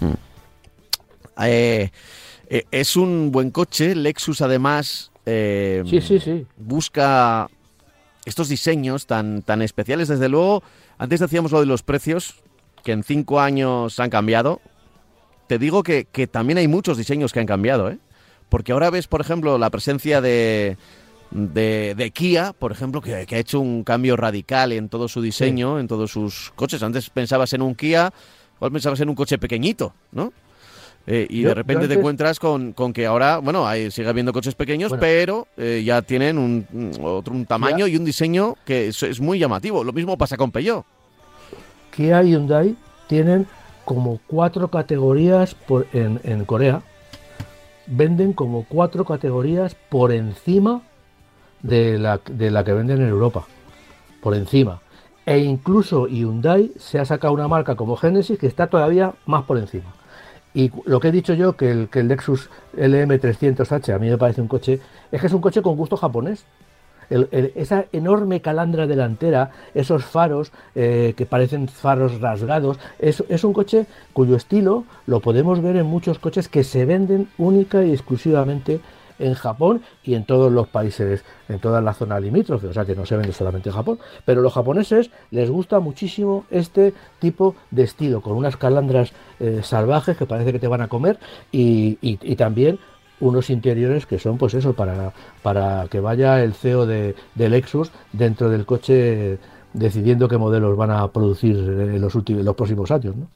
Hmm. 0.00 0.14
Eh, 1.42 1.90
es 2.70 2.96
un 2.96 3.32
buen 3.32 3.50
coche, 3.50 3.94
Lexus 3.94 4.42
además 4.42 5.10
sí, 5.24 6.00
sí, 6.00 6.20
sí. 6.20 6.46
busca 6.56 7.48
estos 8.24 8.48
diseños 8.48 9.06
tan, 9.06 9.42
tan 9.42 9.62
especiales, 9.62 10.08
desde 10.08 10.28
luego, 10.28 10.62
antes 10.98 11.20
decíamos 11.20 11.52
lo 11.52 11.60
de 11.60 11.66
los 11.66 11.82
precios, 11.82 12.42
que 12.84 12.92
en 12.92 13.04
cinco 13.04 13.40
años 13.40 13.98
han 14.00 14.10
cambiado, 14.10 14.60
te 15.46 15.58
digo 15.58 15.82
que, 15.82 16.04
también 16.30 16.58
hay 16.58 16.68
muchos 16.68 16.96
diseños 16.96 17.32
que 17.32 17.40
han 17.40 17.46
cambiado, 17.46 17.90
¿eh? 17.90 17.98
Porque 18.48 18.72
ahora 18.72 18.90
ves, 18.90 19.06
por 19.06 19.20
ejemplo, 19.20 19.58
la 19.58 19.70
presencia 19.70 20.20
de, 20.20 20.76
de, 21.30 22.10
Kia, 22.14 22.52
por 22.52 22.72
ejemplo, 22.72 23.00
que, 23.00 23.14
ha 23.14 23.38
hecho 23.38 23.60
un 23.60 23.82
cambio 23.82 24.16
radical 24.16 24.72
en 24.72 24.88
todo 24.88 25.08
su 25.08 25.22
diseño, 25.22 25.78
en 25.78 25.88
todos 25.88 26.10
sus 26.10 26.52
coches. 26.54 26.82
Antes 26.82 27.08
pensabas 27.08 27.52
en 27.54 27.62
un 27.62 27.74
Kia, 27.74 28.12
igual 28.56 28.72
pensabas 28.72 29.00
en 29.00 29.08
un 29.08 29.14
coche 29.14 29.38
pequeñito, 29.38 29.94
¿no? 30.12 30.32
Eh, 31.06 31.26
y 31.28 31.42
de 31.42 31.54
repente 31.54 31.88
te 31.88 31.94
encuentras 31.94 32.38
con, 32.38 32.74
que 32.92 33.06
ahora, 33.06 33.38
bueno, 33.38 33.66
hay, 33.66 33.90
sigue 33.90 34.08
habiendo 34.08 34.32
coches 34.32 34.54
pequeños, 34.54 34.92
pero 35.00 35.48
eh, 35.56 35.82
ya 35.84 36.02
tienen 36.02 36.38
un, 36.38 36.92
otro 37.02 37.34
un 37.34 37.44
tamaño 37.44 37.86
y 37.86 37.96
un 37.96 38.04
diseño 38.04 38.54
que 38.64 38.88
es, 38.88 39.02
es, 39.02 39.20
muy 39.20 39.38
llamativo. 39.38 39.82
Lo 39.82 39.92
mismo 39.92 40.16
pasa 40.16 40.36
con 40.36 40.52
Peugeot. 40.52 40.84
Kia 41.94 42.22
y 42.22 42.30
Hyundai 42.30 42.76
tienen 43.08 43.46
como 43.84 44.20
cuatro 44.26 44.68
categorías 44.68 45.54
por, 45.54 45.86
en, 45.92 46.44
Corea. 46.44 46.82
Venden 47.86 48.32
como 48.32 48.64
cuatro 48.68 49.04
categorías 49.04 49.74
por 49.74 50.12
encima 50.12 50.82
de 51.62 51.98
la, 51.98 52.20
de 52.30 52.50
la 52.50 52.64
que 52.64 52.72
venden 52.72 53.02
en 53.02 53.08
Europa. 53.08 53.44
Por 54.22 54.34
encima. 54.34 54.80
E 55.26 55.38
incluso 55.38 56.06
Hyundai 56.06 56.72
se 56.78 56.98
ha 56.98 57.04
sacado 57.04 57.34
una 57.34 57.48
marca 57.48 57.74
como 57.74 57.96
Genesis 57.96 58.38
que 58.38 58.46
está 58.46 58.68
todavía 58.68 59.14
más 59.26 59.44
por 59.44 59.58
encima. 59.58 59.92
Y 60.54 60.70
lo 60.84 61.00
que 61.00 61.08
he 61.08 61.12
dicho 61.12 61.34
yo, 61.34 61.56
que 61.56 61.70
el, 61.70 61.88
que 61.88 62.00
el 62.00 62.08
Lexus 62.08 62.50
LM300H 62.76 63.94
a 63.94 63.98
mí 63.98 64.10
me 64.10 64.18
parece 64.18 64.40
un 64.40 64.48
coche, 64.48 64.80
es 65.10 65.20
que 65.20 65.26
es 65.26 65.32
un 65.32 65.40
coche 65.40 65.62
con 65.62 65.76
gusto 65.76 65.96
japonés. 65.96 66.44
Esa 67.10 67.84
enorme 67.92 68.40
calandra 68.40 68.86
delantera, 68.86 69.50
esos 69.74 70.04
faros 70.04 70.50
eh, 70.74 71.12
que 71.14 71.26
parecen 71.26 71.68
faros 71.68 72.20
rasgados, 72.20 72.78
es, 72.98 73.22
es, 73.28 73.44
un 73.44 73.52
coche 73.52 73.84
cuyo 74.14 74.34
estilo 74.34 74.84
lo 75.06 75.20
podemos 75.20 75.60
ver 75.60 75.76
en 75.76 75.84
muchos 75.84 76.18
coches 76.18 76.48
que 76.48 76.64
se 76.64 76.86
venden 76.86 77.28
única 77.36 77.84
y 77.84 77.92
exclusivamente 77.92 78.80
en 79.22 79.34
Japón 79.34 79.82
y 80.02 80.14
en 80.14 80.24
todos 80.24 80.52
los 80.52 80.68
países, 80.68 81.24
en 81.48 81.58
toda 81.58 81.80
la 81.80 81.94
zona 81.94 82.20
limítrofe, 82.20 82.66
o 82.66 82.72
sea 82.72 82.84
que 82.84 82.94
no 82.94 83.06
se 83.06 83.16
vende 83.16 83.32
solamente 83.32 83.68
en 83.70 83.74
Japón, 83.74 83.98
pero 84.24 84.42
los 84.42 84.52
japoneses 84.52 85.10
les 85.30 85.50
gusta 85.50 85.80
muchísimo 85.80 86.44
este 86.50 86.92
tipo 87.18 87.54
de 87.70 87.84
estilo, 87.84 88.20
con 88.20 88.34
unas 88.34 88.56
calandras 88.56 89.12
eh, 89.40 89.60
salvajes 89.62 90.16
que 90.16 90.26
parece 90.26 90.52
que 90.52 90.58
te 90.58 90.68
van 90.68 90.82
a 90.82 90.88
comer 90.88 91.18
y, 91.50 91.98
y 92.00 92.36
también 92.36 92.78
unos 93.22 93.50
interiores 93.50 94.04
que 94.04 94.18
son 94.18 94.36
pues 94.36 94.52
eso 94.54 94.74
para, 94.74 95.12
para 95.42 95.86
que 95.88 96.00
vaya 96.00 96.42
el 96.42 96.54
CEO 96.54 96.86
de, 96.86 97.14
Lexus 97.36 97.90
dentro 98.12 98.50
del 98.50 98.66
coche 98.66 99.38
decidiendo 99.72 100.28
qué 100.28 100.36
modelos 100.36 100.76
van 100.76 100.90
a 100.90 101.06
producir 101.08 101.56
en 101.56 102.00
los 102.00 102.14
últimos 102.14 102.44
los 102.44 102.56
próximos 102.56 102.90
años 102.90 103.16
¿no? 103.16 103.28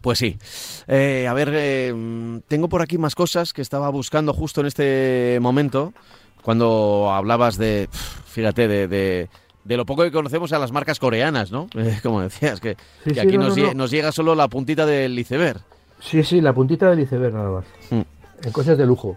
Pues 0.00 0.18
sí. 0.18 0.38
Eh, 0.86 1.26
a 1.28 1.34
ver, 1.34 1.52
eh, 1.54 2.40
tengo 2.48 2.68
por 2.68 2.82
aquí 2.82 2.98
más 2.98 3.14
cosas 3.14 3.52
que 3.52 3.62
estaba 3.62 3.88
buscando 3.90 4.32
justo 4.32 4.60
en 4.60 4.66
este 4.66 5.38
momento, 5.40 5.92
cuando 6.42 7.10
hablabas 7.12 7.56
de, 7.56 7.88
fíjate, 8.26 8.68
de, 8.68 8.88
de, 8.88 9.76
lo 9.76 9.86
poco 9.86 10.02
que 10.02 10.12
conocemos 10.12 10.52
a 10.52 10.58
las 10.58 10.72
marcas 10.72 10.98
coreanas, 10.98 11.50
¿no? 11.50 11.68
como 12.02 12.20
decías, 12.20 12.60
que, 12.60 12.76
aquí 13.20 13.38
nos, 13.38 13.56
nos, 13.74 13.90
llega 13.90 14.12
solo 14.12 14.34
la 14.34 14.48
puntita 14.48 14.86
del 14.86 15.18
iceberg. 15.18 15.60
Sí, 16.00 16.22
sí, 16.22 16.40
la 16.40 16.52
puntita 16.52 16.90
del 16.90 17.00
iceberg 17.00 17.34
nada 17.34 17.50
más. 17.50 17.64
Mm 17.90 18.16
en 18.42 18.52
cosas 18.52 18.78
de 18.78 18.86
lujo. 18.86 19.16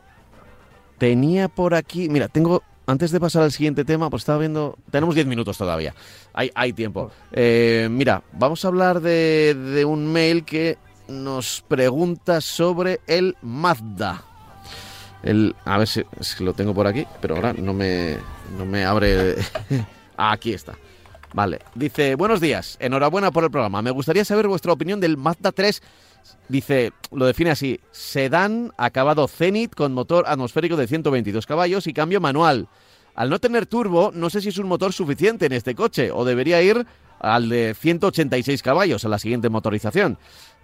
Tenía 0.97 1.47
por 1.47 1.75
aquí, 1.75 2.09
mira, 2.09 2.27
tengo, 2.27 2.63
antes 2.89 3.11
de 3.11 3.19
pasar 3.19 3.43
al 3.43 3.51
siguiente 3.51 3.85
tema, 3.85 4.09
pues 4.09 4.21
estaba 4.21 4.39
viendo, 4.39 4.75
tenemos 4.89 5.13
10 5.13 5.27
minutos 5.27 5.57
todavía, 5.59 5.93
hay, 6.33 6.49
hay 6.55 6.73
tiempo. 6.73 7.11
Eh, 7.31 7.87
mira, 7.91 8.23
vamos 8.33 8.65
a 8.65 8.67
hablar 8.67 8.99
de, 8.99 9.85
un 9.87 10.11
mail 10.11 10.43
que 10.43 10.79
nos 11.07 11.63
pregunta 11.67 12.41
sobre 12.41 12.99
el 13.05 13.37
Mazda. 13.43 14.23
El, 15.21 15.55
a 15.65 15.77
ver 15.77 15.87
si, 15.87 16.03
lo 16.39 16.53
tengo 16.53 16.73
por 16.73 16.87
aquí, 16.87 17.05
pero 17.21 17.35
ahora 17.35 17.53
no 17.53 17.73
me, 17.73 18.17
no 18.57 18.65
me 18.65 18.83
abre. 18.85 19.35
aquí 20.17 20.53
está. 20.53 20.73
Vale, 21.31 21.59
dice, 21.75 22.15
buenos 22.15 22.41
días, 22.41 22.75
enhorabuena 22.79 23.29
por 23.29 23.43
el 23.43 23.51
programa. 23.51 23.83
Me 23.83 23.91
gustaría 23.91 24.25
saber 24.25 24.47
vuestra 24.47 24.73
opinión 24.73 24.99
del 24.99 25.15
Mazda 25.15 25.51
3 25.51 25.83
Dice, 26.47 26.93
lo 27.11 27.25
define 27.25 27.51
así, 27.51 27.79
sedán 27.91 28.73
acabado 28.77 29.27
Zenit 29.27 29.75
con 29.75 29.93
motor 29.93 30.25
atmosférico 30.27 30.77
de 30.77 30.87
122 30.87 31.45
caballos 31.45 31.85
y 31.87 31.93
cambio 31.93 32.19
manual. 32.19 32.67
Al 33.15 33.29
no 33.29 33.39
tener 33.39 33.65
turbo, 33.65 34.11
no 34.13 34.29
sé 34.29 34.41
si 34.41 34.49
es 34.49 34.57
un 34.57 34.67
motor 34.67 34.93
suficiente 34.93 35.45
en 35.45 35.53
este 35.53 35.75
coche 35.75 36.11
o 36.11 36.25
debería 36.25 36.61
ir 36.61 36.85
al 37.19 37.49
de 37.49 37.75
186 37.77 38.61
caballos 38.63 39.05
a 39.05 39.09
la 39.09 39.19
siguiente 39.19 39.49
motorización. 39.49 40.17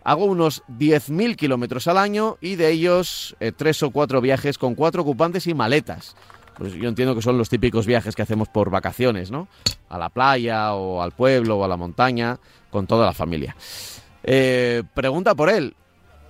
Hago 0.03 0.25
unos 0.25 0.63
10.000 0.67 1.35
kilómetros 1.35 1.87
al 1.87 1.97
año 1.97 2.37
y 2.39 2.55
de 2.55 2.71
ellos 2.71 3.35
eh, 3.39 3.51
tres 3.51 3.81
o 3.83 3.91
cuatro 3.91 4.21
viajes 4.21 4.57
con 4.57 4.75
cuatro 4.75 5.01
ocupantes 5.01 5.47
y 5.47 5.53
maletas. 5.53 6.15
Pues 6.57 6.73
yo 6.73 6.87
entiendo 6.87 7.15
que 7.15 7.21
son 7.21 7.37
los 7.37 7.49
típicos 7.49 7.85
viajes 7.85 8.15
que 8.15 8.21
hacemos 8.21 8.47
por 8.47 8.69
vacaciones, 8.69 9.29
¿no? 9.29 9.47
A 9.89 9.97
la 9.97 10.09
playa 10.09 10.73
o 10.73 11.01
al 11.01 11.11
pueblo 11.11 11.57
o 11.57 11.65
a 11.65 11.67
la 11.67 11.75
montaña 11.75 12.39
con 12.69 12.87
toda 12.87 13.05
la 13.05 13.13
familia. 13.13 13.55
Eh, 14.25 14.83
pregunta 14.93 15.35
por 15.35 15.49
él. 15.49 15.75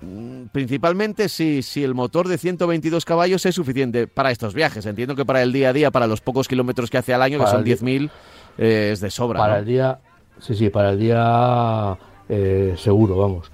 Mm, 0.02 0.46
principalmente 0.52 1.30
si, 1.30 1.62
si 1.62 1.82
el 1.82 1.94
motor 1.94 2.28
de 2.28 2.36
122 2.36 3.04
caballos 3.06 3.46
es 3.46 3.54
suficiente 3.54 4.06
para 4.06 4.30
estos 4.30 4.54
viajes. 4.54 4.84
Entiendo 4.84 5.16
que 5.16 5.24
para 5.24 5.42
el 5.42 5.52
día 5.52 5.70
a 5.70 5.72
día, 5.72 5.90
para 5.90 6.06
los 6.06 6.20
pocos 6.20 6.46
kilómetros 6.46 6.90
que 6.90 6.98
hace 6.98 7.14
al 7.14 7.22
año, 7.22 7.38
que 7.38 7.46
son 7.46 7.64
10.000, 7.64 8.10
eh, 8.58 8.90
es 8.92 9.00
de 9.00 9.10
sobra. 9.10 9.38
Para 9.38 9.58
el 9.58 9.64
día, 9.64 9.98
sí, 10.38 10.54
sí, 10.54 10.68
para 10.68 10.90
el 10.90 10.98
día 10.98 11.96
eh, 12.28 12.74
seguro, 12.76 13.16
vamos. 13.16 13.50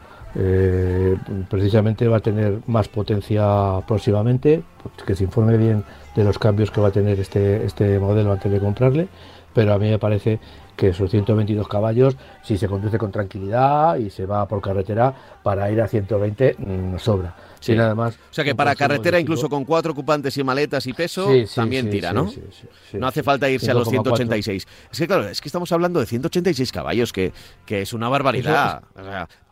precisamente 1.49 2.09
va 2.09 2.17
a 2.17 2.21
tener 2.21 2.59
más 2.67 2.89
potencia 2.89 3.45
próximamente, 3.87 4.65
que 5.07 5.15
se 5.15 5.23
informe 5.25 5.57
bien 5.57 5.85
de 6.17 6.25
los 6.25 6.39
cambios 6.39 6.73
que 6.73 6.81
va 6.81 6.89
a 6.89 6.93
tener 6.93 7.21
este, 7.21 7.65
este 7.65 8.01
modelo 8.01 8.33
antes 8.33 8.51
de 8.51 8.59
comprarle, 8.59 9.09
pero 9.55 9.75
a 9.75 9.79
mí 9.79 9.89
me 9.89 9.99
parece 9.99 10.41
que 10.83 10.89
esos 10.89 11.09
122 11.13 11.69
caballos, 11.69 12.17
si 12.43 12.59
se 12.59 12.67
conduce 12.67 12.99
con 12.99 13.13
tranquilidad 13.13 13.95
y 13.99 14.11
se 14.11 14.27
va 14.27 14.49
por 14.49 14.61
carretera, 14.61 15.15
para 15.41 15.71
ir 15.71 15.81
a 15.81 15.87
120 15.87 16.57
mm, 16.59 16.99
sobra. 16.99 17.37
Sí. 17.61 17.77
nada 17.77 17.95
más. 17.95 18.17
O 18.17 18.35
sea 18.35 18.43
que 18.43 18.57
para 18.57 18.75
carretera, 18.75 19.21
incluso 19.21 19.49
con 19.49 19.65
cuatro 19.65 19.93
ocupantes 19.93 20.37
y 20.37 20.43
maletas 20.43 20.85
y 20.89 20.93
peso, 20.93 21.31
también 21.55 21.89
tira, 21.89 22.13
¿no? 22.13 22.29
no 22.95 23.07
hace 23.07 23.23
falta 23.23 23.49
irse 23.49 23.71
a 23.71 23.75
los 23.75 23.89
186. 23.89 24.67
Es 24.91 24.99
que 24.99 25.07
claro, 25.07 25.29
es 25.29 25.41
que 25.41 25.49
estamos 25.49 25.71
hablando 25.71 26.01
de 26.01 26.07
186 26.07 26.73
caballos, 26.73 27.13
que, 27.13 27.33
que 27.65 27.83
es 27.83 27.93
una 27.93 28.09
barbaridad. 28.09 28.83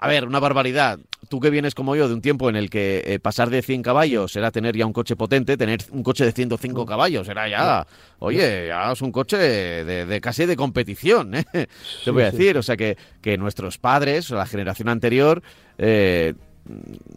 a 0.01 0.09
ver, 0.09 0.26
una 0.26 0.41
barbaridad. 0.41 0.99
Tú 1.31 1.39
que 1.39 1.49
vienes 1.49 1.76
como 1.76 1.95
yo 1.95 2.09
de 2.09 2.14
un 2.14 2.22
tiempo 2.22 2.51
en 2.51 2.57
el 2.57 2.70
que 2.70 3.05
eh, 3.07 3.20
pasar 3.20 3.51
de 3.51 3.62
100 3.62 3.83
caballos 3.83 4.35
era 4.35 4.51
tener 4.51 4.76
ya 4.76 4.85
un 4.85 4.93
coche 4.93 5.14
potente, 5.14 5.57
tener 5.57 5.78
un 5.93 6.03
coche 6.03 6.24
de 6.24 6.33
105 6.33 6.83
mm. 6.83 6.87
caballos 6.89 7.28
era 7.28 7.49
ya, 7.49 7.87
oye, 8.18 8.66
ya 8.66 8.91
es 8.91 9.01
un 9.01 9.12
coche 9.12 9.37
de, 9.37 10.20
casi 10.20 10.45
de 10.45 10.57
competición, 10.57 11.37
¿eh? 11.37 11.45
te 12.05 12.11
voy 12.11 12.24
a 12.24 12.33
decir. 12.33 12.59
O 12.59 12.64
sea 12.64 12.76
que, 12.76 12.99
que 13.22 13.39
nuestros 13.39 13.78
padres, 13.78 14.31
la 14.31 14.45
generación 14.45 14.89
anterior, 14.89 15.41
eh, 15.78 16.35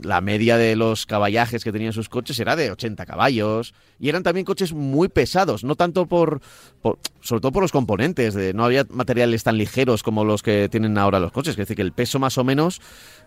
la 0.01 0.21
media 0.21 0.57
de 0.57 0.75
los 0.75 1.05
caballajes 1.05 1.63
que 1.63 1.71
tenían 1.71 1.93
sus 1.93 2.09
coches 2.09 2.39
era 2.39 2.55
de 2.55 2.71
80 2.71 3.05
caballos 3.05 3.73
y 3.99 4.09
eran 4.09 4.23
también 4.23 4.45
coches 4.45 4.73
muy 4.73 5.09
pesados, 5.09 5.63
no 5.63 5.75
tanto 5.75 6.05
por, 6.07 6.41
por 6.81 6.97
sobre 7.21 7.41
todo 7.41 7.51
por 7.51 7.61
los 7.63 7.71
componentes, 7.71 8.33
de 8.33 8.53
no 8.53 8.65
había 8.65 8.85
materiales 8.89 9.43
tan 9.43 9.57
ligeros 9.57 10.01
como 10.03 10.25
los 10.25 10.41
que 10.43 10.69
tienen 10.69 10.97
ahora 10.97 11.19
los 11.19 11.31
coches, 11.31 11.51
es 11.51 11.57
decir, 11.57 11.75
que 11.75 11.81
el 11.81 11.91
peso 11.91 12.19
más 12.19 12.37
o 12.37 12.43
menos, 12.43 12.81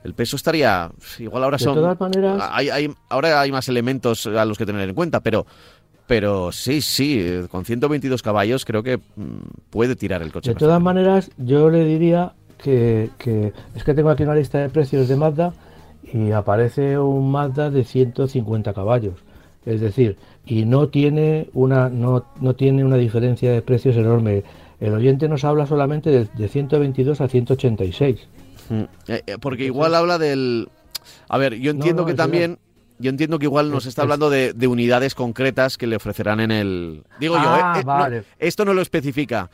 el 0.04 0.14
peso 0.14 0.36
estaría 0.36 0.90
igual 1.18 1.44
ahora 1.44 1.58
De 1.58 1.64
son 1.64 1.74
todas 1.74 2.00
maneras- 2.00 2.42
hay, 2.52 2.70
hay- 2.70 2.94
ahora 3.08 3.40
hay 3.40 3.52
más 3.52 3.68
elementos 3.68 4.26
a 4.26 4.44
los 4.44 4.58
que 4.58 4.66
tener 4.66 4.88
en 4.88 4.94
cuenta, 4.94 5.20
pero 5.20 5.46
pero 6.08 6.52
sí, 6.52 6.82
sí, 6.82 7.40
con 7.50 7.64
122 7.64 8.22
caballos 8.22 8.64
creo 8.64 8.82
que 8.84 8.98
mm, 8.98 9.00
puede 9.70 9.96
tirar 9.96 10.22
el 10.22 10.30
coche. 10.30 10.50
De 10.50 10.56
todas 10.60 10.80
maneras, 10.80 11.30
yo 11.36 11.68
le 11.68 11.84
diría 11.84 12.32
que, 12.62 13.10
que- 13.18 13.52
es 13.74 13.82
que 13.82 13.92
tengo 13.92 14.10
aquí 14.10 14.22
una 14.22 14.36
lista 14.36 14.58
de 14.58 14.68
precios 14.68 15.08
de 15.08 15.16
Mazda 15.16 15.52
y 16.12 16.30
aparece 16.32 16.98
un 16.98 17.30
Mazda 17.30 17.70
de 17.70 17.84
150 17.84 18.72
caballos. 18.74 19.14
Es 19.64 19.80
decir, 19.80 20.16
y 20.44 20.64
no 20.64 20.88
tiene 20.88 21.48
una 21.52 21.88
no, 21.88 22.24
no 22.40 22.54
tiene 22.54 22.84
una 22.84 22.96
diferencia 22.96 23.50
de 23.52 23.62
precios 23.62 23.96
enorme. 23.96 24.44
El 24.78 24.92
oyente 24.92 25.28
nos 25.28 25.44
habla 25.44 25.66
solamente 25.66 26.10
de, 26.10 26.24
de 26.36 26.48
122 26.48 27.20
a 27.20 27.28
186. 27.28 28.28
Mm, 28.68 28.74
eh, 29.08 29.22
eh, 29.26 29.36
porque 29.40 29.64
igual 29.64 29.94
habla 29.94 30.18
del... 30.18 30.68
A 31.28 31.38
ver, 31.38 31.54
yo 31.54 31.70
entiendo 31.70 32.02
no, 32.02 32.06
que 32.08 32.14
también... 32.14 32.58
Yo 32.98 33.10
entiendo 33.10 33.38
que 33.38 33.44
igual 33.46 33.70
nos 33.70 33.84
Es- 33.84 33.88
está 33.90 34.02
es- 34.02 34.04
hablando 34.04 34.30
de, 34.30 34.52
de 34.54 34.66
unidades 34.68 35.14
concretas 35.14 35.76
que 35.76 35.86
le 35.86 35.96
ofrecerán 35.96 36.40
en 36.40 36.50
el... 36.50 37.02
Digo 37.20 37.36
Ah, 37.38 37.42
yo, 37.42 37.56
eh, 37.56 37.80
eh, 37.80 37.84
no, 37.84 37.86
vale. 37.86 38.24
esto 38.38 38.64
no 38.64 38.72
lo 38.72 38.80
especifica, 38.82 39.50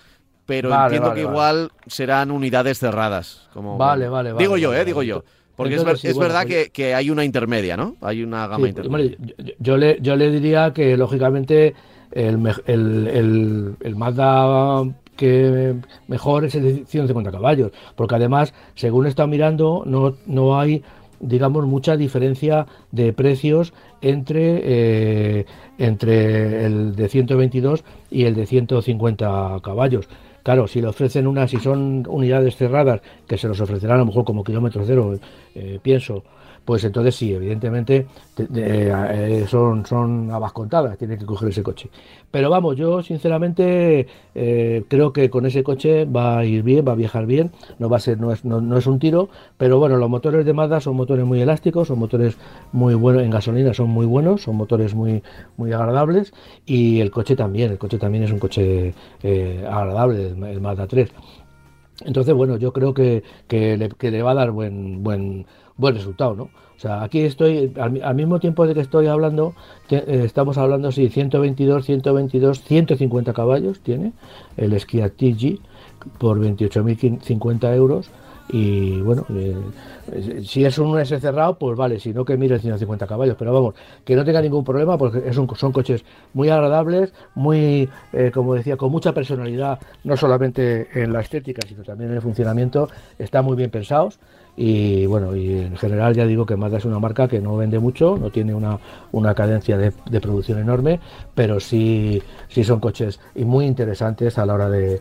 pero 0.47 0.69
Vale, 0.71 0.85
entiendo 0.97 1.09
vale, 1.09 1.21
que 1.23 1.27
igual 1.29 1.73
serán 1.87 2.31
unidades 2.31 2.79
cerradas. 2.79 3.49
Como, 3.55 3.77
Vale, 3.79 4.09
vale, 4.09 4.33
vale, 4.33 4.43
Digo 4.45 4.57
yo, 4.59 4.75
eh, 4.75 4.85
digo 4.85 5.03
yo. 5.03 5.25
Porque 5.57 5.75
es, 5.75 5.81
Entonces, 5.81 5.85
ver- 5.85 5.99
sí, 6.01 6.09
es 6.09 6.15
bueno, 6.15 6.29
verdad 6.33 6.47
pues- 6.47 6.65
que, 6.67 6.71
que 6.73 6.95
hay 6.95 7.11
una 7.11 7.25
intermedia, 7.25 7.77
¿no? 7.77 7.97
Hay 8.01 8.23
una 8.23 8.47
gama 8.47 8.65
Sí, 8.65 8.71
intermedia. 8.71 9.17
yo, 9.39 9.45
yo 9.59 9.77
le, 9.77 9.99
yo 10.01 10.17
le 10.17 10.31
diría 10.31 10.73
que 10.73 10.97
lógicamente 10.97 11.75
el, 12.11 12.39
el, 12.67 13.09
el, 13.09 13.77
el 13.81 13.97
Mazda 13.97 14.83
que 15.17 15.75
mejor 16.09 16.47
es 16.47 16.55
el 16.55 16.63
de 16.63 16.85
150 16.87 17.31
caballos, 17.31 17.71
porque 17.97 18.15
además, 18.15 18.55
según 18.75 19.07
he 19.07 19.09
estado 19.11 19.29
mirando, 19.29 19.83
no, 19.87 20.15
no 20.27 20.59
hay, 20.59 20.83
digamos, 21.21 21.67
mucha 21.67 21.97
diferencia 21.97 22.67
de 22.91 23.13
precios 23.13 23.73
entre, 24.01 24.61
eh, 24.65 25.47
entre 25.79 26.65
el 26.65 26.97
de 26.97 27.09
122 27.09 27.85
y 28.11 28.25
el 28.25 28.35
de 28.35 28.47
150 28.47 29.59
caballos. 29.63 30.09
Claro, 30.43 30.67
si 30.67 30.81
le 30.81 30.89
ofrecen 30.89 31.27
unas, 31.27 31.51
si 31.51 31.59
son 31.59 32.05
unidades 32.09 32.57
cerradas, 32.57 33.01
que 33.29 33.39
se 33.39 33.47
los 33.47 33.61
ofrecerán 33.61 33.97
a 33.97 34.01
lo 34.01 34.07
mejor 34.07 34.25
como 34.25 34.43
kilómetro 34.43 34.83
cero, 34.85 35.19
eh, 35.55 35.79
pienso, 35.81 36.25
pues 36.65 36.85
entonces 36.85 37.15
sí, 37.15 37.33
evidentemente 37.35 38.07
te- 38.35 38.47
de- 38.47 38.91
eh, 39.43 39.47
son, 39.49 39.85
son 39.87 40.31
habas 40.31 40.53
contadas, 40.53 40.97
tiene 40.99 41.19
que 41.19 41.27
coger 41.27 41.49
ese 41.49 41.63
coche. 41.63 41.91
Pero 42.31 42.49
vamos, 42.51 42.77
yo 42.77 43.03
sinceramente 43.03 44.07
eh, 44.35 44.85
creo 44.89 45.13
que 45.13 45.29
con 45.29 45.45
ese 45.47 45.63
coche 45.63 46.05
va 46.05 46.39
a 46.39 46.45
ir 46.45 46.63
bien, 46.63 46.85
va 46.87 46.93
a 46.93 46.95
viajar 46.95 47.27
bien, 47.27 47.51
no 47.79 47.89
va 47.89 47.97
a 47.99 48.01
ser, 48.01 48.21
no 48.21 48.33
es, 48.33 48.45
no, 48.45 48.61
no 48.61 48.77
es 48.79 48.87
un 48.87 48.99
tiro, 48.99 49.29
pero 49.59 49.79
bueno, 49.79 49.97
los 49.97 50.09
motores 50.09 50.47
de 50.47 50.53
Mazda 50.53 50.81
son 50.81 50.97
motores 50.97 51.25
muy 51.27 51.41
elásticos, 51.41 51.89
son 51.89 51.99
motores 51.99 52.37
muy 52.73 52.95
buenos, 52.95 53.23
en 53.23 53.31
gasolina 53.31 53.75
son 53.75 53.91
muy 53.91 54.07
buenos, 54.07 54.43
son 54.43 54.57
motores 54.57 54.95
muy, 54.95 55.23
muy 55.57 55.73
agradables 55.73 56.33
y 56.65 57.01
el 57.01 57.11
coche 57.11 57.37
también, 57.37 57.73
el 57.73 57.79
coche 57.79 57.99
también 57.99 58.25
es 58.25 58.33
un 58.33 58.39
coche 58.39 58.95
eh, 59.23 59.67
agradable, 59.69 60.29
el, 60.29 60.61
Mazda 60.61 60.87
3. 60.87 61.11
Entonces, 62.05 62.35
bueno, 62.35 62.57
yo 62.57 62.73
creo 62.73 62.95
que, 62.95 63.23
que 63.47 63.77
le, 63.77 63.89
que 63.91 64.11
le 64.11 64.23
va 64.23 64.33
a 64.33 64.35
dar 64.35 64.51
buen, 64.51 65.03
buen, 65.05 65.47
buen 65.83 65.95
resultado, 65.95 66.35
¿no? 66.35 66.45
O 66.45 66.81
sea, 66.83 67.03
aquí 67.03 67.21
estoy, 67.21 67.73
al, 67.79 67.91
mi- 67.93 68.01
al 68.01 68.15
mismo 68.15 68.41
tiempo 68.41 68.67
de 68.67 68.75
que 68.75 68.81
estoy 68.81 69.07
hablando, 69.07 69.55
te- 69.89 69.99
eh, 69.99 70.25
estamos 70.25 70.57
hablando, 70.59 70.91
sí, 70.91 71.09
122, 71.11 71.85
122, 71.85 72.63
150 72.63 73.33
caballos 73.35 73.81
tiene 73.81 74.13
el 74.57 74.79
Skia 74.81 75.11
TG 75.11 75.61
por 76.19 76.41
28.050 76.41 77.75
euros. 77.75 78.11
Y 78.49 79.01
bueno, 79.01 79.25
eh, 79.31 79.55
eh, 80.13 80.43
si 80.45 80.65
es 80.65 80.77
un 80.79 80.99
S 80.99 81.19
cerrado, 81.21 81.57
pues 81.59 81.79
vale, 81.79 82.01
si 82.01 82.13
no 82.13 82.25
que 82.25 82.37
mire 82.37 82.59
150 82.59 83.07
caballos, 83.07 83.37
pero 83.39 83.53
vamos, 83.53 83.75
que 84.05 84.17
no 84.17 84.25
tenga 84.25 84.43
ningún 84.43 84.65
problema 84.65 84.99
porque 84.99 85.33
son 85.33 85.73
coches 85.73 86.05
muy 86.35 86.49
agradables, 86.51 87.15
muy, 87.37 87.89
como 88.35 88.55
decía, 88.55 88.77
con 88.77 88.91
mucha 88.91 89.13
personalidad, 89.13 89.79
no 90.05 90.17
solamente 90.17 90.89
en 91.01 91.13
la 91.13 91.21
estética, 91.21 91.63
sino 91.67 91.83
también 91.85 92.11
en 92.11 92.17
el 92.17 92.23
funcionamiento, 92.23 92.89
están 93.19 93.45
muy 93.45 93.57
bien 93.57 93.71
pensados 93.71 94.19
y 94.57 95.07
bueno, 95.07 95.35
y 95.35 95.51
en 95.61 95.77
general 95.77 96.15
ya 96.15 96.27
digo 96.27 96.45
que 96.45 96.57
Mazda 96.57 96.79
es 96.79 96.85
una 96.85 96.99
marca 96.99 97.27
que 97.29 97.41
no 97.41 97.57
vende 97.57 97.79
mucho, 97.79 98.19
no 98.19 98.31
tiene 98.31 98.55
una, 98.55 98.79
una 99.13 99.35
cadencia 99.35 99.79
de, 99.79 99.93
producción 100.21 100.59
enorme, 100.59 101.01
pero 101.35 101.59
sí, 101.59 102.23
sí 102.49 102.63
son 102.65 102.79
coches 102.81 103.19
y 103.35 103.45
muy 103.45 103.65
interesantes 103.67 104.39
a 104.39 104.45
la 104.47 104.55
hora 104.55 104.69
de, 104.69 105.01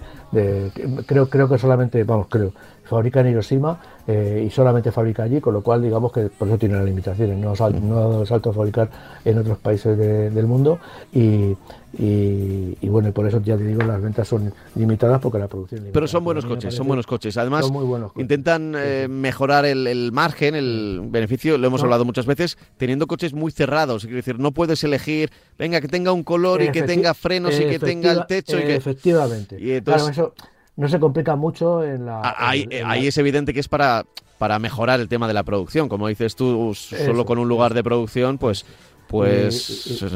creo, 1.05 1.29
creo 1.29 1.49
que 1.49 1.57
solamente, 1.57 2.03
vamos, 2.03 2.27
creo, 2.29 2.53
fabrica 2.83 3.21
en 3.21 3.27
Hiroshima 3.27 3.79
eh, 4.07 4.43
y 4.45 4.49
solamente 4.49 4.91
fabrica 4.91 5.23
allí, 5.23 5.39
con 5.39 5.53
lo 5.53 5.61
cual 5.61 5.81
digamos 5.81 6.11
que 6.11 6.23
por 6.29 6.47
eso 6.47 6.57
tiene 6.57 6.75
las 6.75 6.85
limitaciones, 6.85 7.37
no, 7.37 7.55
sal- 7.55 7.79
no 7.87 8.25
salto 8.25 8.49
a 8.49 8.53
fabricar 8.53 8.89
en 9.23 9.37
otros 9.37 9.57
países 9.59 9.97
de- 9.97 10.29
del 10.29 10.47
mundo 10.47 10.79
y, 11.13 11.55
y- 11.97 12.77
y 12.81 12.87
bueno, 12.89 13.09
y 13.09 13.11
por 13.11 13.27
eso 13.27 13.41
ya 13.41 13.57
te 13.57 13.63
digo, 13.65 13.81
las 13.83 14.01
ventas 14.01 14.27
son 14.27 14.53
limitadas 14.75 15.19
porque 15.19 15.37
la 15.39 15.47
producción 15.47 15.79
es 15.79 15.83
Pero 15.91 16.01
limitada. 16.01 16.07
son 16.07 16.23
buenos 16.23 16.45
coches, 16.45 16.73
son 16.73 16.87
buenos 16.87 17.05
coches. 17.05 17.37
Además, 17.37 17.69
muy 17.69 17.83
buenos 17.85 18.11
coches. 18.13 18.21
intentan 18.23 18.73
eh, 18.77 19.07
mejorar 19.09 19.65
el, 19.65 19.87
el 19.87 20.11
margen, 20.11 20.55
el 20.55 21.01
beneficio, 21.05 21.57
lo 21.57 21.67
hemos 21.67 21.81
No. 21.81 21.85
hablado 21.85 22.05
muchas 22.05 22.25
veces, 22.25 22.57
teniendo 22.77 23.07
coches 23.07 23.33
muy 23.33 23.51
cerrados. 23.51 24.03
Quiero 24.03 24.17
decir, 24.17 24.39
no 24.39 24.51
puedes 24.51 24.83
elegir, 24.83 25.31
venga, 25.59 25.81
que 25.81 25.87
tenga 25.87 26.11
un 26.11 26.23
color 26.23 26.61
y 26.61 26.71
que 26.71 26.83
Efecti- 26.83 26.87
tenga 26.87 27.13
frenos 27.13 27.59
y 27.59 27.65
que 27.65 27.79
tenga 27.79 28.11
el 28.11 28.25
techo 28.25 28.57
y 28.57 28.61
que... 28.63 28.75
Efectivamente. 28.75 29.57
y 29.59 29.71
entonces- 29.71 30.03
Claro, 30.15 30.33
eso 30.35 30.45
no 30.77 30.87
se 30.87 30.99
complica 30.99 31.35
mucho 31.35 31.83
en 31.83 32.05
la... 32.05 32.21
Ah, 32.23 32.49
Ahí, 32.49 32.63
en- 32.63 32.71
en 32.71 32.85
ahí 32.87 33.01
la- 33.03 33.07
es 33.09 33.17
evidente 33.17 33.53
que 33.53 33.59
es 33.59 33.67
para, 33.67 34.05
para 34.37 34.57
mejorar 34.59 34.99
el 34.99 35.07
tema 35.09 35.27
de 35.27 35.33
la 35.33 35.43
producción. 35.43 35.89
Como 35.89 36.07
dices 36.07 36.35
tú, 36.35 36.73
solo 36.73 37.01
Eso, 37.13 37.25
con 37.25 37.37
un 37.37 37.47
lugar 37.49 37.73
de 37.73 37.83
producción, 37.83 38.37
pues... 38.37 38.65
Pues 39.11 39.87
Y- 40.01 40.05
y- 40.05 40.09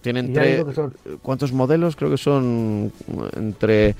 tienen 0.00 0.30
y 0.30 0.34
ya 0.34 0.40
tres... 0.40 0.56
digo 0.56 0.68
que 0.68 0.74
son- 0.74 0.94
¿Cuántos 1.20 1.52
modelos? 1.52 1.94
Creo 1.96 2.10
que 2.10 2.16
son 2.18 2.90
entre... 3.36 3.94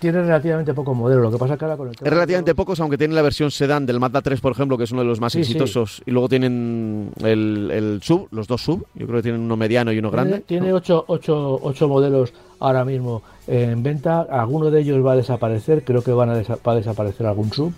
Tiene 0.00 0.20
relativamente 0.22 0.74
pocos 0.74 0.96
modelos, 0.96 1.24
lo 1.24 1.30
que 1.32 1.38
pasa 1.38 1.56
que 1.56 1.64
ahora 1.64 1.76
con 1.76 1.88
el 1.88 1.96
tema 1.96 2.06
Es 2.06 2.12
relativamente 2.14 2.54
pocos, 2.54 2.78
aunque 2.78 2.96
tienen 2.96 3.16
la 3.16 3.22
versión 3.22 3.50
sedán 3.50 3.84
del 3.84 3.98
Mazda 3.98 4.22
3, 4.22 4.40
por 4.40 4.52
ejemplo, 4.52 4.78
que 4.78 4.84
es 4.84 4.92
uno 4.92 5.00
de 5.02 5.08
los 5.08 5.20
más 5.20 5.32
Sí, 5.32 5.42
sí. 5.42 5.52
exitosos. 5.52 6.02
Y 6.06 6.12
luego 6.12 6.28
tienen 6.28 7.10
el, 7.24 7.68
el 7.72 8.00
sub, 8.02 8.28
los 8.30 8.46
dos 8.46 8.62
sub. 8.62 8.86
Yo 8.94 9.06
creo 9.06 9.18
que 9.18 9.22
tienen 9.24 9.40
uno 9.40 9.56
mediano 9.56 9.90
y 9.92 9.98
uno 9.98 10.10
Tiene, 10.10 10.22
grande. 10.28 10.44
tiene 10.46 10.68
¿no? 10.70 10.76
ocho, 10.76 11.04
ocho- 11.08 11.58
ocho 11.62 11.88
modelos 11.88 12.32
ahora 12.60 12.84
mismo 12.84 13.22
en 13.48 13.82
venta. 13.82 14.20
Alguno 14.22 14.70
de 14.70 14.82
ellos 14.82 15.04
va 15.04 15.14
a 15.14 15.16
desaparecer. 15.16 15.82
Creo 15.82 16.02
que 16.02 16.12
van 16.12 16.30
a, 16.30 16.36
desa- 16.40 16.58
va 16.64 16.72
a 16.72 16.76
desaparecer 16.76 17.26
algún 17.26 17.52
sub. 17.52 17.72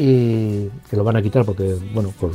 Y 0.00 0.68
que 0.88 0.96
lo 0.96 1.02
van 1.02 1.16
a 1.16 1.22
quitar 1.22 1.44
porque, 1.44 1.74
bueno, 1.92 2.12
por- 2.20 2.32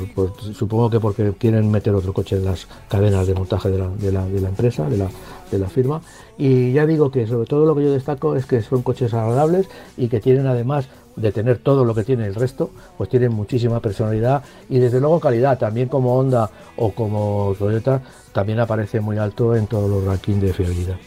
supongo 0.53 0.89
que 0.89 0.99
porque 0.99 1.31
quieren 1.39 1.71
meter 1.71 1.95
otro 1.95 2.11
coche 2.11 2.35
en 2.35 2.43
las 2.43 2.67
cadenas 2.89 3.25
de 3.25 3.33
montaje 3.33 3.69
de 3.69 3.77
la, 3.77 3.87
de 3.87 4.11
la- 4.11 4.25
de 4.27 4.41
la 4.41 4.49
empresa, 4.49 4.89
de 4.89 4.97
la, 4.97 5.09
de 5.49 5.57
la 5.59 5.69
firma. 5.69 6.01
Y 6.37 6.73
ya 6.73 6.85
digo 6.85 7.09
que 7.09 7.25
sobre 7.25 7.47
todo 7.47 7.65
lo 7.65 7.73
que 7.73 7.83
yo 7.83 7.93
destaco 7.93 8.35
es 8.35 8.45
que 8.45 8.61
son 8.61 8.81
coches 8.81 9.13
agradables 9.13 9.67
y 9.95 10.09
que 10.09 10.19
tienen 10.19 10.45
además 10.45 10.89
de 11.15 11.31
tener 11.31 11.59
todo 11.59 11.85
lo 11.85 11.95
que 11.95 12.03
tiene 12.03 12.25
el 12.25 12.35
resto, 12.35 12.69
pues 12.97 13.09
tienen 13.09 13.31
muchísima 13.31 13.79
personalidad 13.79 14.43
y 14.67 14.79
desde 14.79 14.99
luego 14.99 15.19
calidad, 15.21 15.57
también 15.59 15.87
como 15.87 16.17
Honda 16.17 16.49
o 16.75 16.91
como 16.91 17.55
Toyota, 17.57 18.01
también 18.33 18.59
aparece 18.59 18.99
muy 18.99 19.17
alto 19.19 19.55
en 19.55 19.67
todos 19.67 19.89
los 19.89 20.03
rankings 20.03 20.41
de 20.41 20.53
fiabilidad. 20.53 20.97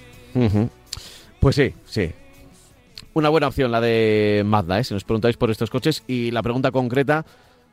Pues 1.41 1.57
sí, 1.57 1.75
sí. 1.85 2.13
Una 3.17 3.31
buena 3.31 3.47
opción 3.49 3.73
la 3.73 3.81
de 3.81 4.43
Mazda, 4.45 4.79
¿eh? 4.79 4.85
si 4.85 4.93
nos 4.93 5.05
preguntáis 5.05 5.39
por 5.39 5.51
estos 5.51 5.71
coches. 5.71 6.05
Y 6.07 6.33
la 6.33 6.43
pregunta 6.43 6.71
concreta, 6.71 7.25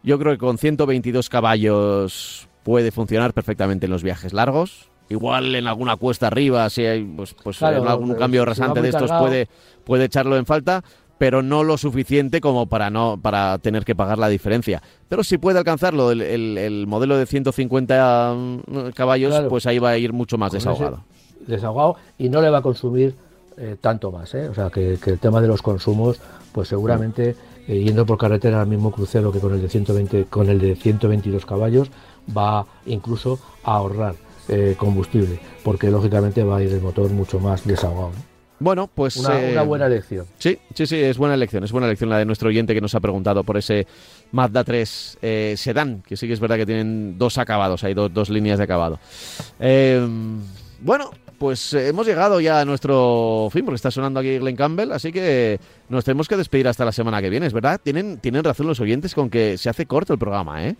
yo 0.02 0.18
creo 0.18 0.32
que 0.32 0.38
con 0.38 0.58
122 0.58 1.28
caballos 1.28 2.48
puede 2.64 2.91
funcionar 2.94 3.34
perfectamente 3.34 3.88
en 3.88 3.91
los 3.91 4.04
viajes 4.04 4.32
largos. 4.32 4.88
Igual 5.10 5.54
en 5.56 5.68
alguna 5.68 5.98
cuesta 5.98 6.28
arriba, 6.28 6.70
si 6.70 6.86
hay 6.86 7.04
pues, 7.04 7.34
pues 7.44 7.58
Claro, 7.58 7.82
en 7.82 7.88
algún 7.89 8.16
cambio 8.16 8.46
rasante 8.46 8.82
de 8.82 8.88
estos 8.88 9.12
cargado- 9.12 9.20
puede, 9.28 9.50
puede 9.84 10.06
echarlo 10.06 10.38
en 10.38 10.46
falta, 10.46 10.82
pero 11.18 11.41
no 11.41 11.66
lo 11.66 11.78
suficiente 11.78 12.39
como 12.39 12.68
para 12.68 12.89
no 12.89 13.20
para 13.22 13.58
tener 13.58 13.84
que 13.84 13.96
pagar 13.96 14.20
la 14.20 14.30
diferencia. 14.30 14.82
Pero 15.10 15.26
si 15.26 15.38
puede 15.38 15.58
alcanzarlo 15.60 16.12
el, 16.12 16.22
el- 16.22 16.58
el 16.58 16.88
modelo 16.88 17.18
de 17.18 17.26
150 17.26 18.34
mm, 18.34 18.78
caballos, 18.96 19.32
Claro. 19.32 19.50
pues 19.50 19.66
ahí 19.68 19.78
va 19.78 19.89
a 19.89 19.98
ir 19.98 20.14
mucho 20.14 20.38
más 20.38 20.52
Con 20.52 20.60
desahogado. 20.60 21.04
Desahogado 21.46 21.98
y 22.18 22.30
no 22.30 22.41
le 22.41 22.50
va 22.50 22.60
a 22.60 22.62
consumir 22.62 23.14
eh, 23.58 23.76
tanto 23.80 24.12
más. 24.12 24.34
¿eh? 24.36 24.47
O 24.49 24.54
sea, 24.54 24.70
que, 24.70 24.97
que 25.04 25.12
el 25.12 25.20
tema 25.20 25.41
de 25.41 25.47
los 25.47 25.62
consumos, 25.62 26.20
pues 26.51 26.68
seguramente 26.68 27.36
eh, 27.68 27.80
yendo 27.84 28.06
por 28.06 28.18
carretera 28.18 28.62
al 28.62 28.68
mismo 28.68 28.91
crucero 28.91 29.32
que 29.32 29.39
con 29.39 29.54
el 29.54 29.62
de 29.62 29.70
120, 29.70 30.26
con 30.26 30.49
el 30.49 30.60
de 30.60 30.76
122 30.76 31.45
caballos, 31.45 31.89
va 32.36 32.66
incluso 32.86 33.39
a 33.64 33.76
ahorrar 33.76 34.16
eh, 34.49 34.76
combustible, 34.78 35.39
porque 35.64 35.89
lógicamente 35.89 36.43
va 36.43 36.58
a 36.58 36.64
ir 36.64 36.72
el 36.72 36.82
motor 36.82 37.10
mucho 37.12 37.39
más 37.39 37.66
desahogado. 37.66 38.10
¿no? 38.10 38.34
Bueno, 38.60 38.89
pues... 38.93 39.18
Una, 39.18 39.41
eh, 39.41 39.51
una 39.54 39.64
buena 39.64 39.86
elección. 39.88 40.26
Sí, 40.38 40.58
sí, 40.74 40.86
sí, 40.88 40.95
es 40.97 41.18
buena 41.18 41.34
elección. 41.36 41.64
Es 41.66 41.72
buena 41.74 41.88
elección 41.88 42.10
la 42.10 42.18
de 42.18 42.26
nuestro 42.26 42.47
oyente 42.49 42.74
que 42.74 42.80
nos 42.82 42.95
ha 42.95 42.99
preguntado 43.01 43.43
por 43.43 43.58
ese 43.58 43.88
Mazda 44.32 44.64
3 44.64 45.18
eh, 45.22 45.56
Sedan, 45.58 46.01
que 46.06 46.16
sí 46.16 46.28
que 46.28 46.34
es 46.34 46.39
verdad 46.39 46.56
que 46.58 46.66
tienen 46.66 47.18
dos 47.18 47.38
acabados, 47.38 47.84
hay 47.84 47.93
do- 47.93 48.08
dos 48.10 48.30
líneas 48.30 48.58
de 48.60 48.64
acabado. 48.64 48.99
Eh, 49.60 50.06
bueno, 50.82 51.12
pues 51.44 51.74
eh, 51.74 51.89
hemos 51.89 52.08
llegado 52.08 52.39
ya 52.39 52.62
a 52.62 52.64
nuestro 52.64 53.50
fin, 53.52 53.66
porque 53.66 53.76
está 53.76 53.91
sonando 53.91 54.22
aquí 54.22 54.38
Glenn 54.39 54.56
Campbell, 54.56 54.94
así 54.94 55.12
que 55.12 55.60
nos 55.89 56.06
tenemos 56.06 56.30
que 56.30 56.38
despedir 56.38 56.70
hasta 56.70 56.86
la 56.86 56.94
semana 56.94 57.22
que 57.22 57.30
viene, 57.30 57.48
es 57.48 57.52
verdad. 57.52 57.82
Tienen, 57.84 58.18
tienen 58.20 58.46
razón 58.46 58.66
los 58.66 58.80
oyentes 58.80 59.14
con 59.14 59.30
que 59.30 59.58
se 59.58 59.70
hace 59.70 59.86
corto 59.86 60.14
el 60.14 60.20
programa, 60.20 60.66
¿eh? 60.66 60.78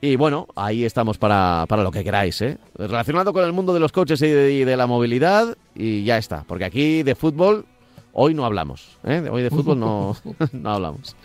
Y 0.00 0.14
bueno, 0.14 0.46
ahí 0.54 0.84
estamos 0.84 1.18
para, 1.18 1.64
para 1.68 1.82
lo 1.82 1.90
que 1.90 2.04
queráis, 2.04 2.40
¿eh? 2.40 2.56
Relacionado 2.76 3.32
con 3.32 3.44
el 3.44 3.52
mundo 3.52 3.74
de 3.74 3.80
los 3.80 3.90
coches 3.90 4.22
y 4.22 4.64
de, 4.64 4.76
la 4.76 4.86
movilidad, 4.86 5.56
y 5.74 6.04
ya 6.04 6.18
está. 6.18 6.44
Porque 6.46 6.64
aquí 6.64 7.02
de 7.02 7.16
fútbol 7.16 7.66
hoy 8.12 8.32
no 8.32 8.44
hablamos, 8.44 8.96
¿eh? 9.04 9.28
Hoy 9.30 9.42
de 9.42 9.50
fútbol 9.50 9.80
no, 9.80 10.16
no 10.52 10.70
hablamos. 10.70 11.16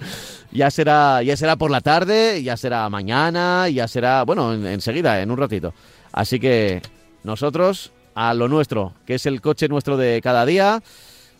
Ya 0.51 0.71
será, 0.71 1.21
ya 1.21 1.37
será 1.37 1.55
por 1.55 1.69
la 1.69 1.81
tarde, 1.81 2.41
ya 2.41 2.57
será 2.57 2.89
mañana, 2.89 3.69
ya 3.69 3.87
será, 3.87 4.23
bueno, 4.23 4.53
en- 4.53 4.65
enseguida, 4.65 5.21
en 5.21 5.29
un 5.29 5.37
ratito. 5.37 5.71
Así 6.11 6.39
que 6.39 6.81
nosotros 7.23 7.91
a 8.15 8.33
lo 8.33 8.47
nuestro, 8.47 8.93
que 9.05 9.13
es 9.15 9.27
el 9.27 9.39
coche 9.39 9.67
nuestro 9.67 9.97
de 9.97 10.19
cada 10.23 10.47
día. 10.47 10.81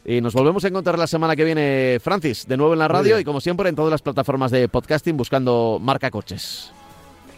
Y 0.05 0.19
nos 0.19 0.33
volvemos 0.33 0.63
a 0.65 0.67
encontrar 0.67 0.99
la 0.99 1.07
semana 1.07 1.35
que 1.35 1.45
viene, 1.45 1.97
Francis, 2.01 2.45
de 2.45 2.57
nuevo 2.57 2.73
en 2.73 2.79
la 2.79 2.89
radio 2.89 3.19
y 3.19 3.23
como 3.23 3.39
siempre 3.39 3.69
en 3.69 3.75
todas 3.75 3.91
las 3.91 4.01
plataformas 4.01 4.51
de 4.51 4.67
podcasting 4.67 5.15
buscando 5.15 5.79
marca 5.81 6.11
coches. 6.11 6.71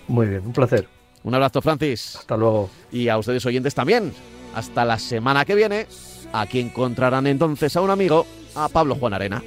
Muy 0.07 0.27
bien, 0.27 0.45
un 0.45 0.53
placer. 0.53 0.87
Un 1.23 1.33
abrazo, 1.35 1.61
Francis. 1.61 2.15
Hasta 2.17 2.37
luego. 2.37 2.69
Y 2.91 3.09
a 3.09 3.17
ustedes 3.17 3.45
oyentes 3.45 3.75
también. 3.75 4.13
Hasta 4.55 4.85
la 4.85 4.97
semana 4.97 5.45
que 5.45 5.55
viene. 5.55 5.87
Aquí 6.33 6.59
encontrarán 6.59 7.27
entonces 7.27 7.75
a 7.75 7.81
un 7.81 7.89
amigo, 7.89 8.25
a 8.55 8.67
Pablo 8.69 8.95
Juan 8.95 9.13
Arena. 9.13 9.43